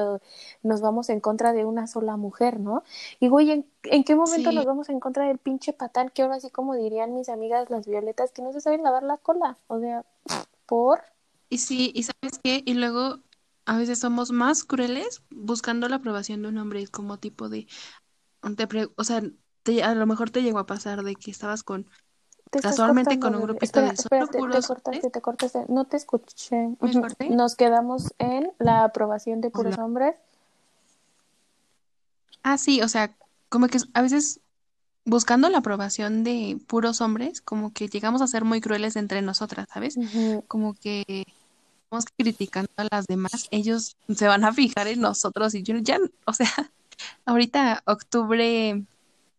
nos 0.63 0.81
vamos 0.81 1.09
en 1.09 1.21
contra 1.21 1.53
de 1.53 1.63
una 1.65 1.87
sola 1.87 2.17
mujer, 2.17 2.59
¿no? 2.59 2.83
Y 3.21 3.29
güey, 3.29 3.51
¿en, 3.51 3.65
¿en 3.83 4.03
qué 4.03 4.15
momento 4.15 4.49
Sí. 4.49 4.55
nos 4.55 4.65
vamos 4.65 4.89
en 4.89 4.99
contra 4.99 5.25
del 5.27 5.37
pinche 5.37 5.71
patán 5.73 6.09
que 6.09 6.23
ahora 6.23 6.39
sí 6.41 6.49
como 6.49 6.75
dirían 6.75 7.15
mis 7.15 7.29
amigas 7.29 7.69
las 7.69 7.87
violetas, 7.87 8.31
que 8.33 8.41
no 8.41 8.51
se 8.51 8.59
saben 8.61 8.83
lavar 8.83 9.03
la 9.03 9.17
cola? 9.17 9.57
O 9.67 9.79
sea, 9.79 10.03
¿por? 10.65 11.01
Y 11.49 11.59
sí, 11.59 11.91
¿y 11.95 12.03
sabes 12.03 12.39
qué? 12.43 12.63
Y 12.65 12.73
luego 12.73 13.19
a 13.65 13.77
veces 13.77 13.99
somos 13.99 14.31
más 14.31 14.63
crueles 14.63 15.23
buscando 15.29 15.87
la 15.89 15.97
aprobación 15.97 16.41
de 16.41 16.49
un 16.49 16.57
hombre, 16.57 16.81
es 16.81 16.89
como 16.89 17.17
tipo 17.19 17.49
de, 17.49 17.67
te 18.57 18.67
pre- 18.67 18.89
o 18.97 19.03
sea, 19.03 19.21
te- 19.63 19.83
a 19.83 19.95
lo 19.95 20.05
mejor 20.05 20.29
te 20.29 20.41
llegó 20.43 20.59
a 20.59 20.65
pasar 20.65 21.03
de 21.03 21.15
que 21.15 21.31
estabas 21.31 21.63
con, 21.63 21.87
Te 22.51 22.59
casualmente 22.61 23.19
con 23.19 23.35
un 23.35 23.43
grupito 23.43 23.79
Espera, 23.79 23.91
de 23.91 23.97
solo 23.97 24.09
espérate, 24.17 24.31
te 24.33 24.39
puros 24.39 24.65
cortaste, 24.67 24.91
hombres. 24.91 25.13
te 25.13 25.21
cortaste, 25.21 25.65
no 25.69 25.85
te 25.85 25.97
escuché. 25.97 26.67
¿Me 26.67 26.77
Ujú. 26.81 27.01
corté? 27.01 27.29
Nos 27.29 27.55
quedamos 27.55 28.13
en 28.19 28.51
la 28.59 28.83
aprobación 28.83 29.41
de 29.41 29.49
puros 29.49 29.75
Hola. 29.75 29.85
hombres. 29.85 30.15
Ah, 32.43 32.57
sí, 32.57 32.81
o 32.81 32.87
sea, 32.87 33.15
como 33.49 33.67
que 33.67 33.77
a 33.93 34.01
veces 34.01 34.41
buscando 35.05 35.49
la 35.49 35.59
aprobación 35.59 36.23
de 36.23 36.59
puros 36.67 37.01
hombres, 37.01 37.41
como 37.41 37.73
que 37.73 37.87
llegamos 37.87 38.21
a 38.21 38.27
ser 38.27 38.45
muy 38.45 38.61
crueles 38.61 38.95
entre 38.95 39.21
nosotras, 39.21 39.67
¿sabes? 39.73 39.95
Como 40.47 40.75
que 40.75 41.25
criticando 42.17 42.71
a 42.77 42.87
las 42.91 43.07
demás, 43.07 43.47
ellos 43.51 43.95
se 44.13 44.27
van 44.27 44.43
a 44.45 44.53
fijar 44.53 44.87
en 44.87 45.01
nosotros 45.01 45.55
y 45.55 45.63
yo 45.63 45.77
ya, 45.77 45.99
o 46.25 46.33
sea, 46.33 46.47
ahorita 47.25 47.83
octubre 47.85 48.83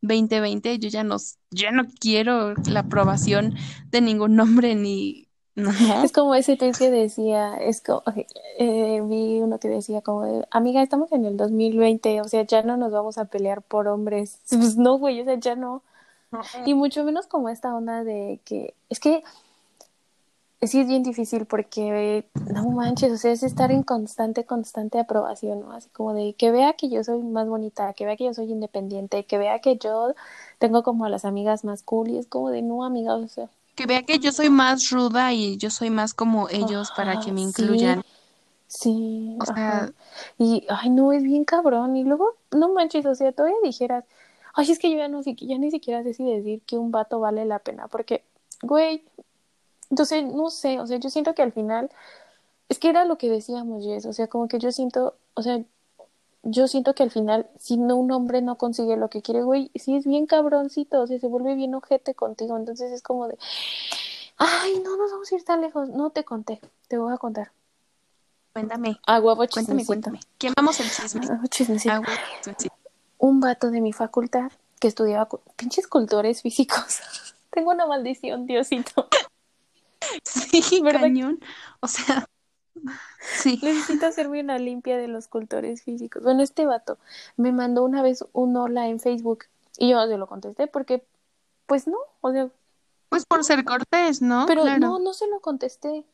2020 0.01 0.79
yo 0.79 0.89
ya 0.89 1.05
no, 1.05 1.17
ya 1.51 1.71
no 1.71 1.85
quiero 2.01 2.55
la 2.67 2.81
aprobación 2.81 3.55
de 3.91 4.01
ningún 4.01 4.39
hombre 4.39 4.75
ni, 4.75 5.25
no, 5.57 5.71
Es 6.03 6.11
como 6.11 6.35
ese 6.35 6.57
tweet 6.57 6.73
que 6.73 6.91
decía, 6.91 7.57
es 7.57 7.81
como, 7.81 8.03
eh, 8.59 9.01
vi 9.05 9.41
uno 9.41 9.61
que 9.61 9.69
decía 9.69 10.01
como, 10.01 10.23
de, 10.25 10.47
amiga, 10.51 10.83
estamos 10.83 11.13
en 11.13 11.25
el 11.27 11.37
2020, 11.37 12.23
o 12.23 12.25
sea, 12.25 12.43
ya 12.43 12.63
no 12.63 12.77
nos 12.77 12.91
vamos 12.91 13.19
a 13.19 13.27
pelear 13.27 13.63
por 13.63 13.87
hombres. 13.89 14.39
Pues 14.51 14.77
no, 14.77 14.99
güey, 14.99 15.21
o 15.21 15.25
sea, 15.25 15.39
ya 15.39 15.55
no. 15.55 15.83
Y 16.67 16.75
mucho 16.75 17.05
menos 17.05 17.29
como 17.29 17.49
esta 17.49 17.73
onda 17.73 18.03
de 18.03 18.41
que, 18.45 18.75
es 18.89 18.99
que 18.99 19.23
sí 20.63 20.81
es 20.81 20.89
bien 20.89 21.03
difícil 21.03 21.47
porque, 21.47 22.27
no 22.47 22.65
manches, 22.71 23.13
o 23.13 23.17
sea, 23.17 23.33
es 23.33 23.43
estar 23.43 23.71
en 23.71 23.83
constante, 23.83 24.45
constante 24.45 24.99
aprobación, 24.99 25.61
¿no? 25.61 25.73
Así 25.73 25.89
como 25.91 26.15
de 26.15 26.35
que 26.35 26.51
vea 26.51 26.75
que 26.75 26.89
yo 26.89 27.05
soy 27.05 27.23
más 27.23 27.49
bonita, 27.49 27.93
que 27.95 28.07
vea 28.07 28.17
que 28.17 28.25
yo 28.25 28.35
soy 28.35 28.51
independiente, 28.51 29.25
que 29.27 29.39
vea 29.39 29.61
que 29.61 29.77
yo 29.77 30.15
tengo 30.59 30.83
como 30.83 31.05
a 31.05 31.09
las 31.09 31.25
amigas 31.25 31.65
más 31.65 31.83
cool 31.83 32.09
y 32.11 32.19
es 32.19 32.27
como 32.27 32.51
de, 32.51 32.63
no, 32.63 32.85
amiga, 32.85 33.15
o 33.17 33.29
sea. 33.29 33.49
Que 33.75 33.87
vea 33.87 34.03
que 34.03 34.19
yo 34.19 34.31
soy 34.33 34.51
más 34.51 34.91
ruda 34.91 35.33
y 35.33 35.57
yo 35.57 35.69
soy 35.71 35.91
más 35.91 36.15
como 36.15 36.49
ellos 36.49 36.91
para 36.97 37.19
que 37.19 37.33
me 37.33 37.41
incluyan. 37.41 38.03
Sí, 38.67 39.37
O 39.41 39.47
ajá. 39.47 39.55
sea, 39.55 39.93
Y, 40.39 40.67
ay, 40.69 40.91
no, 40.91 41.13
es 41.13 41.23
bien 41.23 41.45
cabrón. 41.45 41.97
Y 41.97 42.05
luego, 42.05 42.37
no 42.51 42.73
manches, 42.73 43.07
o 43.07 43.15
sea, 43.15 43.33
todavía 43.33 43.57
dijeras, 43.63 44.05
Ay, 44.55 44.71
es 44.71 44.79
que 44.79 44.91
yo 44.91 44.99
ya 44.99 45.09
no 45.09 45.21
ya 45.23 45.59
ni 45.59 45.71
siquiera 45.71 46.03
sé 46.05 46.15
si 46.15 46.25
decir 46.25 46.63
que 46.63 46.79
un 46.79 46.93
vato 46.93 47.19
vale 47.21 47.45
la 47.45 47.59
pena, 47.59 47.89
porque, 47.89 48.25
güey, 48.63 49.05
entonces, 49.95 50.25
no 50.25 50.51
sé, 50.51 50.81
o 50.81 50.89
sea, 50.89 50.99
yo 50.99 51.09
siento 51.09 51.37
que 51.37 51.43
al 51.43 51.53
final, 51.53 51.89
es 52.69 52.81
que 52.81 52.89
era 52.89 53.05
lo 53.05 53.17
que 53.17 53.31
decíamos, 53.31 53.85
Jess, 53.85 54.07
o 54.07 54.13
sea, 54.13 54.27
como 54.27 54.49
que 54.49 54.59
yo 54.59 54.73
siento, 54.73 55.15
o 55.35 55.43
sea, 55.43 55.63
yo 56.43 56.67
siento 56.67 56.97
que 56.97 57.05
al 57.05 57.13
final, 57.13 57.49
si 57.61 57.77
no, 57.77 57.95
un 57.95 58.11
hombre 58.11 58.43
no 58.43 58.59
consigue 58.59 58.97
lo 58.97 59.09
que 59.09 59.23
quiere, 59.23 59.45
güey, 59.45 59.71
sí 59.77 59.95
es 59.95 60.05
bien 60.05 60.27
cabroncito, 60.27 61.01
o 61.01 61.07
sea, 61.07 61.21
se 61.21 61.29
vuelve 61.29 61.55
bien 61.55 61.77
ojete 61.77 62.17
contigo, 62.17 62.57
entonces 62.57 62.91
es 62.91 63.03
como 63.03 63.29
de, 63.29 63.39
ay, 64.37 64.81
no 64.83 64.97
nos 64.97 65.13
vamos 65.13 65.31
a 65.31 65.37
ir 65.37 65.45
tan 65.45 65.61
lejos, 65.61 65.89
no 65.91 66.11
te 66.11 66.25
conté, 66.25 66.61
te 66.89 66.99
voy 66.99 67.15
a 67.15 67.19
contar. 67.19 67.53
Cuéntame. 68.53 68.99
A 69.07 69.21
huevo 69.21 69.47
Cuéntame, 69.47 69.87
cuéntame. 69.87 70.19
Quemamos 70.39 70.81
el 70.81 70.91
chisme. 70.91 71.21
Chismecito. 71.51 71.95
Ah, 71.95 72.03
chismecito. 72.43 72.75
Un 73.19 73.39
vato 73.39 73.71
de 73.71 73.81
mi 73.81 73.93
facultad 73.93 74.51
que 74.81 74.89
estudiaba 74.89 75.29
pinches 75.55 75.87
cultores 75.87 76.43
físicos. 76.43 76.99
Tengo 77.51 77.71
una 77.71 77.87
maldición, 77.87 78.47
Diosito. 78.47 79.07
Sí, 80.25 80.81
¿Verdad? 80.83 81.01
cañón. 81.03 81.41
O 81.81 81.89
sea, 81.89 82.27
sí. 83.21 83.59
Necesito 83.63 84.07
hacerme 84.07 84.41
una 84.41 84.59
limpia 84.59 84.97
de 84.97 85.09
los 85.09 85.29
cultores 85.29 85.83
físicos. 85.83 86.23
Bueno, 86.23 86.43
este 86.43 86.67
vato 86.67 86.99
me 87.37 87.53
mandó 87.53 87.85
una 87.85 88.03
vez 88.03 88.25
un 88.33 88.57
hola 88.57 88.89
en 88.89 89.01
Facebook 89.01 89.47
y 89.79 89.91
yo 89.91 89.97
no 89.97 90.07
se 90.07 90.17
lo 90.19 90.27
contesté 90.27 90.67
porque, 90.67 91.05
pues 91.67 91.87
no, 91.87 91.97
o 92.21 92.33
sea, 92.33 92.49
Pues 93.09 93.27
por 93.27 93.45
ser 93.45 93.65
cortés, 93.65 94.23
¿no? 94.23 94.45
pero 94.47 94.63
Claro. 94.63 94.81
no, 94.81 94.99
no 94.99 95.13
se 95.15 95.27
lo 95.29 95.41
contesté. 95.41 96.05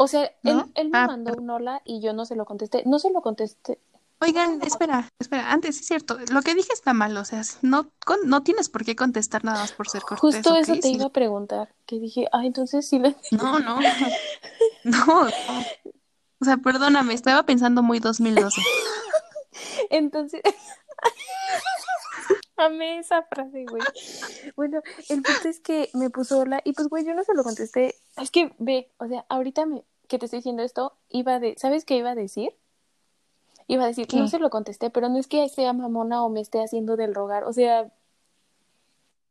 O 0.00 0.06
sea, 0.06 0.30
él, 0.44 0.62
él 0.74 0.90
me 0.90 0.98
Ah, 0.98 1.06
mandó 1.08 1.34
un 1.36 1.50
hola 1.50 1.82
y 1.84 2.00
yo 2.00 2.12
no 2.12 2.24
se 2.24 2.36
lo 2.36 2.44
contesté. 2.44 2.84
No 2.86 3.00
se 3.00 3.10
lo 3.10 3.20
contesté. 3.20 3.80
Oigan, 4.20 4.60
espera, 4.62 5.08
espera, 5.20 5.52
antes, 5.52 5.78
es 5.78 5.86
cierto, 5.86 6.18
lo 6.32 6.42
que 6.42 6.54
dije 6.54 6.72
está 6.72 6.92
mal, 6.92 7.16
o 7.16 7.24
sea, 7.24 7.42
no, 7.62 7.92
con- 8.04 8.28
no 8.28 8.42
tienes 8.42 8.68
por 8.68 8.84
qué 8.84 8.96
contestar 8.96 9.44
nada 9.44 9.60
más 9.60 9.72
por 9.72 9.88
ser 9.88 10.02
cortés, 10.02 10.20
Justo 10.20 10.56
eso 10.56 10.74
te 10.80 10.88
iba 10.88 11.06
a 11.06 11.12
preguntar. 11.12 11.72
Que 11.86 12.00
dije, 12.00 12.26
ah, 12.32 12.44
entonces 12.44 12.88
sí 12.88 12.98
le... 12.98 13.14
No, 13.30 13.60
no, 13.60 13.80
no, 13.80 13.88
no. 14.84 15.28
O 16.40 16.44
sea, 16.44 16.56
perdóname, 16.56 17.14
estaba 17.14 17.44
pensando 17.44 17.82
muy 17.82 18.00
2012. 18.00 18.60
Entonces, 19.90 20.42
amé 22.56 22.98
esa 22.98 23.22
frase, 23.22 23.64
güey. 23.68 23.82
Bueno, 24.56 24.80
el 25.08 25.22
punto 25.22 25.48
es 25.48 25.60
que 25.60 25.90
me 25.94 26.10
puso 26.10 26.38
hola 26.38 26.60
y 26.64 26.72
pues, 26.72 26.88
güey, 26.88 27.04
yo 27.04 27.14
no 27.14 27.24
se 27.24 27.34
lo 27.34 27.42
contesté. 27.42 27.94
Es 28.16 28.30
que 28.30 28.52
ve, 28.58 28.92
o 28.98 29.08
sea, 29.08 29.24
ahorita 29.28 29.66
me, 29.66 29.84
que 30.06 30.18
te 30.18 30.26
estoy 30.26 30.40
diciendo 30.40 30.62
esto, 30.62 30.96
iba 31.08 31.40
de, 31.40 31.54
¿sabes 31.58 31.84
qué 31.84 31.96
iba 31.96 32.10
a 32.10 32.14
decir? 32.14 32.54
Iba 33.68 33.84
a 33.84 33.86
decir, 33.88 34.08
¿Qué? 34.08 34.18
no 34.18 34.26
se 34.28 34.38
lo 34.40 34.50
contesté, 34.50 34.90
pero 34.90 35.08
no 35.08 35.18
es 35.18 35.28
que 35.28 35.48
sea 35.48 35.72
mamona 35.72 36.24
o 36.24 36.30
me 36.30 36.40
esté 36.40 36.60
haciendo 36.62 36.96
del 36.96 37.14
rogar, 37.14 37.44
o 37.44 37.52
sea, 37.52 37.92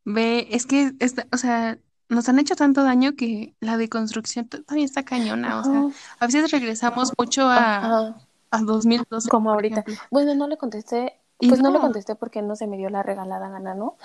Ve, 0.05 0.47
es 0.51 0.65
que, 0.65 0.93
esta- 0.99 1.27
o 1.33 1.37
sea, 1.37 1.79
nos 2.09 2.29
han 2.29 2.39
hecho 2.39 2.55
tanto 2.55 2.83
daño 2.83 3.15
que 3.15 3.55
la 3.59 3.77
deconstrucción 3.77 4.47
también 4.47 4.85
está 4.85 5.03
cañona, 5.03 5.59
o 5.59 5.63
sea, 5.63 5.85
a 6.19 6.25
veces 6.27 6.51
regresamos 6.51 7.11
mucho 7.17 7.43
a, 7.49 7.81
ajá, 7.81 8.15
a 8.51 8.61
2012, 8.61 9.29
como 9.29 9.51
ahorita. 9.51 9.85
ejemplo. 9.85 9.97
Bueno, 10.11 10.35
no 10.35 10.47
le 10.47 10.57
contesté, 10.57 11.19
pues 11.47 11.61
no 11.61 11.71
le 11.71 11.79
no. 11.79 11.79
contesté 11.79 12.15
porque 12.15 12.41
no 12.41 12.55
se 12.55 12.67
me 12.67 12.77
dio 12.77 12.89
la 12.89 13.03
regalada 13.03 13.49
gana, 13.49 13.75
¿no? 13.75 13.97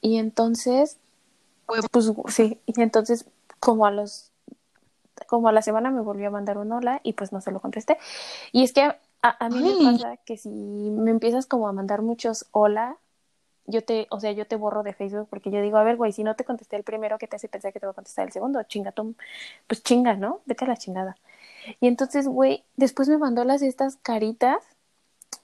Y 0.00 0.18
entonces, 0.18 0.98
Huevo. 1.68 1.88
pues 1.92 2.12
sí, 2.28 2.60
y 2.66 2.80
entonces 2.82 3.26
como 3.60 3.86
a 3.86 3.90
los 3.92 4.32
como 5.28 5.48
a 5.48 5.52
la 5.52 5.62
semana 5.62 5.90
me 5.90 6.00
volvió 6.00 6.28
a 6.28 6.30
mandar 6.30 6.58
un 6.58 6.72
hola 6.72 7.00
y 7.04 7.12
pues 7.14 7.32
no 7.32 7.40
se 7.40 7.50
lo 7.52 7.60
contesté. 7.60 7.98
Y 8.52 8.64
es 8.64 8.72
que 8.72 8.96
a, 9.22 9.46
a 9.46 9.48
mí 9.48 9.62
me 9.62 9.92
pasa 9.92 10.16
que 10.18 10.36
si 10.36 10.48
me 10.48 11.10
empiezas 11.10 11.46
como 11.46 11.68
a 11.68 11.72
mandar 11.72 12.02
muchos 12.02 12.46
hola, 12.52 12.98
yo 13.66 13.84
te, 13.84 14.06
o 14.10 14.18
sea, 14.18 14.32
yo 14.32 14.46
te 14.46 14.56
borro 14.56 14.82
de 14.82 14.94
Facebook 14.94 15.28
porque 15.28 15.50
yo 15.50 15.60
digo, 15.60 15.76
a 15.76 15.84
ver, 15.84 15.96
güey, 15.96 16.12
si 16.12 16.24
no 16.24 16.36
te 16.36 16.44
contesté 16.44 16.76
el 16.76 16.84
primero, 16.84 17.18
¿qué 17.18 17.28
te 17.28 17.36
hace 17.36 17.48
pensar 17.48 17.72
que 17.72 17.80
te 17.80 17.86
voy 17.86 17.92
a 17.92 17.94
contestar 17.94 18.26
el 18.26 18.32
segundo? 18.32 18.62
Chinga, 18.62 18.92
tú, 18.92 19.14
pues 19.66 19.82
chinga, 19.82 20.14
¿no? 20.14 20.40
Vete 20.46 20.64
a 20.64 20.68
la 20.68 20.76
chingada. 20.76 21.16
Y 21.80 21.86
entonces, 21.88 22.26
güey, 22.26 22.64
después 22.76 23.08
me 23.08 23.18
mandó 23.18 23.44
las 23.44 23.62
estas 23.62 23.96
caritas 23.96 24.56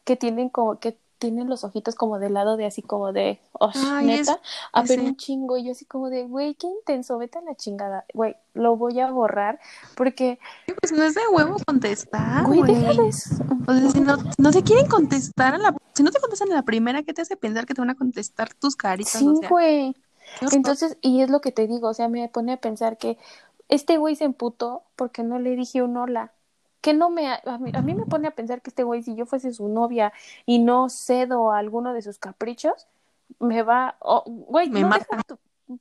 que 0.04 0.16
tienen 0.16 0.48
como 0.48 0.78
que 0.78 0.96
tienen 1.24 1.48
los 1.48 1.64
ojitos 1.64 1.94
como 1.94 2.18
del 2.18 2.34
lado 2.34 2.56
de 2.56 2.66
así 2.66 2.82
como 2.82 3.12
de, 3.12 3.40
oh, 3.52 3.70
Ay, 3.74 4.06
neta, 4.06 4.40
a 4.72 4.82
pero 4.84 5.02
un 5.02 5.16
chingo 5.16 5.56
y 5.56 5.64
yo 5.64 5.72
así 5.72 5.84
como 5.87 6.10
de, 6.10 6.24
güey, 6.24 6.54
qué 6.54 6.66
intenso, 6.66 7.18
vete 7.18 7.38
a 7.38 7.42
la 7.42 7.54
chingada, 7.54 8.04
güey, 8.12 8.37
lo 8.54 8.76
voy 8.76 9.00
a 9.00 9.10
borrar 9.10 9.60
porque, 9.94 10.38
Pues 10.80 10.92
no 10.92 11.02
es 11.04 11.14
de 11.14 11.22
huevo 11.32 11.56
contestar, 11.66 12.46
güey, 12.46 12.60
güey. 12.60 12.74
deja 12.74 12.94
de 12.94 13.08
eso. 13.08 13.37
O 13.66 13.72
sea, 13.74 13.90
si 13.90 14.00
no, 14.00 14.16
no 14.38 14.50
te 14.52 14.62
quieren 14.62 14.87
contestar 14.88 15.54
a 15.54 15.58
la, 15.58 15.74
si 15.94 16.02
no 16.02 16.10
te 16.10 16.20
contestan 16.20 16.52
a 16.52 16.56
la 16.56 16.62
primera, 16.62 17.02
¿qué 17.02 17.14
te 17.14 17.22
hace 17.22 17.37
pensar 17.37 17.66
que 17.66 17.74
te 17.74 17.80
van 17.80 17.90
a 17.90 17.94
contestar 17.96 18.54
tus 18.54 18.76
caritas? 18.76 19.24
Sí, 19.24 19.26
O 19.26 19.37
sea, 19.37 19.48
güey. 19.48 19.96
Entonces, 20.52 20.98
y 21.00 21.22
es 21.22 21.30
lo 21.30 21.40
que 21.40 21.52
te 21.52 21.66
digo, 21.66 21.88
o 21.88 21.94
sea, 21.94 22.08
me 22.08 22.28
pone 22.28 22.52
a 22.52 22.56
pensar 22.58 22.98
que 22.98 23.18
este 23.68 23.96
güey 23.98 24.16
se 24.16 24.24
emputó 24.24 24.84
porque 24.96 25.22
no 25.22 25.38
le 25.38 25.56
dije 25.56 25.82
un 25.82 25.96
hola. 25.96 26.34
Que 26.85 26.92
no 26.92 27.09
me, 27.09 27.29
a 27.33 27.40
mí, 27.59 27.70
a 27.73 27.81
mí 27.81 27.94
me 27.94 28.05
pone 28.11 28.29
a 28.29 28.33
pensar 28.33 28.61
que 28.61 28.68
este 28.68 28.83
güey, 28.85 29.03
si 29.03 29.14
yo 29.16 29.25
fuese 29.25 29.55
su 29.55 29.68
novia 29.68 30.12
y 30.44 30.59
no 30.59 30.90
cedo 30.90 31.51
a 31.51 31.57
alguno 31.59 31.94
de 31.94 32.03
sus 32.03 32.18
caprichos, 32.18 32.87
me 33.40 33.62
va, 33.62 33.97
oh, 34.01 34.23
güey, 34.27 34.68
Me 34.68 34.83
no 34.83 34.88
mata. 34.88 35.16
deja 35.16 35.23
tu- 35.23 35.38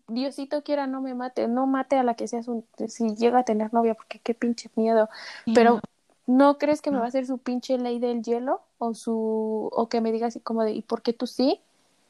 Diosito 0.08 0.64
quiera 0.64 0.88
no 0.88 1.02
me 1.02 1.14
mate, 1.14 1.50
no 1.50 1.68
mate 1.68 1.98
a 1.98 2.04
la 2.04 2.14
que 2.14 2.30
sea 2.30 2.42
su, 2.42 2.64
si 2.88 3.16
llega 3.18 3.40
a 3.40 3.44
tener 3.44 3.74
novia, 3.74 3.96
porque 3.96 4.20
qué 4.20 4.34
pinche 4.34 4.70
miedo. 4.78 5.10
Pero, 5.54 5.82
¿no 6.26 6.58
crees 6.58 6.82
que 6.82 6.90
me 6.90 7.00
va 7.00 7.04
a 7.04 7.08
hacer 7.10 7.26
su 7.26 7.38
pinche 7.38 7.78
ley 7.78 8.00
del 8.00 8.24
hielo? 8.24 8.62
O 8.78 8.94
su, 8.94 9.70
o 9.74 9.90
que 9.90 10.00
me 10.00 10.14
diga 10.14 10.28
así 10.28 10.40
como 10.40 10.64
de, 10.64 10.72
¿y 10.72 10.84
por 10.84 11.02
qué 11.02 11.12
tú 11.12 11.28
sí? 11.28 11.60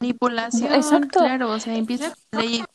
Manipulación, 0.04 0.74
Exacto. 0.74 1.20
claro, 1.20 1.52
o 1.52 1.60
sea, 1.60 1.76
empieza 1.76 2.14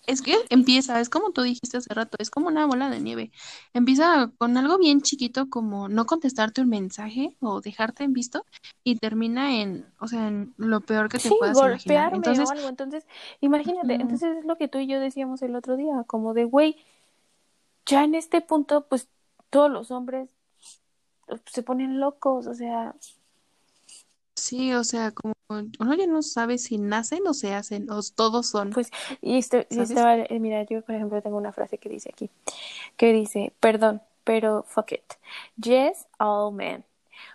es 0.06 0.22
que 0.22 0.34
empieza, 0.48 1.00
es 1.00 1.10
como 1.10 1.32
tú 1.32 1.42
dijiste 1.42 1.76
hace 1.76 1.92
rato, 1.92 2.16
es 2.18 2.30
como 2.30 2.48
una 2.48 2.64
bola 2.64 2.88
de 2.88 3.00
nieve. 3.00 3.30
Empieza 3.74 4.30
con 4.38 4.56
algo 4.56 4.78
bien 4.78 5.02
chiquito 5.02 5.50
como 5.50 5.88
no 5.88 6.06
contestarte 6.06 6.62
un 6.62 6.70
mensaje 6.70 7.36
o 7.40 7.60
dejarte 7.60 8.04
en 8.04 8.14
visto 8.14 8.46
y 8.82 8.96
termina 8.96 9.60
en, 9.60 9.86
o 10.00 10.08
sea, 10.08 10.28
en 10.28 10.54
lo 10.56 10.80
peor 10.80 11.10
que 11.10 11.18
te 11.18 11.28
sí, 11.28 11.36
puedas 11.38 11.58
imaginar. 11.58 12.10
golpearme 12.10 12.16
Entonces, 12.16 12.48
o 12.48 12.52
algo. 12.52 12.68
Entonces, 12.68 13.06
imagínate, 13.40 13.94
entonces 13.94 14.38
es 14.38 14.44
lo 14.46 14.56
que 14.56 14.68
tú 14.68 14.78
y 14.78 14.86
yo 14.86 14.98
decíamos 14.98 15.42
el 15.42 15.54
otro 15.54 15.76
día, 15.76 16.04
como 16.06 16.32
de, 16.32 16.44
güey, 16.44 16.76
ya 17.84 18.04
en 18.04 18.14
este 18.14 18.40
punto, 18.40 18.86
pues 18.86 19.08
todos 19.50 19.70
los 19.70 19.90
hombres 19.90 20.30
pues, 21.26 21.42
se 21.52 21.62
ponen 21.62 22.00
locos, 22.00 22.46
o 22.46 22.54
sea, 22.54 22.94
sí, 24.48 24.72
o 24.72 24.84
sea, 24.84 25.12
como 25.12 25.34
uno 25.48 25.94
ya 25.94 26.06
no 26.06 26.22
sabe 26.22 26.58
si 26.58 26.78
nacen 26.78 27.26
o 27.26 27.34
se 27.34 27.54
hacen, 27.54 27.90
o 27.90 28.00
todos 28.14 28.48
son. 28.48 28.70
pues, 28.70 28.90
y 29.20 29.38
esto, 29.38 29.58
eh, 29.58 30.40
mira, 30.40 30.62
yo 30.64 30.82
por 30.82 30.94
ejemplo 30.94 31.20
tengo 31.22 31.36
una 31.36 31.52
frase 31.52 31.78
que 31.78 31.88
dice 31.88 32.10
aquí, 32.12 32.30
que 32.96 33.12
dice, 33.12 33.52
perdón, 33.60 34.02
pero 34.24 34.64
fuck 34.66 34.92
it. 34.92 35.14
Yes, 35.56 36.06
all 36.18 36.54
men. 36.54 36.84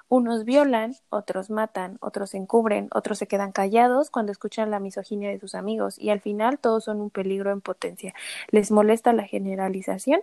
Unos 0.07 0.45
violan, 0.45 0.95
otros 1.09 1.49
matan, 1.49 1.97
otros 2.01 2.31
se 2.31 2.37
encubren, 2.37 2.89
otros 2.93 3.17
se 3.17 3.27
quedan 3.27 3.51
callados 3.51 4.09
cuando 4.09 4.31
escuchan 4.31 4.71
la 4.71 4.79
misoginia 4.79 5.29
de 5.29 5.39
sus 5.39 5.55
amigos 5.55 5.97
y 5.99 6.09
al 6.09 6.21
final 6.21 6.59
todos 6.59 6.83
son 6.85 7.01
un 7.01 7.09
peligro 7.09 7.51
en 7.51 7.61
potencia. 7.61 8.13
¿Les 8.49 8.71
molesta 8.71 9.11
la 9.11 9.23
generalización? 9.23 10.21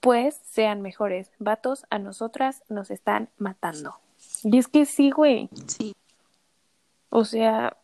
Pues 0.00 0.40
sean 0.44 0.80
mejores. 0.80 1.30
Vatos, 1.38 1.86
a 1.90 1.98
nosotras 1.98 2.62
nos 2.68 2.90
están 2.90 3.30
matando. 3.36 4.03
Y 4.44 4.58
es 4.58 4.68
que 4.68 4.86
sí, 4.86 5.10
güey. 5.10 5.48
Sí. 5.66 5.92
O 7.10 7.24
sea, 7.24 7.76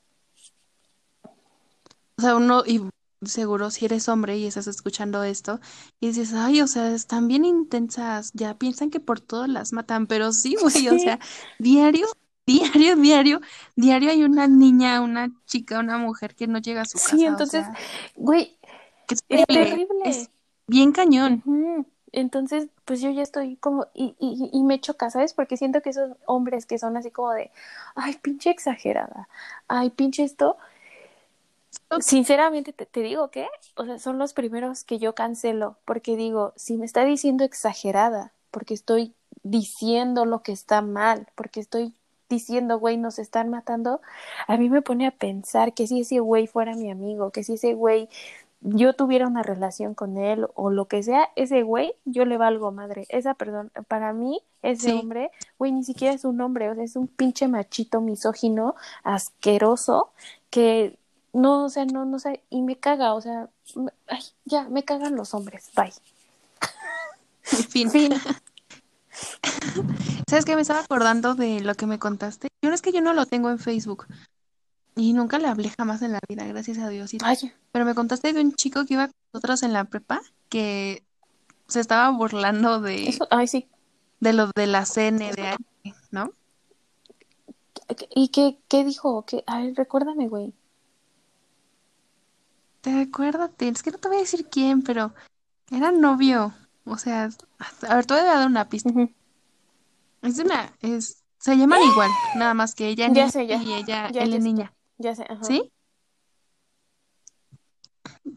O 2.21 2.23
sea, 2.23 2.37
uno, 2.37 2.65
y 2.67 2.83
seguro 3.23 3.71
si 3.71 3.87
eres 3.87 4.07
hombre 4.11 4.37
y 4.37 4.45
estás 4.45 4.67
escuchando 4.67 5.23
esto, 5.25 5.59
y 6.01 6.09
dices, 6.09 6.35
ay, 6.35 6.61
o 6.61 6.67
sea, 6.67 6.93
están 6.93 7.29
bien 7.29 7.47
intensas, 7.47 8.31
ya 8.35 8.59
piensan 8.59 8.91
que 8.91 9.01
por 9.01 9.21
todo 9.21 9.47
las 9.47 9.73
matan, 9.73 10.07
pero 10.07 10.31
sí, 10.33 10.55
güey, 10.61 10.89
o 10.89 10.99
sea, 10.99 11.19
diario, 11.59 12.09
diario, 12.47 12.97
diario, 12.97 13.41
diario 13.75 14.11
hay 14.11 14.25
una 14.25 14.49
niña, 14.49 15.01
una 15.01 15.31
chica, 15.47 15.81
una 15.81 15.97
mujer 15.97 16.35
que 16.35 16.47
no 16.47 16.59
llega 16.59 16.83
a 16.83 16.85
su 16.85 16.99
casa, 16.99 17.17
sí, 17.17 17.25
entonces, 17.25 17.65
güey, 18.17 18.59
es 19.09 19.21
es 19.31 19.47
terrible, 19.47 19.87
es 20.05 20.31
bien 20.67 20.93
cañón. 20.93 21.43
Ujú. 21.47 21.87
Entonces, 22.13 22.69
pues 22.85 23.01
yo 23.01 23.11
ya 23.11 23.23
estoy 23.23 23.57
como, 23.57 23.87
y, 23.95 24.17
y, 24.19 24.51
y 24.53 24.63
me 24.65 24.81
choca, 24.81 25.11
¿sabes? 25.11 25.35
Porque 25.35 25.57
siento 25.57 25.83
que 25.83 25.91
esos 25.91 26.13
hombres 26.27 26.67
que 26.67 26.79
son 26.79 26.97
así 26.97 27.11
como 27.11 27.33
de, 27.33 27.51
ay, 27.95 28.17
pinche 28.23 28.51
exagerada, 28.51 29.29
ay, 29.69 29.91
pinche 29.91 30.25
esto, 30.25 30.57
sinceramente 32.01 32.73
te, 32.73 32.87
te 32.87 33.01
digo 33.01 33.31
que, 33.31 33.49
o 33.77 33.85
sea, 33.85 33.99
son 33.99 34.19
los 34.19 34.33
primeros 34.33 34.85
que 34.85 34.99
yo 34.99 35.15
cancelo, 35.15 35.77
porque 35.85 36.17
digo, 36.17 36.53
si 36.57 36.77
me 36.77 36.87
está 36.87 37.05
diciendo 37.05 37.45
exagerada, 37.45 38.33
porque 38.51 38.75
estoy 38.75 39.15
diciendo 39.43 40.25
lo 40.25 40.43
que 40.43 40.53
está 40.53 40.83
mal, 40.83 41.29
porque 41.35 41.61
estoy 41.61 41.95
diciendo, 42.29 42.79
güey, 42.79 42.97
nos 42.97 43.19
están 43.19 43.51
matando, 43.51 44.01
a 44.47 44.57
mí 44.57 44.71
me 44.71 44.83
pone 44.83 45.07
a 45.07 45.11
pensar 45.11 45.75
que 45.75 45.87
si 45.87 46.01
ese 46.03 46.21
güey 46.21 46.47
fuera 46.47 46.75
mi 46.77 46.91
amigo, 46.91 47.31
que 47.33 47.43
si 47.45 47.55
ese 47.55 47.75
güey 47.75 48.09
yo 48.63 48.93
tuviera 48.93 49.27
una 49.27 49.43
relación 49.43 49.95
con 49.95 50.19
él 50.19 50.47
o 50.55 50.71
lo 50.71 50.87
que 50.87 51.03
sea, 51.03 51.29
ese 51.37 51.63
güey, 51.63 51.95
yo 52.05 52.25
le 52.27 52.37
valgo 52.37 52.73
madre. 52.73 53.07
Esa 53.09 53.35
persona, 53.35 53.71
para 53.89 54.13
mí, 54.13 54.43
ese 54.63 54.91
Sí. 54.91 54.99
hombre, 54.99 55.31
güey, 55.59 55.73
ni 55.73 55.83
siquiera 55.85 56.15
es 56.15 56.25
un 56.25 56.41
hombre, 56.41 56.69
o 56.71 56.75
sea, 56.75 56.85
es 56.85 56.97
un 56.97 57.07
pinche 57.09 57.49
machito 57.49 58.01
misógino, 58.01 58.75
asqueroso, 59.03 60.11
que 60.51 60.99
no, 61.33 61.65
o 61.65 61.69
sea, 61.71 61.85
no, 61.87 62.05
no 62.05 62.19
sé, 62.19 62.43
y 62.51 62.61
me 62.63 62.77
caga, 62.77 63.15
o 63.15 63.21
sea, 63.21 63.49
me- 63.77 63.93
ay, 64.09 64.23
ya, 64.45 64.69
me 64.69 64.85
cagan 64.85 65.15
los 65.17 65.33
hombres, 65.33 65.71
bye. 65.75 65.93
Fin. 67.71 67.91
Fin. 67.91 68.13
¿Sabes 70.29 70.45
qué? 70.45 70.55
Me 70.55 70.63
estaba 70.63 70.81
acordando 70.81 71.35
de 71.35 71.61
lo 71.61 71.75
que 71.75 71.87
me 71.87 71.99
contaste. 71.99 72.49
Yo 72.63 72.69
no 72.69 72.75
es 72.75 72.83
que 72.83 72.93
yo 72.93 73.01
no 73.01 73.13
lo 73.15 73.27
tengo 73.27 73.51
en 73.51 73.59
Facebook. 73.59 74.07
Y 75.01 75.15
nunca 75.15 75.39
le 75.39 75.49
hablé 75.49 75.71
jamás 75.71 76.03
en 76.03 76.13
la 76.13 76.21
vida, 76.29 76.45
gracias 76.45 76.77
a 76.77 76.91
Dios. 76.91 77.11
Vaya. 77.23 77.55
Pero 77.73 77.87
me 77.87 77.95
contaste 77.95 78.35
de 78.35 78.41
un 78.43 78.53
chico 78.53 78.85
que 78.85 78.95
iba 78.95 79.07
con 79.07 79.15
nosotros 79.33 79.63
en 79.63 79.73
la 79.73 79.85
prepa 79.85 80.21
que 80.51 81.03
se 81.69 81.81
estaba 81.81 82.11
burlando 82.11 82.81
de, 82.83 83.09
Eso, 83.09 83.27
ay, 83.31 83.47
sí. 83.49 83.67
de 84.21 84.35
lo 84.35 84.49
de 84.55 84.67
la 84.67 84.85
CNDH, 84.85 85.57
¿no? 86.11 86.35
¿Y 88.15 88.29
qué, 88.29 88.59
qué 88.69 88.85
dijo? 88.85 89.25
¿Qué? 89.25 89.43
A 89.47 89.61
ver, 89.61 89.75
recuérdame, 89.75 90.29
güey. 90.29 90.53
Te 92.83 93.01
acuérdate, 93.01 93.69
es 93.69 93.83
que 93.83 93.91
no 93.93 93.99
te 93.99 94.09
voy 94.09 94.19
a 94.19 94.21
decir 94.21 94.49
quién, 94.51 94.83
pero 94.83 95.15
era 95.71 95.93
novio. 95.93 96.53
O 96.85 96.99
sea, 96.99 97.31
a 97.89 97.95
ver, 97.95 98.05
te 98.05 98.13
voy 98.15 98.23
a 98.23 98.27
dar 98.27 98.47
una 98.47 98.69
pista. 98.69 98.91
Es 100.23 100.39
una, 100.39 100.75
es, 100.83 101.23
se 101.39 101.57
llaman 101.57 101.81
igual, 101.91 102.11
nada 102.37 102.53
más 102.53 102.75
que 102.75 102.89
ella 102.89 103.07
Ya 103.07 103.13
niña 103.13 103.31
sé, 103.31 103.47
ya. 103.47 103.63
y 103.63 103.73
ella, 103.73 104.11
Ya, 104.11 104.23
él 104.23 104.35
es 104.35 104.43
niña. 104.43 104.75
Ya 105.01 105.15
sé, 105.15 105.25
ajá. 105.29 105.43
¿Sí? 105.45 105.73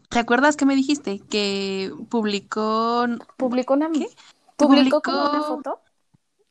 ¿Te 0.08 0.18
acuerdas 0.18 0.56
que 0.56 0.64
me 0.64 0.74
dijiste 0.74 1.20
que 1.20 1.92
publicó 2.08 3.04
Publicó 3.36 3.74
una, 3.74 3.90
¿Qué? 3.92 4.08
publicó 4.56 5.02
como 5.02 5.26
una 5.26 5.42
foto 5.42 5.80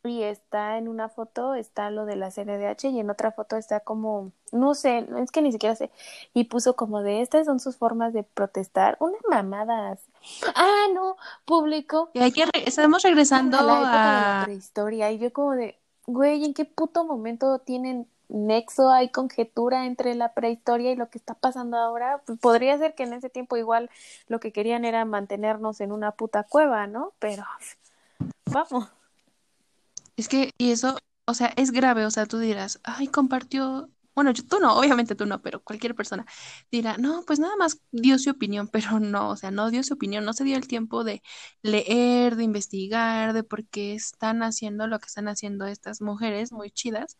y 0.03 0.21
está 0.21 0.77
en 0.77 0.87
una 0.87 1.09
foto 1.09 1.55
está 1.55 1.89
lo 1.89 2.05
de 2.05 2.15
la 2.15 2.29
CNDH 2.29 2.89
y 2.89 2.99
en 2.99 3.09
otra 3.09 3.31
foto 3.31 3.55
está 3.55 3.79
como, 3.79 4.33
no 4.51 4.75
sé, 4.75 5.07
es 5.17 5.31
que 5.31 5.41
ni 5.41 5.51
siquiera 5.51 5.75
sé, 5.75 5.89
y 6.33 6.43
puso 6.43 6.75
como 6.75 7.01
de 7.01 7.21
estas 7.21 7.45
son 7.47 7.59
sus 7.59 7.77
formas 7.77 8.13
de 8.13 8.23
protestar, 8.23 8.97
una 8.99 9.17
mamada. 9.29 9.91
así. 9.93 10.11
Ah, 10.55 10.87
no, 10.93 11.15
publicó 11.45 12.11
que 12.11 12.21
hay 12.21 12.31
que 12.33 12.45
re- 12.45 12.67
estamos 12.67 13.01
regresando 13.01 13.57
a 13.57 13.63
la 13.63 13.81
época 13.81 14.11
de 14.11 14.21
la 14.21 14.41
a 14.41 14.45
prehistoria 14.45 15.11
y 15.11 15.17
yo 15.17 15.33
como 15.33 15.53
de, 15.53 15.79
güey, 16.05 16.43
¿en 16.43 16.53
qué 16.53 16.65
puto 16.65 17.03
momento 17.05 17.59
tienen 17.59 18.07
nexo, 18.29 18.91
hay 18.91 19.09
conjetura 19.11 19.85
entre 19.85 20.15
la 20.15 20.33
prehistoria 20.33 20.91
y 20.91 20.95
lo 20.95 21.09
que 21.09 21.17
está 21.17 21.35
pasando 21.35 21.77
ahora? 21.77 22.21
Pues 22.25 22.39
podría 22.39 22.77
ser 22.77 22.95
que 22.95 23.03
en 23.03 23.13
ese 23.13 23.29
tiempo 23.29 23.57
igual 23.57 23.89
lo 24.27 24.39
que 24.39 24.51
querían 24.51 24.85
era 24.85 25.05
mantenernos 25.05 25.81
en 25.81 25.91
una 25.91 26.11
puta 26.11 26.43
cueva, 26.43 26.87
¿no? 26.87 27.13
Pero 27.19 27.45
vamos. 28.45 28.89
Es 30.17 30.27
que, 30.27 30.51
y 30.57 30.71
eso, 30.71 30.97
o 31.25 31.33
sea, 31.33 31.47
es 31.57 31.71
grave, 31.71 32.05
o 32.05 32.11
sea, 32.11 32.25
tú 32.25 32.37
dirás, 32.39 32.79
ay, 32.83 33.07
compartió, 33.07 33.89
bueno, 34.15 34.31
yo- 34.31 34.45
tú 34.47 34.59
no, 34.59 34.77
obviamente 34.77 35.15
tú 35.15 35.25
no, 35.25 35.41
pero 35.41 35.63
cualquier 35.63 35.95
persona 35.95 36.25
dirá, 36.71 36.97
no, 36.97 37.23
pues 37.25 37.39
nada 37.39 37.55
más 37.57 37.79
dio 37.91 38.19
su 38.19 38.29
opinión, 38.31 38.67
pero 38.67 38.99
no, 38.99 39.29
o 39.29 39.35
sea, 39.37 39.51
no 39.51 39.71
dio 39.71 39.83
su 39.83 39.95
opinión, 39.95 40.23
no 40.25 40.33
se 40.33 40.43
dio 40.43 40.55
el 40.57 40.67
tiempo 40.67 41.03
de 41.03 41.23
leer, 41.63 42.35
de 42.35 42.43
investigar, 42.43 43.33
de 43.33 43.43
por 43.43 43.65
qué 43.67 43.95
están 43.95 44.43
haciendo 44.43 44.87
lo 44.87 44.99
que 44.99 45.07
están 45.07 45.27
haciendo 45.27 45.65
estas 45.65 46.01
mujeres 46.01 46.51
muy 46.51 46.71
chidas. 46.71 47.17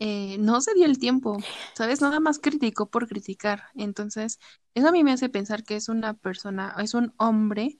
Eh, 0.00 0.36
no 0.38 0.60
se 0.60 0.74
dio 0.74 0.86
el 0.86 0.98
tiempo, 0.98 1.38
¿sabes? 1.74 2.00
Nada 2.00 2.20
más 2.20 2.38
criticó 2.38 2.86
por 2.90 3.08
criticar. 3.08 3.64
Entonces, 3.74 4.38
eso 4.74 4.88
a 4.88 4.92
mí 4.92 5.04
me 5.04 5.12
hace 5.12 5.28
pensar 5.28 5.64
que 5.64 5.76
es 5.76 5.88
una 5.88 6.14
persona, 6.14 6.74
es 6.78 6.94
un 6.94 7.14
hombre 7.16 7.78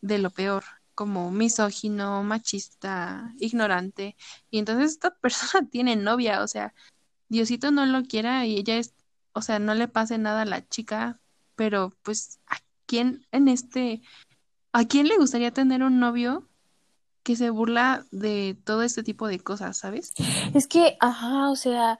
de 0.00 0.18
lo 0.18 0.30
peor, 0.30 0.64
como 0.94 1.30
misógino, 1.30 2.22
machista, 2.24 3.34
ignorante. 3.38 4.16
Y 4.50 4.58
entonces 4.58 4.92
esta 4.92 5.14
persona 5.20 5.68
tiene 5.68 5.96
novia, 5.96 6.42
o 6.42 6.48
sea, 6.48 6.74
Diosito 7.30 7.70
no 7.70 7.86
lo 7.86 8.02
quiera 8.04 8.44
y 8.46 8.56
ella 8.58 8.76
es, 8.76 8.94
o 9.32 9.42
sea, 9.42 9.58
no 9.58 9.74
le 9.74 9.88
pase 9.88 10.18
nada 10.18 10.42
a 10.42 10.46
la 10.46 10.68
chica, 10.68 11.20
pero 11.56 11.96
pues, 12.02 12.40
¿a 12.48 12.58
quién 12.86 13.26
en 13.32 13.48
este, 13.48 14.02
a 14.72 14.84
quién 14.86 15.08
le 15.08 15.16
gustaría 15.16 15.52
tener 15.52 15.82
un 15.82 16.00
novio 16.00 16.49
que 17.22 17.36
se 17.36 17.50
burla 17.50 18.04
de 18.10 18.56
todo 18.64 18.82
este 18.82 19.02
tipo 19.02 19.28
de 19.28 19.40
cosas, 19.40 19.76
¿sabes? 19.76 20.14
Es 20.54 20.66
que, 20.66 20.96
ajá, 21.00 21.50
o 21.50 21.56
sea, 21.56 21.98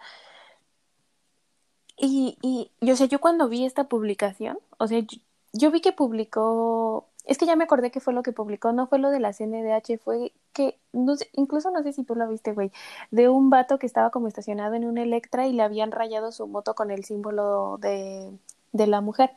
y, 1.96 2.38
y 2.40 2.70
yo 2.80 2.96
sé, 2.96 3.08
yo 3.08 3.20
cuando 3.20 3.48
vi 3.48 3.66
esta 3.66 3.84
publicación, 3.84 4.58
o 4.78 4.86
sea, 4.86 5.00
yo, 5.00 5.18
yo 5.52 5.70
vi 5.70 5.80
que 5.80 5.92
publicó, 5.92 7.06
es 7.26 7.36
que 7.36 7.44
ya 7.44 7.56
me 7.56 7.64
acordé 7.64 7.90
que 7.90 8.00
fue 8.00 8.14
lo 8.14 8.22
que 8.22 8.32
publicó, 8.32 8.72
no 8.72 8.86
fue 8.86 8.98
lo 8.98 9.10
de 9.10 9.20
la 9.20 9.32
CNDH, 9.32 9.98
fue 10.02 10.32
que, 10.54 10.78
no 10.92 11.16
sé, 11.16 11.28
incluso 11.34 11.70
no 11.70 11.82
sé 11.82 11.92
si 11.92 12.02
tú 12.02 12.14
lo 12.14 12.26
viste, 12.26 12.52
güey, 12.52 12.72
de 13.10 13.28
un 13.28 13.50
vato 13.50 13.78
que 13.78 13.86
estaba 13.86 14.10
como 14.10 14.28
estacionado 14.28 14.74
en 14.74 14.86
un 14.86 14.96
Electra 14.96 15.46
y 15.46 15.52
le 15.52 15.62
habían 15.62 15.92
rayado 15.92 16.32
su 16.32 16.46
moto 16.46 16.74
con 16.74 16.90
el 16.90 17.04
símbolo 17.04 17.76
de, 17.78 18.32
de 18.72 18.86
la 18.86 19.02
mujer. 19.02 19.32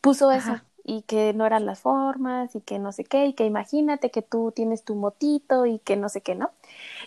Puso 0.00 0.32
eso. 0.32 0.60
Y 0.88 1.02
que 1.02 1.32
no 1.34 1.46
eran 1.46 1.66
las 1.66 1.80
formas 1.80 2.54
y 2.54 2.60
que 2.60 2.78
no 2.78 2.92
sé 2.92 3.04
qué, 3.04 3.26
y 3.26 3.32
que 3.34 3.44
imagínate 3.44 4.10
que 4.10 4.22
tú 4.22 4.52
tienes 4.54 4.84
tu 4.84 4.94
motito 4.94 5.66
y 5.66 5.80
que 5.80 5.96
no 5.96 6.08
sé 6.08 6.20
qué, 6.20 6.36
¿no? 6.36 6.52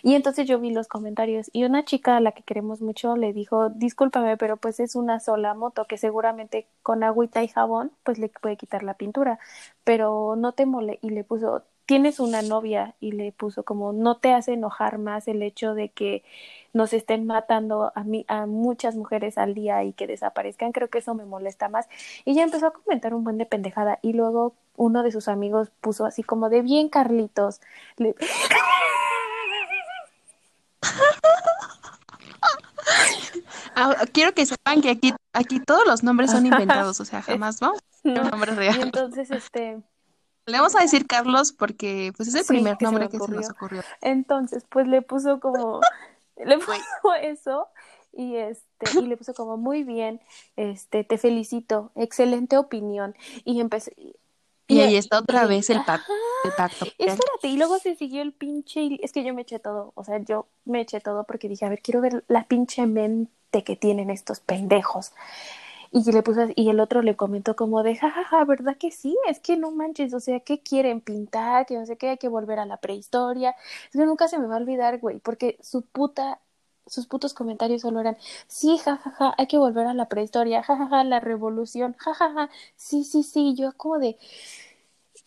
Y 0.02 0.14
entonces 0.14 0.46
yo 0.46 0.58
vi 0.60 0.70
los 0.72 0.88
comentarios 0.88 1.50
y 1.52 1.64
una 1.64 1.84
chica 1.84 2.16
a 2.16 2.20
la 2.20 2.32
que 2.32 2.42
queremos 2.42 2.80
mucho 2.82 3.16
le 3.16 3.32
dijo, 3.32 3.70
discúlpame, 3.70 4.36
pero 4.36 4.56
pues 4.56 4.80
es 4.80 4.96
una 4.96 5.20
sola 5.20 5.54
moto 5.54 5.86
que 5.86 5.98
seguramente 5.98 6.68
con 6.82 7.02
agüita 7.04 7.42
y 7.42 7.48
jabón 7.48 7.92
pues 8.04 8.18
le 8.18 8.28
puede 8.28 8.56
quitar 8.56 8.82
la 8.82 8.94
pintura, 8.94 9.38
pero 9.84 10.36
no 10.36 10.52
te 10.52 10.66
mole 10.66 10.98
y 11.02 11.10
le 11.10 11.24
puso, 11.24 11.62
tienes 11.90 12.20
una 12.20 12.40
novia 12.40 12.94
y 13.00 13.10
le 13.10 13.32
puso 13.32 13.64
como, 13.64 13.92
no 13.92 14.16
te 14.18 14.32
hace 14.32 14.52
enojar 14.52 14.98
más 14.98 15.26
el 15.26 15.42
hecho 15.42 15.74
de 15.74 15.88
que 15.88 16.22
nos 16.72 16.92
estén 16.92 17.26
matando 17.26 17.90
a, 17.96 18.04
mí, 18.04 18.24
a 18.28 18.46
muchas 18.46 18.94
mujeres 18.94 19.36
al 19.38 19.54
día 19.54 19.82
y 19.82 19.92
que 19.92 20.06
desaparezcan, 20.06 20.70
creo 20.70 20.88
que 20.88 20.98
eso 20.98 21.16
me 21.16 21.24
molesta 21.24 21.68
más. 21.68 21.88
Y 22.24 22.34
ya 22.34 22.44
empezó 22.44 22.68
a 22.68 22.72
comentar 22.72 23.12
un 23.12 23.24
buen 23.24 23.38
de 23.38 23.44
pendejada 23.46 23.98
y 24.02 24.12
luego 24.12 24.54
uno 24.76 25.02
de 25.02 25.10
sus 25.10 25.26
amigos 25.26 25.72
puso 25.80 26.04
así 26.06 26.22
como 26.22 26.48
de 26.48 26.62
bien 26.62 26.88
Carlitos. 26.88 27.60
Le... 27.96 28.14
Ah, 33.74 33.94
quiero 34.12 34.32
que 34.34 34.46
sepan 34.46 34.80
que 34.82 34.90
aquí, 34.90 35.14
aquí 35.32 35.60
todos 35.60 35.86
los 35.86 36.02
nombres 36.02 36.30
son 36.30 36.44
inventados, 36.46 37.00
o 37.00 37.04
sea, 37.04 37.22
jamás 37.22 37.60
vamos 37.60 37.80
No. 38.04 38.22
un 38.22 38.30
nombre 38.30 38.52
Y 38.52 38.56
real. 38.56 38.80
entonces, 38.80 39.30
este, 39.30 39.78
Le 40.50 40.58
vamos 40.58 40.74
a 40.76 40.80
decir 40.80 41.06
Carlos 41.06 41.52
porque 41.52 42.12
pues 42.16 42.28
es 42.28 42.34
el 42.34 42.44
Sí, 42.44 42.54
primer 42.54 42.76
que 42.78 42.84
nombre 42.84 43.08
que 43.08 43.18
se 43.20 43.32
nos 43.32 43.50
ocurrió. 43.50 43.82
entonces, 44.02 44.64
pues 44.68 44.86
le 44.88 45.02
puso 45.02 45.40
como, 45.40 45.80
le 46.36 46.58
puso 46.58 47.14
eso 47.22 47.68
y 48.12 48.36
este, 48.36 48.86
y 49.00 49.06
le 49.06 49.16
puso 49.16 49.34
como 49.34 49.56
muy 49.56 49.84
bien, 49.84 50.20
este, 50.56 51.04
te 51.04 51.18
felicito, 51.18 51.92
excelente 51.94 52.56
opinión. 52.58 53.14
Y 53.44 53.60
empecé, 53.60 53.92
Y 54.68 54.80
ahí 54.80 54.96
está 54.96 55.18
otra 55.18 55.44
y- 55.44 55.48
vez 55.48 55.70
el 55.70 55.84
pacto. 55.84 56.12
El 56.44 56.52
pacto. 56.56 56.86
Espérate, 56.98 57.48
y 57.48 57.56
luego 57.56 57.78
se 57.78 57.96
siguió 57.96 58.22
el 58.22 58.32
pinche. 58.32 58.98
Es 59.02 59.12
que 59.12 59.24
yo 59.24 59.34
me 59.34 59.42
eché 59.42 59.58
todo. 59.58 59.92
O 59.94 60.04
sea, 60.04 60.18
yo 60.18 60.46
me 60.64 60.80
eché 60.80 61.00
todo 61.00 61.24
porque 61.24 61.48
dije, 61.48 61.66
a 61.66 61.68
ver, 61.68 61.82
quiero 61.82 62.00
ver 62.00 62.24
la 62.28 62.44
pinche 62.44 62.86
mente 62.86 63.62
que 63.64 63.76
tienen 63.76 64.10
estos 64.10 64.40
pendejos. 64.40 65.12
Y 65.92 66.10
le 66.12 66.22
puso, 66.22 66.46
y 66.54 66.70
el 66.70 66.78
otro 66.80 67.02
le 67.02 67.16
comentó 67.16 67.56
como 67.56 67.82
de, 67.82 67.96
jajaja, 67.96 68.44
¿verdad 68.44 68.76
que 68.78 68.90
sí? 68.92 69.18
Es 69.28 69.40
que 69.40 69.56
no 69.56 69.72
manches, 69.72 70.14
o 70.14 70.20
sea, 70.20 70.40
¿qué 70.40 70.62
quieren 70.62 71.00
pintar? 71.00 71.66
Que 71.66 71.76
no 71.76 71.86
sé 71.86 71.96
qué, 71.96 72.10
hay 72.10 72.18
que 72.18 72.28
volver 72.28 72.60
a 72.60 72.66
la 72.66 72.76
prehistoria. 72.76 73.56
Es 73.86 73.92
que 73.92 74.06
nunca 74.06 74.28
se 74.28 74.38
me 74.38 74.46
va 74.46 74.54
a 74.54 74.58
olvidar, 74.58 74.98
güey, 75.00 75.18
porque 75.18 75.58
su 75.62 75.82
puta, 75.82 76.40
sus 76.86 77.06
putos 77.06 77.34
comentarios 77.34 77.82
solo 77.82 78.00
eran, 78.00 78.16
sí, 78.46 78.78
jajaja, 78.78 79.34
hay 79.36 79.46
que 79.48 79.58
volver 79.58 79.86
a 79.88 79.94
la 79.94 80.08
prehistoria, 80.08 80.62
jajaja, 80.62 81.04
la 81.04 81.20
revolución, 81.20 81.94
jajaja, 81.98 82.50
sí, 82.76 83.04
sí, 83.04 83.22
sí, 83.24 83.54
yo 83.56 83.72
como 83.76 83.98
de, 83.98 84.16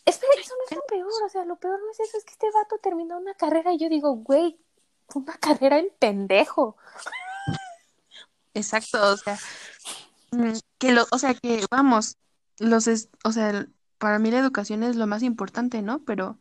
Espera, 0.06 0.32
eso 0.38 0.54
no 0.58 0.64
es 0.70 0.76
lo 0.76 0.82
peor, 0.86 1.22
o 1.24 1.28
sea, 1.30 1.44
lo 1.44 1.56
peor 1.56 1.80
no 1.80 1.90
es 1.90 2.00
eso, 2.00 2.18
es 2.18 2.24
que 2.24 2.32
este 2.32 2.50
vato 2.50 2.76
terminó 2.82 3.16
una 3.16 3.34
carrera 3.34 3.72
y 3.72 3.78
yo 3.78 3.88
digo, 3.88 4.14
güey, 4.16 4.58
una 5.14 5.34
carrera 5.38 5.78
en 5.78 5.88
pendejo. 5.98 6.76
Exacto, 8.52 8.98
o 9.12 9.16
sea, 9.16 9.38
que 10.78 10.92
lo, 10.92 11.06
o 11.10 11.18
sea, 11.18 11.34
que 11.34 11.64
vamos, 11.70 12.16
los 12.58 12.86
es, 12.86 13.10
o 13.24 13.32
sea, 13.32 13.66
para 13.98 14.18
mí 14.18 14.30
la 14.30 14.38
educación 14.38 14.82
es 14.82 14.96
lo 14.96 15.06
más 15.06 15.22
importante, 15.22 15.82
¿no? 15.82 16.04
Pero, 16.04 16.38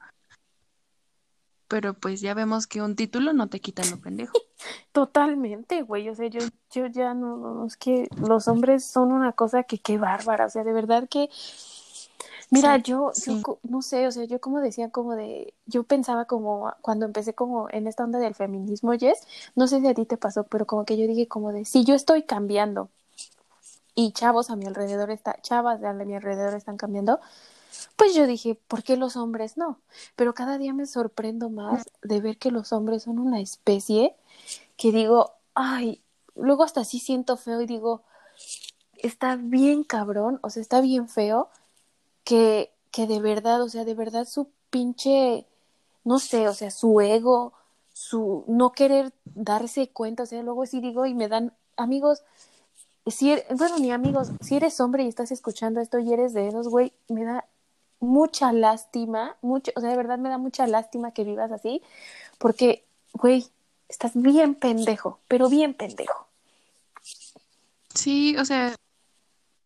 pero 1.67 1.93
pues 1.93 2.21
ya 2.21 2.33
vemos 2.33 2.67
que 2.67 2.81
un 2.81 2.95
título 2.95 3.33
no 3.33 3.49
te 3.49 3.61
quita 3.61 3.83
lo 3.85 3.99
pendejo. 3.99 4.33
Totalmente, 4.91 5.81
güey, 5.81 6.09
o 6.09 6.15
sea, 6.15 6.27
yo, 6.27 6.39
yo 6.71 6.87
ya 6.87 7.13
no, 7.13 7.65
es 7.65 7.77
que 7.77 8.07
los 8.15 8.47
hombres 8.47 8.85
son 8.85 9.11
una 9.11 9.33
cosa 9.33 9.63
que 9.63 9.79
qué 9.79 9.97
bárbara, 9.97 10.45
o 10.45 10.49
sea, 10.49 10.63
de 10.63 10.73
verdad 10.73 11.07
que, 11.09 11.29
mira, 12.49 12.77
Sí, 12.77 12.83
yo, 12.83 13.11
yo 13.25 13.39
sí. 13.39 13.41
no 13.63 13.81
sé, 13.81 14.07
o 14.07 14.11
sea, 14.11 14.25
yo 14.25 14.39
como 14.39 14.61
decía, 14.61 14.89
como 14.91 15.15
de, 15.15 15.53
yo 15.65 15.83
pensaba 15.83 16.25
como, 16.25 16.71
cuando 16.81 17.05
empecé 17.05 17.33
como 17.33 17.67
en 17.71 17.87
esta 17.87 18.03
onda 18.03 18.19
del 18.19 18.35
feminismo, 18.35 18.93
Jess, 18.93 19.27
no 19.55 19.67
sé 19.67 19.81
si 19.81 19.87
a 19.87 19.93
ti 19.93 20.05
te 20.05 20.17
pasó, 20.17 20.43
pero 20.45 20.65
como 20.67 20.85
que 20.85 20.97
yo 20.97 21.07
dije 21.07 21.27
como 21.27 21.51
de, 21.51 21.65
si 21.65 21.85
yo 21.85 21.95
estoy 21.95 22.23
cambiando, 22.23 22.89
y 23.95 24.11
chavos 24.11 24.49
a 24.49 24.55
mi 24.55 24.65
alrededor 24.65 25.11
está, 25.11 25.39
chavas 25.41 25.83
a 25.83 25.93
mi 25.93 26.15
alrededor 26.15 26.55
están 26.55 26.77
cambiando, 26.77 27.19
pues 27.95 28.13
yo 28.13 28.27
dije, 28.27 28.55
¿por 28.67 28.83
qué 28.83 28.97
los 28.97 29.15
hombres 29.15 29.57
no? 29.57 29.79
Pero 30.15 30.33
cada 30.33 30.57
día 30.57 30.73
me 30.73 30.85
sorprendo 30.85 31.49
más 31.49 31.85
de 32.01 32.21
ver 32.21 32.37
que 32.37 32.51
los 32.51 32.73
hombres 32.73 33.03
son 33.03 33.19
una 33.19 33.39
especie 33.39 34.15
que 34.77 34.91
digo, 34.91 35.33
ay, 35.53 36.01
luego 36.35 36.63
hasta 36.63 36.81
así 36.81 36.99
siento 36.99 37.37
feo 37.37 37.61
y 37.61 37.65
digo, 37.65 38.03
está 38.97 39.35
bien 39.35 39.83
cabrón, 39.83 40.39
o 40.41 40.49
sea, 40.49 40.61
está 40.61 40.81
bien 40.81 41.07
feo 41.07 41.49
que, 42.23 42.71
que 42.91 43.07
de 43.07 43.19
verdad, 43.19 43.61
o 43.61 43.69
sea, 43.69 43.85
de 43.85 43.95
verdad 43.95 44.25
su 44.25 44.49
pinche, 44.69 45.45
no 46.03 46.19
sé, 46.19 46.47
o 46.47 46.53
sea, 46.53 46.71
su 46.71 46.99
ego, 47.01 47.53
su 47.93 48.43
no 48.47 48.71
querer 48.71 49.13
darse 49.25 49.89
cuenta, 49.89 50.23
o 50.23 50.25
sea, 50.25 50.41
luego 50.41 50.65
sí 50.65 50.79
digo 50.79 51.05
y 51.05 51.13
me 51.13 51.27
dan 51.27 51.53
amigos, 51.77 52.23
si 53.07 53.31
er, 53.31 53.45
bueno, 53.55 53.79
ni 53.79 53.91
amigos, 53.91 54.31
si 54.41 54.55
eres 54.55 54.79
hombre 54.79 55.03
y 55.03 55.07
estás 55.07 55.31
escuchando 55.31 55.81
esto 55.81 55.99
y 55.99 56.13
eres 56.13 56.33
de 56.33 56.47
esos, 56.47 56.67
güey, 56.67 56.93
me 57.09 57.23
da 57.23 57.45
mucha 57.99 58.51
lástima, 58.51 59.37
mucho, 59.41 59.71
o 59.75 59.81
sea, 59.81 59.89
de 59.89 59.97
verdad 59.97 60.17
me 60.17 60.29
da 60.29 60.37
mucha 60.37 60.67
lástima 60.67 61.11
que 61.11 61.23
vivas 61.23 61.51
así, 61.51 61.81
porque, 62.37 62.83
güey, 63.13 63.47
estás 63.89 64.11
bien 64.15 64.55
pendejo, 64.55 65.19
pero 65.27 65.49
bien 65.49 65.73
pendejo. 65.73 66.27
Sí, 67.93 68.35
o 68.37 68.45
sea, 68.45 68.75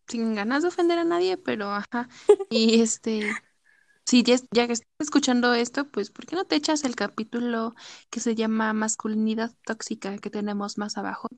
sin 0.06 0.34
ganas 0.34 0.62
de 0.62 0.68
ofender 0.68 0.98
a 0.98 1.04
nadie, 1.04 1.36
pero 1.36 1.72
ajá. 1.72 2.08
Y 2.50 2.80
este, 2.80 3.20
si 4.08 4.22
ya, 4.22 4.36
ya 4.52 4.66
que 4.66 4.72
estás 4.74 4.88
escuchando 5.00 5.54
esto, 5.54 5.90
pues 5.90 6.10
¿por 6.10 6.26
qué 6.26 6.36
no 6.36 6.44
te 6.46 6.56
echas 6.56 6.84
el 6.84 6.96
capítulo 6.96 7.74
que 8.10 8.20
se 8.20 8.34
llama 8.34 8.72
Masculinidad 8.72 9.52
Tóxica 9.64 10.18
que 10.18 10.30
tenemos 10.30 10.78
más 10.78 10.96
abajo? 10.98 11.28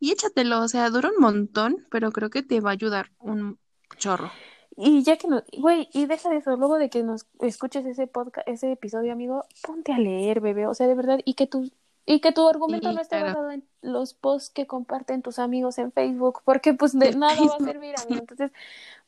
Y 0.00 0.12
échatelo, 0.12 0.60
o 0.62 0.68
sea, 0.68 0.90
dura 0.90 1.10
un 1.10 1.22
montón, 1.22 1.86
pero 1.90 2.12
creo 2.12 2.30
que 2.30 2.42
te 2.42 2.60
va 2.60 2.70
a 2.70 2.72
ayudar 2.74 3.12
un 3.18 3.58
chorro. 3.98 4.38
Y 4.76 5.02
ya 5.02 5.16
que 5.18 5.28
no, 5.28 5.42
güey, 5.58 5.88
y 5.92 6.06
deja 6.06 6.30
de 6.30 6.36
eso, 6.38 6.56
luego 6.56 6.78
de 6.78 6.88
que 6.90 7.02
nos 7.02 7.26
escuches 7.40 7.84
ese 7.86 8.06
podcast, 8.06 8.48
ese 8.48 8.72
episodio, 8.72 9.12
amigo, 9.12 9.44
ponte 9.62 9.92
a 9.92 9.98
leer, 9.98 10.40
bebé, 10.40 10.66
o 10.66 10.74
sea, 10.74 10.86
de 10.86 10.94
verdad, 10.94 11.20
y 11.24 11.34
que 11.34 11.46
tu, 11.46 11.70
y 12.06 12.20
que 12.20 12.32
tu 12.32 12.48
argumento 12.48 12.88
Sí, 12.88 12.94
no 12.94 13.00
esté 13.00 13.18
claro. 13.18 13.26
basado 13.26 13.50
en 13.50 13.64
los 13.82 14.14
posts 14.14 14.50
que 14.50 14.66
comparten 14.66 15.22
tus 15.22 15.38
amigos 15.38 15.78
en 15.78 15.92
Facebook, 15.92 16.40
porque 16.44 16.72
pues 16.74 16.98
de 16.98 17.12
nada 17.12 17.44
va 17.46 17.56
a 17.56 17.60
servir, 17.60 17.96
amigo. 17.96 18.20
Entonces, 18.20 18.52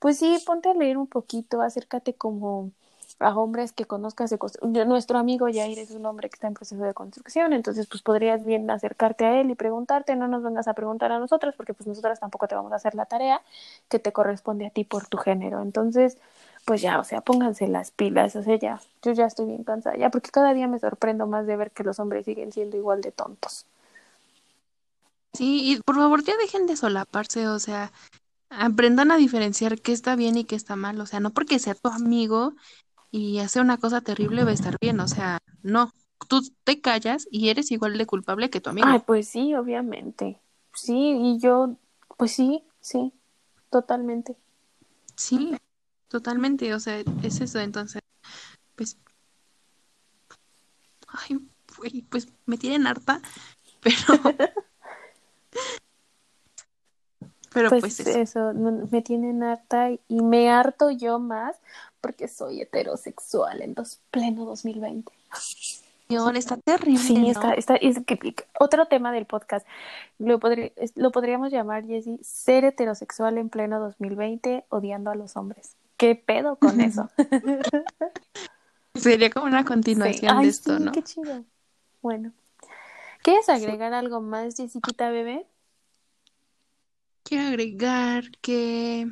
pues 0.00 0.18
sí, 0.18 0.42
ponte 0.46 0.70
a 0.70 0.74
leer 0.74 0.98
un 0.98 1.06
poquito, 1.08 1.62
acércate 1.62 2.14
como 2.16 2.72
a 3.18 3.36
hombres 3.36 3.72
que 3.72 3.84
conozcas 3.84 4.30
de 4.30 4.84
nuestro 4.86 5.18
amigo 5.18 5.46
Jair 5.52 5.78
es 5.78 5.90
un 5.90 6.06
hombre 6.06 6.28
que 6.28 6.34
está 6.34 6.48
en 6.48 6.54
proceso 6.54 6.82
de 6.82 6.94
construcción, 6.94 7.52
entonces 7.52 7.86
pues 7.86 8.02
podrías 8.02 8.44
bien 8.44 8.70
acercarte 8.70 9.24
a 9.24 9.40
él 9.40 9.50
y 9.50 9.54
preguntarte, 9.54 10.16
no 10.16 10.28
nos 10.28 10.42
vengas 10.42 10.68
a 10.68 10.74
preguntar 10.74 11.12
a 11.12 11.18
nosotros, 11.18 11.54
porque 11.56 11.74
pues 11.74 11.86
nosotras 11.86 12.20
tampoco 12.20 12.48
te 12.48 12.54
vamos 12.54 12.72
a 12.72 12.76
hacer 12.76 12.94
la 12.94 13.06
tarea 13.06 13.42
que 13.88 13.98
te 13.98 14.12
corresponde 14.12 14.66
a 14.66 14.70
ti 14.70 14.84
por 14.84 15.06
tu 15.06 15.18
género. 15.18 15.62
Entonces, 15.62 16.18
pues 16.64 16.80
ya, 16.80 16.98
o 16.98 17.04
sea, 17.04 17.20
pónganse 17.20 17.68
las 17.68 17.90
pilas, 17.90 18.36
o 18.36 18.42
sea, 18.42 18.56
ya, 18.56 18.80
yo 19.02 19.12
ya 19.12 19.26
estoy 19.26 19.46
bien 19.46 19.64
cansada, 19.64 19.96
ya, 19.96 20.10
porque 20.10 20.30
cada 20.30 20.54
día 20.54 20.68
me 20.68 20.78
sorprendo 20.78 21.26
más 21.26 21.46
de 21.46 21.56
ver 21.56 21.70
que 21.72 21.84
los 21.84 21.98
hombres 21.98 22.24
siguen 22.24 22.52
siendo 22.52 22.76
igual 22.76 23.00
de 23.00 23.12
tontos. 23.12 23.66
Sí, 25.32 25.72
y 25.72 25.80
por 25.80 25.96
favor 25.96 26.22
ya 26.24 26.36
dejen 26.36 26.66
de 26.66 26.76
solaparse, 26.76 27.48
o 27.48 27.58
sea, 27.58 27.90
aprendan 28.50 29.10
a 29.10 29.16
diferenciar 29.16 29.80
qué 29.80 29.92
está 29.92 30.14
bien 30.16 30.36
y 30.36 30.44
qué 30.44 30.56
está 30.56 30.76
mal, 30.76 31.00
o 31.00 31.06
sea, 31.06 31.20
no 31.20 31.30
porque 31.30 31.58
sea 31.58 31.74
tu 31.74 31.88
amigo 31.88 32.54
y 33.12 33.38
hace 33.40 33.60
una 33.60 33.76
cosa 33.76 34.00
terrible 34.00 34.42
va 34.42 34.50
a 34.50 34.54
estar 34.54 34.76
bien, 34.80 34.98
o 34.98 35.06
sea, 35.06 35.38
no, 35.62 35.92
tú 36.28 36.40
te 36.64 36.80
callas 36.80 37.28
y 37.30 37.50
eres 37.50 37.70
igual 37.70 37.98
de 37.98 38.06
culpable 38.06 38.48
que 38.48 38.60
tu 38.60 38.70
amigo. 38.70 38.88
Ay, 38.88 39.00
pues 39.06 39.28
sí, 39.28 39.54
obviamente. 39.54 40.40
Sí, 40.74 41.18
y 41.20 41.38
yo, 41.38 41.76
pues 42.16 42.32
sí, 42.32 42.64
sí, 42.80 43.12
totalmente. 43.70 44.34
Sí, 45.14 45.54
totalmente, 46.08 46.72
o 46.74 46.80
sea, 46.80 47.00
es 47.22 47.40
eso, 47.42 47.60
entonces, 47.60 48.00
pues, 48.76 48.96
ay, 51.08 51.38
pues 52.08 52.28
me 52.46 52.56
tienen 52.56 52.86
harta, 52.86 53.20
pero, 53.82 54.20
pero 57.52 57.68
Pues, 57.70 57.80
pues 57.80 58.00
eso. 58.00 58.18
eso, 58.18 58.52
me 58.54 59.02
tienen 59.02 59.42
harta 59.42 59.90
y 59.90 60.22
me 60.22 60.50
harto 60.50 60.90
yo 60.90 61.18
más 61.18 61.56
porque 62.00 62.28
soy 62.28 62.60
heterosexual 62.60 63.62
en 63.62 63.74
dos, 63.74 64.00
pleno 64.10 64.44
2020. 64.44 65.12
Señor, 66.08 66.36
está 66.36 66.56
terrible, 66.58 66.98
Sí, 66.98 67.18
¿no? 67.18 67.28
está, 67.28 67.54
está, 67.54 67.76
es 67.76 67.96
otro 68.58 68.86
tema 68.86 69.12
del 69.12 69.24
podcast. 69.24 69.66
Lo, 70.18 70.38
podríamos 70.40 71.50
llamar, 71.50 71.86
Jessy, 71.86 72.18
ser 72.22 72.64
heterosexual 72.64 73.38
en 73.38 73.48
pleno 73.48 73.80
2020 73.80 74.64
odiando 74.68 75.10
a 75.10 75.14
los 75.14 75.36
hombres. 75.36 75.76
¿Qué 75.96 76.14
pedo 76.14 76.56
con 76.56 76.80
eso? 76.82 77.08
Sería 78.94 79.30
como 79.30 79.46
una 79.46 79.64
Sí. 79.64 79.64
continuación 79.64 80.36
Ay, 80.36 80.44
de 80.44 80.50
esto, 80.50 80.76
sí, 80.76 80.82
¿no? 80.84 80.92
qué 80.92 81.02
chido. 81.02 81.44
Bueno. 82.02 82.32
¿Quieres 83.22 83.48
agregar 83.48 83.94
algo 83.94 84.20
más, 84.20 84.56
Jessiquita 84.56 85.08
bebé? 85.10 85.46
Quiero 87.24 87.48
agregar 87.48 88.24
que 88.40 89.06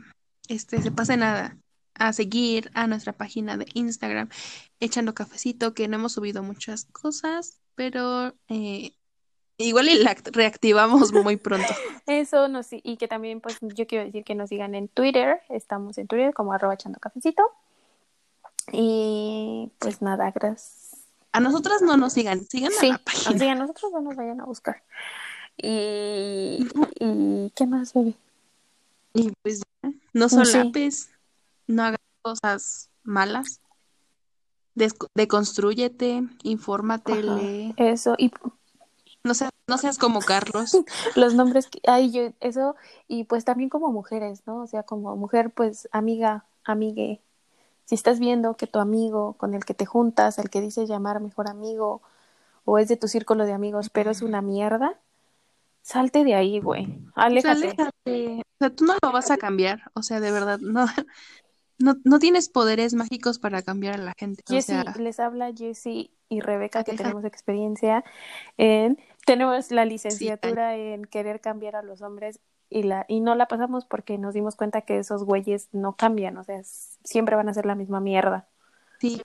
este 0.48 0.82
se 0.82 0.90
pasen 0.90 1.22
a, 1.22 1.56
a 1.94 2.12
seguir 2.12 2.70
a 2.74 2.86
nuestra 2.86 3.12
página 3.12 3.56
de 3.56 3.66
Instagram, 3.74 4.28
echando 4.80 5.14
cafecito, 5.14 5.74
que 5.74 5.86
no 5.88 5.96
hemos 5.96 6.12
subido 6.12 6.42
muchas 6.42 6.86
cosas, 6.86 7.58
pero 7.76 8.34
eh, 8.48 8.92
igual 9.58 9.88
y 9.88 9.94
la 10.02 10.14
act- 10.16 10.30
reactivamos 10.32 11.12
muy 11.24 11.36
pronto. 11.36 11.72
Eso 12.06 12.48
nos, 12.48 12.68
y 12.72 12.96
que 12.96 13.06
también, 13.08 13.40
pues, 13.40 13.58
yo 13.60 13.86
quiero 13.86 14.04
decir 14.04 14.24
que 14.24 14.34
nos 14.34 14.48
sigan 14.48 14.74
en 14.74 14.88
Twitter. 14.88 15.40
Estamos 15.48 15.96
en 15.98 16.06
Twitter 16.08 16.34
como 16.34 16.52
arroba 16.52 16.74
echando 16.74 16.98
cafecito. 16.98 17.42
Y 18.72 19.70
pues 19.78 20.02
nada, 20.02 20.30
gracias. 20.32 20.88
A 21.32 21.40
nosotras 21.40 21.80
no 21.82 21.96
nos 21.96 22.12
sigan, 22.12 22.44
sigan 22.44 22.72
a 22.72 22.80
Sí, 22.80 22.88
la 22.88 22.98
página. 22.98 23.36
así 23.36 23.46
a 23.48 23.54
nosotros 23.54 23.92
no 23.92 24.00
nos 24.00 24.16
vayan 24.16 24.40
a 24.40 24.44
buscar. 24.44 24.82
Y, 25.62 26.66
y 26.98 27.52
¿qué 27.54 27.66
más, 27.66 27.92
bebé? 27.92 28.14
Y 29.14 29.32
pues 29.42 29.60
ya, 29.82 29.92
no 30.12 30.28
Sí. 30.28 30.36
solapes, 30.36 31.10
no 31.66 31.82
hagas 31.82 32.00
cosas 32.22 32.88
malas. 33.02 33.60
Deconstrúyete, 35.14 36.22
infórmate, 36.42 37.12
Ajá, 37.12 37.36
lee. 37.36 37.74
Eso, 37.76 38.14
y 38.18 38.30
No 39.22 39.34
seas, 39.34 39.50
no 39.66 39.76
seas 39.76 39.98
como 39.98 40.20
Carlos. 40.20 40.76
los 41.16 41.34
nombres 41.34 41.66
que 41.66 41.80
ay 41.86 42.10
yo 42.10 42.32
eso 42.40 42.76
y 43.08 43.24
pues 43.24 43.44
también 43.44 43.68
como 43.68 43.92
mujeres 43.92 44.42
no 44.46 44.62
o 44.62 44.66
sea 44.66 44.82
como 44.82 45.14
mujer 45.16 45.50
pues 45.50 45.88
amiga 45.92 46.44
amigue 46.64 47.20
si 47.84 47.94
estás 47.94 48.18
viendo 48.18 48.54
que 48.56 48.66
tu 48.66 48.78
amigo 48.78 49.34
con 49.34 49.54
el 49.54 49.64
que 49.64 49.74
te 49.74 49.84
juntas 49.84 50.38
al 50.38 50.48
que 50.48 50.60
dices 50.62 50.88
llamar 50.88 51.20
mejor 51.20 51.48
amigo 51.48 52.00
o 52.64 52.78
es 52.78 52.88
de 52.88 52.96
tu 52.96 53.08
círculo 53.08 53.44
de 53.44 53.52
amigos 53.52 53.90
pero 53.90 54.10
es 54.10 54.22
una 54.22 54.40
mierda 54.40 54.98
salte 55.82 56.24
de 56.24 56.34
ahí 56.34 56.60
güey 56.60 56.86
O 57.34 57.40
sea, 57.40 57.52
aléjate. 57.52 58.42
O 58.42 58.42
sea, 58.60 58.70
tú 58.74 58.84
no 58.84 58.94
lo 59.02 59.12
vas 59.12 59.30
a 59.30 59.38
cambiar. 59.38 59.90
O 59.94 60.02
sea, 60.02 60.20
de 60.20 60.30
verdad, 60.32 60.58
no, 60.60 60.86
no, 61.78 61.96
no 62.04 62.18
tienes 62.18 62.48
poderes 62.48 62.94
mágicos 62.94 63.38
para 63.38 63.62
cambiar 63.62 63.94
a 63.94 64.04
la 64.04 64.14
gente. 64.18 64.42
O 64.50 64.52
Jessie 64.52 64.60
sea, 64.60 64.84
les 64.96 65.20
habla 65.20 65.52
Jessie 65.54 66.10
y 66.28 66.40
Rebeca 66.40 66.84
que 66.84 66.94
tenemos 66.94 67.24
experiencia 67.24 68.04
en 68.56 68.98
tenemos 69.26 69.70
la 69.70 69.84
Sí, 70.06 70.26
licenciatura 70.30 70.76
en 70.76 71.04
querer 71.04 71.40
cambiar 71.40 71.76
a 71.76 71.82
los 71.82 72.02
hombres 72.02 72.40
y 72.68 72.82
la 72.84 73.04
y 73.08 73.20
no 73.20 73.34
la 73.34 73.46
pasamos 73.48 73.84
porque 73.86 74.18
nos 74.18 74.34
dimos 74.34 74.56
cuenta 74.56 74.82
que 74.82 74.98
esos 74.98 75.24
güeyes 75.24 75.68
no 75.72 75.96
cambian, 75.96 76.36
o 76.38 76.44
sea, 76.44 76.60
siempre 76.64 77.36
van 77.36 77.48
a 77.48 77.54
ser 77.54 77.66
la 77.66 77.74
misma 77.74 78.00
mierda. 78.00 78.48
sí. 79.00 79.20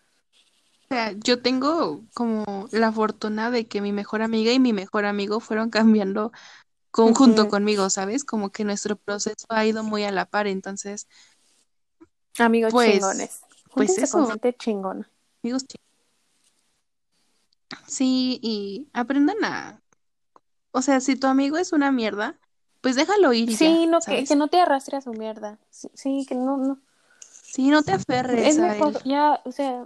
O 0.86 0.88
sea, 0.93 1.13
yo 1.13 1.41
tengo 1.41 2.01
como 2.13 2.67
la 2.71 2.91
fortuna 2.91 3.49
de 3.49 3.67
que 3.67 3.81
mi 3.81 3.91
mejor 3.91 4.21
amiga 4.21 4.51
y 4.51 4.59
mi 4.59 4.71
mejor 4.71 5.05
amigo 5.05 5.39
fueron 5.39 5.69
cambiando 5.71 6.31
conjunto 6.91 7.49
conmigo, 7.49 7.89
¿sabes? 7.89 8.23
Como 8.23 8.51
que 8.51 8.63
nuestro 8.63 8.95
proceso 8.95 9.45
ha 9.49 9.65
ido 9.65 9.83
muy 9.83 10.03
a 10.03 10.11
la 10.11 10.25
par. 10.25 10.47
Entonces, 10.47 11.07
Amigos 12.38 12.71
Pues- 12.73 12.91
chingones. 12.93 13.41
pues 13.73 13.89
Júntense 13.89 14.11
con 14.11 14.21
eso. 14.23 14.31
gente 14.31 14.53
chingona. 14.57 15.09
amigos, 15.43 15.65
chi- 15.67 15.77
sí, 17.88 18.39
y 18.41 18.88
aprendan 18.93 19.43
a, 19.43 19.81
o 20.71 20.81
sea, 20.81 20.99
si 21.01 21.15
tu 21.15 21.27
amigo 21.27 21.57
es 21.57 21.71
una 21.73 21.91
mierda, 21.91 22.38
pues 22.81 22.95
déjalo 22.95 23.31
ir 23.33 23.49
y 23.49 23.55
Sí, 23.55 23.86
ya, 23.86 23.91
no 23.91 23.99
que, 24.01 24.23
que 24.25 24.36
no 24.36 24.47
te 24.47 24.59
arrastre 24.59 24.97
a 24.97 25.01
su 25.01 25.11
mierda. 25.13 25.57
Sí, 25.69 25.89
sí, 25.93 26.25
que 26.27 26.36
no 26.36 26.57
no 26.57 26.79
Sí, 27.41 27.69
no 27.69 27.83
te 27.83 27.93
aferres 27.93 28.47
es 28.55 28.59
a 28.59 28.67
mejor 28.67 28.93
él. 28.97 29.01
ya, 29.05 29.41
o 29.45 29.51
sea, 29.51 29.86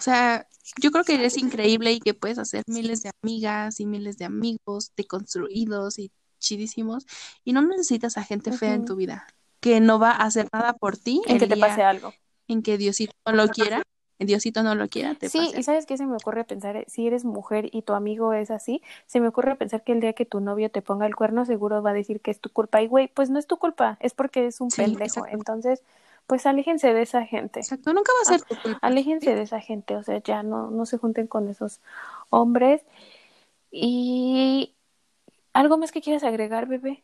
O 0.00 0.02
sea, 0.02 0.48
yo 0.80 0.90
creo 0.90 1.04
que 1.04 1.14
eres 1.14 1.36
increíble 1.36 1.92
y 1.92 2.00
que 2.00 2.14
puedes 2.14 2.38
hacer 2.38 2.64
miles 2.66 3.02
de 3.02 3.10
amigas 3.22 3.80
y 3.80 3.86
miles 3.86 4.16
de 4.16 4.24
amigos 4.24 4.92
deconstruidos 4.96 5.98
y 5.98 6.10
chidísimos 6.38 7.06
y 7.44 7.52
no 7.52 7.60
necesitas 7.62 8.16
a 8.16 8.24
gente 8.24 8.50
fea 8.52 8.72
en 8.74 8.86
tu 8.86 8.96
vida 8.96 9.26
que 9.60 9.80
no 9.80 9.98
va 9.98 10.12
a 10.12 10.24
hacer 10.24 10.48
nada 10.54 10.72
por 10.72 10.96
ti 10.96 11.20
en 11.28 11.36
el 11.36 11.38
que 11.38 11.46
te 11.46 11.56
pase 11.58 11.82
algo. 11.82 12.14
en 12.48 12.62
que 12.62 12.78
Diosito 12.78 13.12
no 13.26 13.32
lo 13.34 13.48
quiera. 13.50 13.82
Diosito 14.18 14.62
no 14.62 14.74
lo 14.74 14.88
quiera, 14.88 15.14
te 15.16 15.28
Sí, 15.28 15.38
pase. 15.38 15.58
y 15.58 15.62
sabes 15.64 15.86
qué 15.86 15.96
se 15.98 16.06
me 16.06 16.16
ocurre 16.16 16.44
pensar, 16.44 16.84
si 16.88 17.06
eres 17.06 17.24
mujer 17.24 17.68
y 17.72 17.82
tu 17.82 17.92
amigo 17.92 18.32
es 18.32 18.50
así, 18.50 18.82
se 19.06 19.20
me 19.20 19.28
ocurre 19.28 19.54
pensar 19.56 19.84
que 19.84 19.92
el 19.92 20.00
día 20.00 20.14
que 20.14 20.24
tu 20.26 20.40
novio 20.40 20.70
te 20.70 20.82
ponga 20.82 21.06
el 21.06 21.14
cuerno, 21.14 21.44
seguro 21.44 21.82
va 21.82 21.90
a 21.90 21.92
decir 21.92 22.20
que 22.20 22.30
es 22.30 22.40
tu 22.40 22.50
culpa. 22.50 22.82
Y 22.82 22.88
güey, 22.88 23.08
pues 23.08 23.28
no 23.30 23.38
es 23.38 23.46
tu 23.46 23.58
culpa, 23.58 23.98
es 24.00 24.14
porque 24.14 24.46
es 24.46 24.60
un 24.60 24.72
Sí, 24.72 24.82
pendejo. 24.82 25.26
exacto. 25.26 25.36
Entonces, 25.36 25.82
pues 26.30 26.46
aléjense 26.46 26.94
de 26.94 27.02
esa 27.02 27.26
gente. 27.26 27.58
Exacto, 27.58 27.92
nunca 27.92 28.12
va 28.12 28.36
a 28.36 28.38
ser. 28.38 28.78
Aléjense 28.82 29.34
de 29.34 29.42
esa 29.42 29.58
gente, 29.60 29.96
o 29.96 30.04
sea, 30.04 30.22
ya 30.22 30.44
no, 30.44 30.70
no 30.70 30.86
se 30.86 30.96
junten 30.96 31.26
con 31.26 31.48
esos 31.48 31.80
hombres. 32.28 32.82
Y 33.72 34.76
algo 35.52 35.76
más 35.76 35.90
que 35.90 36.00
quieras 36.00 36.22
agregar, 36.22 36.68
bebé. 36.68 37.02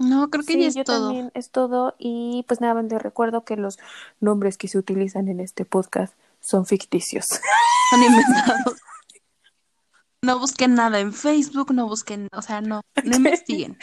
No, 0.00 0.28
creo 0.28 0.42
que 0.44 0.54
Sí, 0.54 0.60
ya 0.60 0.66
es 0.66 0.74
yo 0.74 0.82
todo. 0.82 1.06
también 1.06 1.30
es 1.34 1.52
todo. 1.52 1.94
Y 2.00 2.44
pues 2.48 2.60
nada 2.60 2.82
les 2.82 3.00
recuerdo 3.00 3.44
que 3.44 3.54
los 3.56 3.78
nombres 4.18 4.58
que 4.58 4.66
se 4.66 4.78
utilizan 4.78 5.28
en 5.28 5.38
este 5.38 5.64
podcast 5.64 6.18
son 6.40 6.66
ficticios. 6.66 7.26
Son 7.90 8.02
inventados. 8.02 8.74
No 10.26 10.40
busquen 10.40 10.74
nada 10.74 10.98
en 10.98 11.12
Facebook, 11.12 11.72
no 11.72 11.86
busquen, 11.86 12.28
o 12.32 12.42
sea, 12.42 12.60
no, 12.60 12.80
no 13.04 13.16
investiguen. 13.16 13.78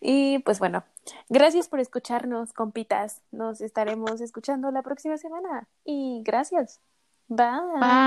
Y 0.00 0.40
pues 0.40 0.58
bueno, 0.58 0.82
gracias 1.28 1.68
por 1.68 1.78
escucharnos, 1.78 2.52
compitas. 2.52 3.22
Nos 3.30 3.60
estaremos 3.60 4.20
escuchando 4.20 4.72
la 4.72 4.82
próxima 4.82 5.16
semana. 5.16 5.68
Y 5.84 6.22
gracias. 6.24 6.80
Bye. 7.28 7.46
Bye. 7.80 8.06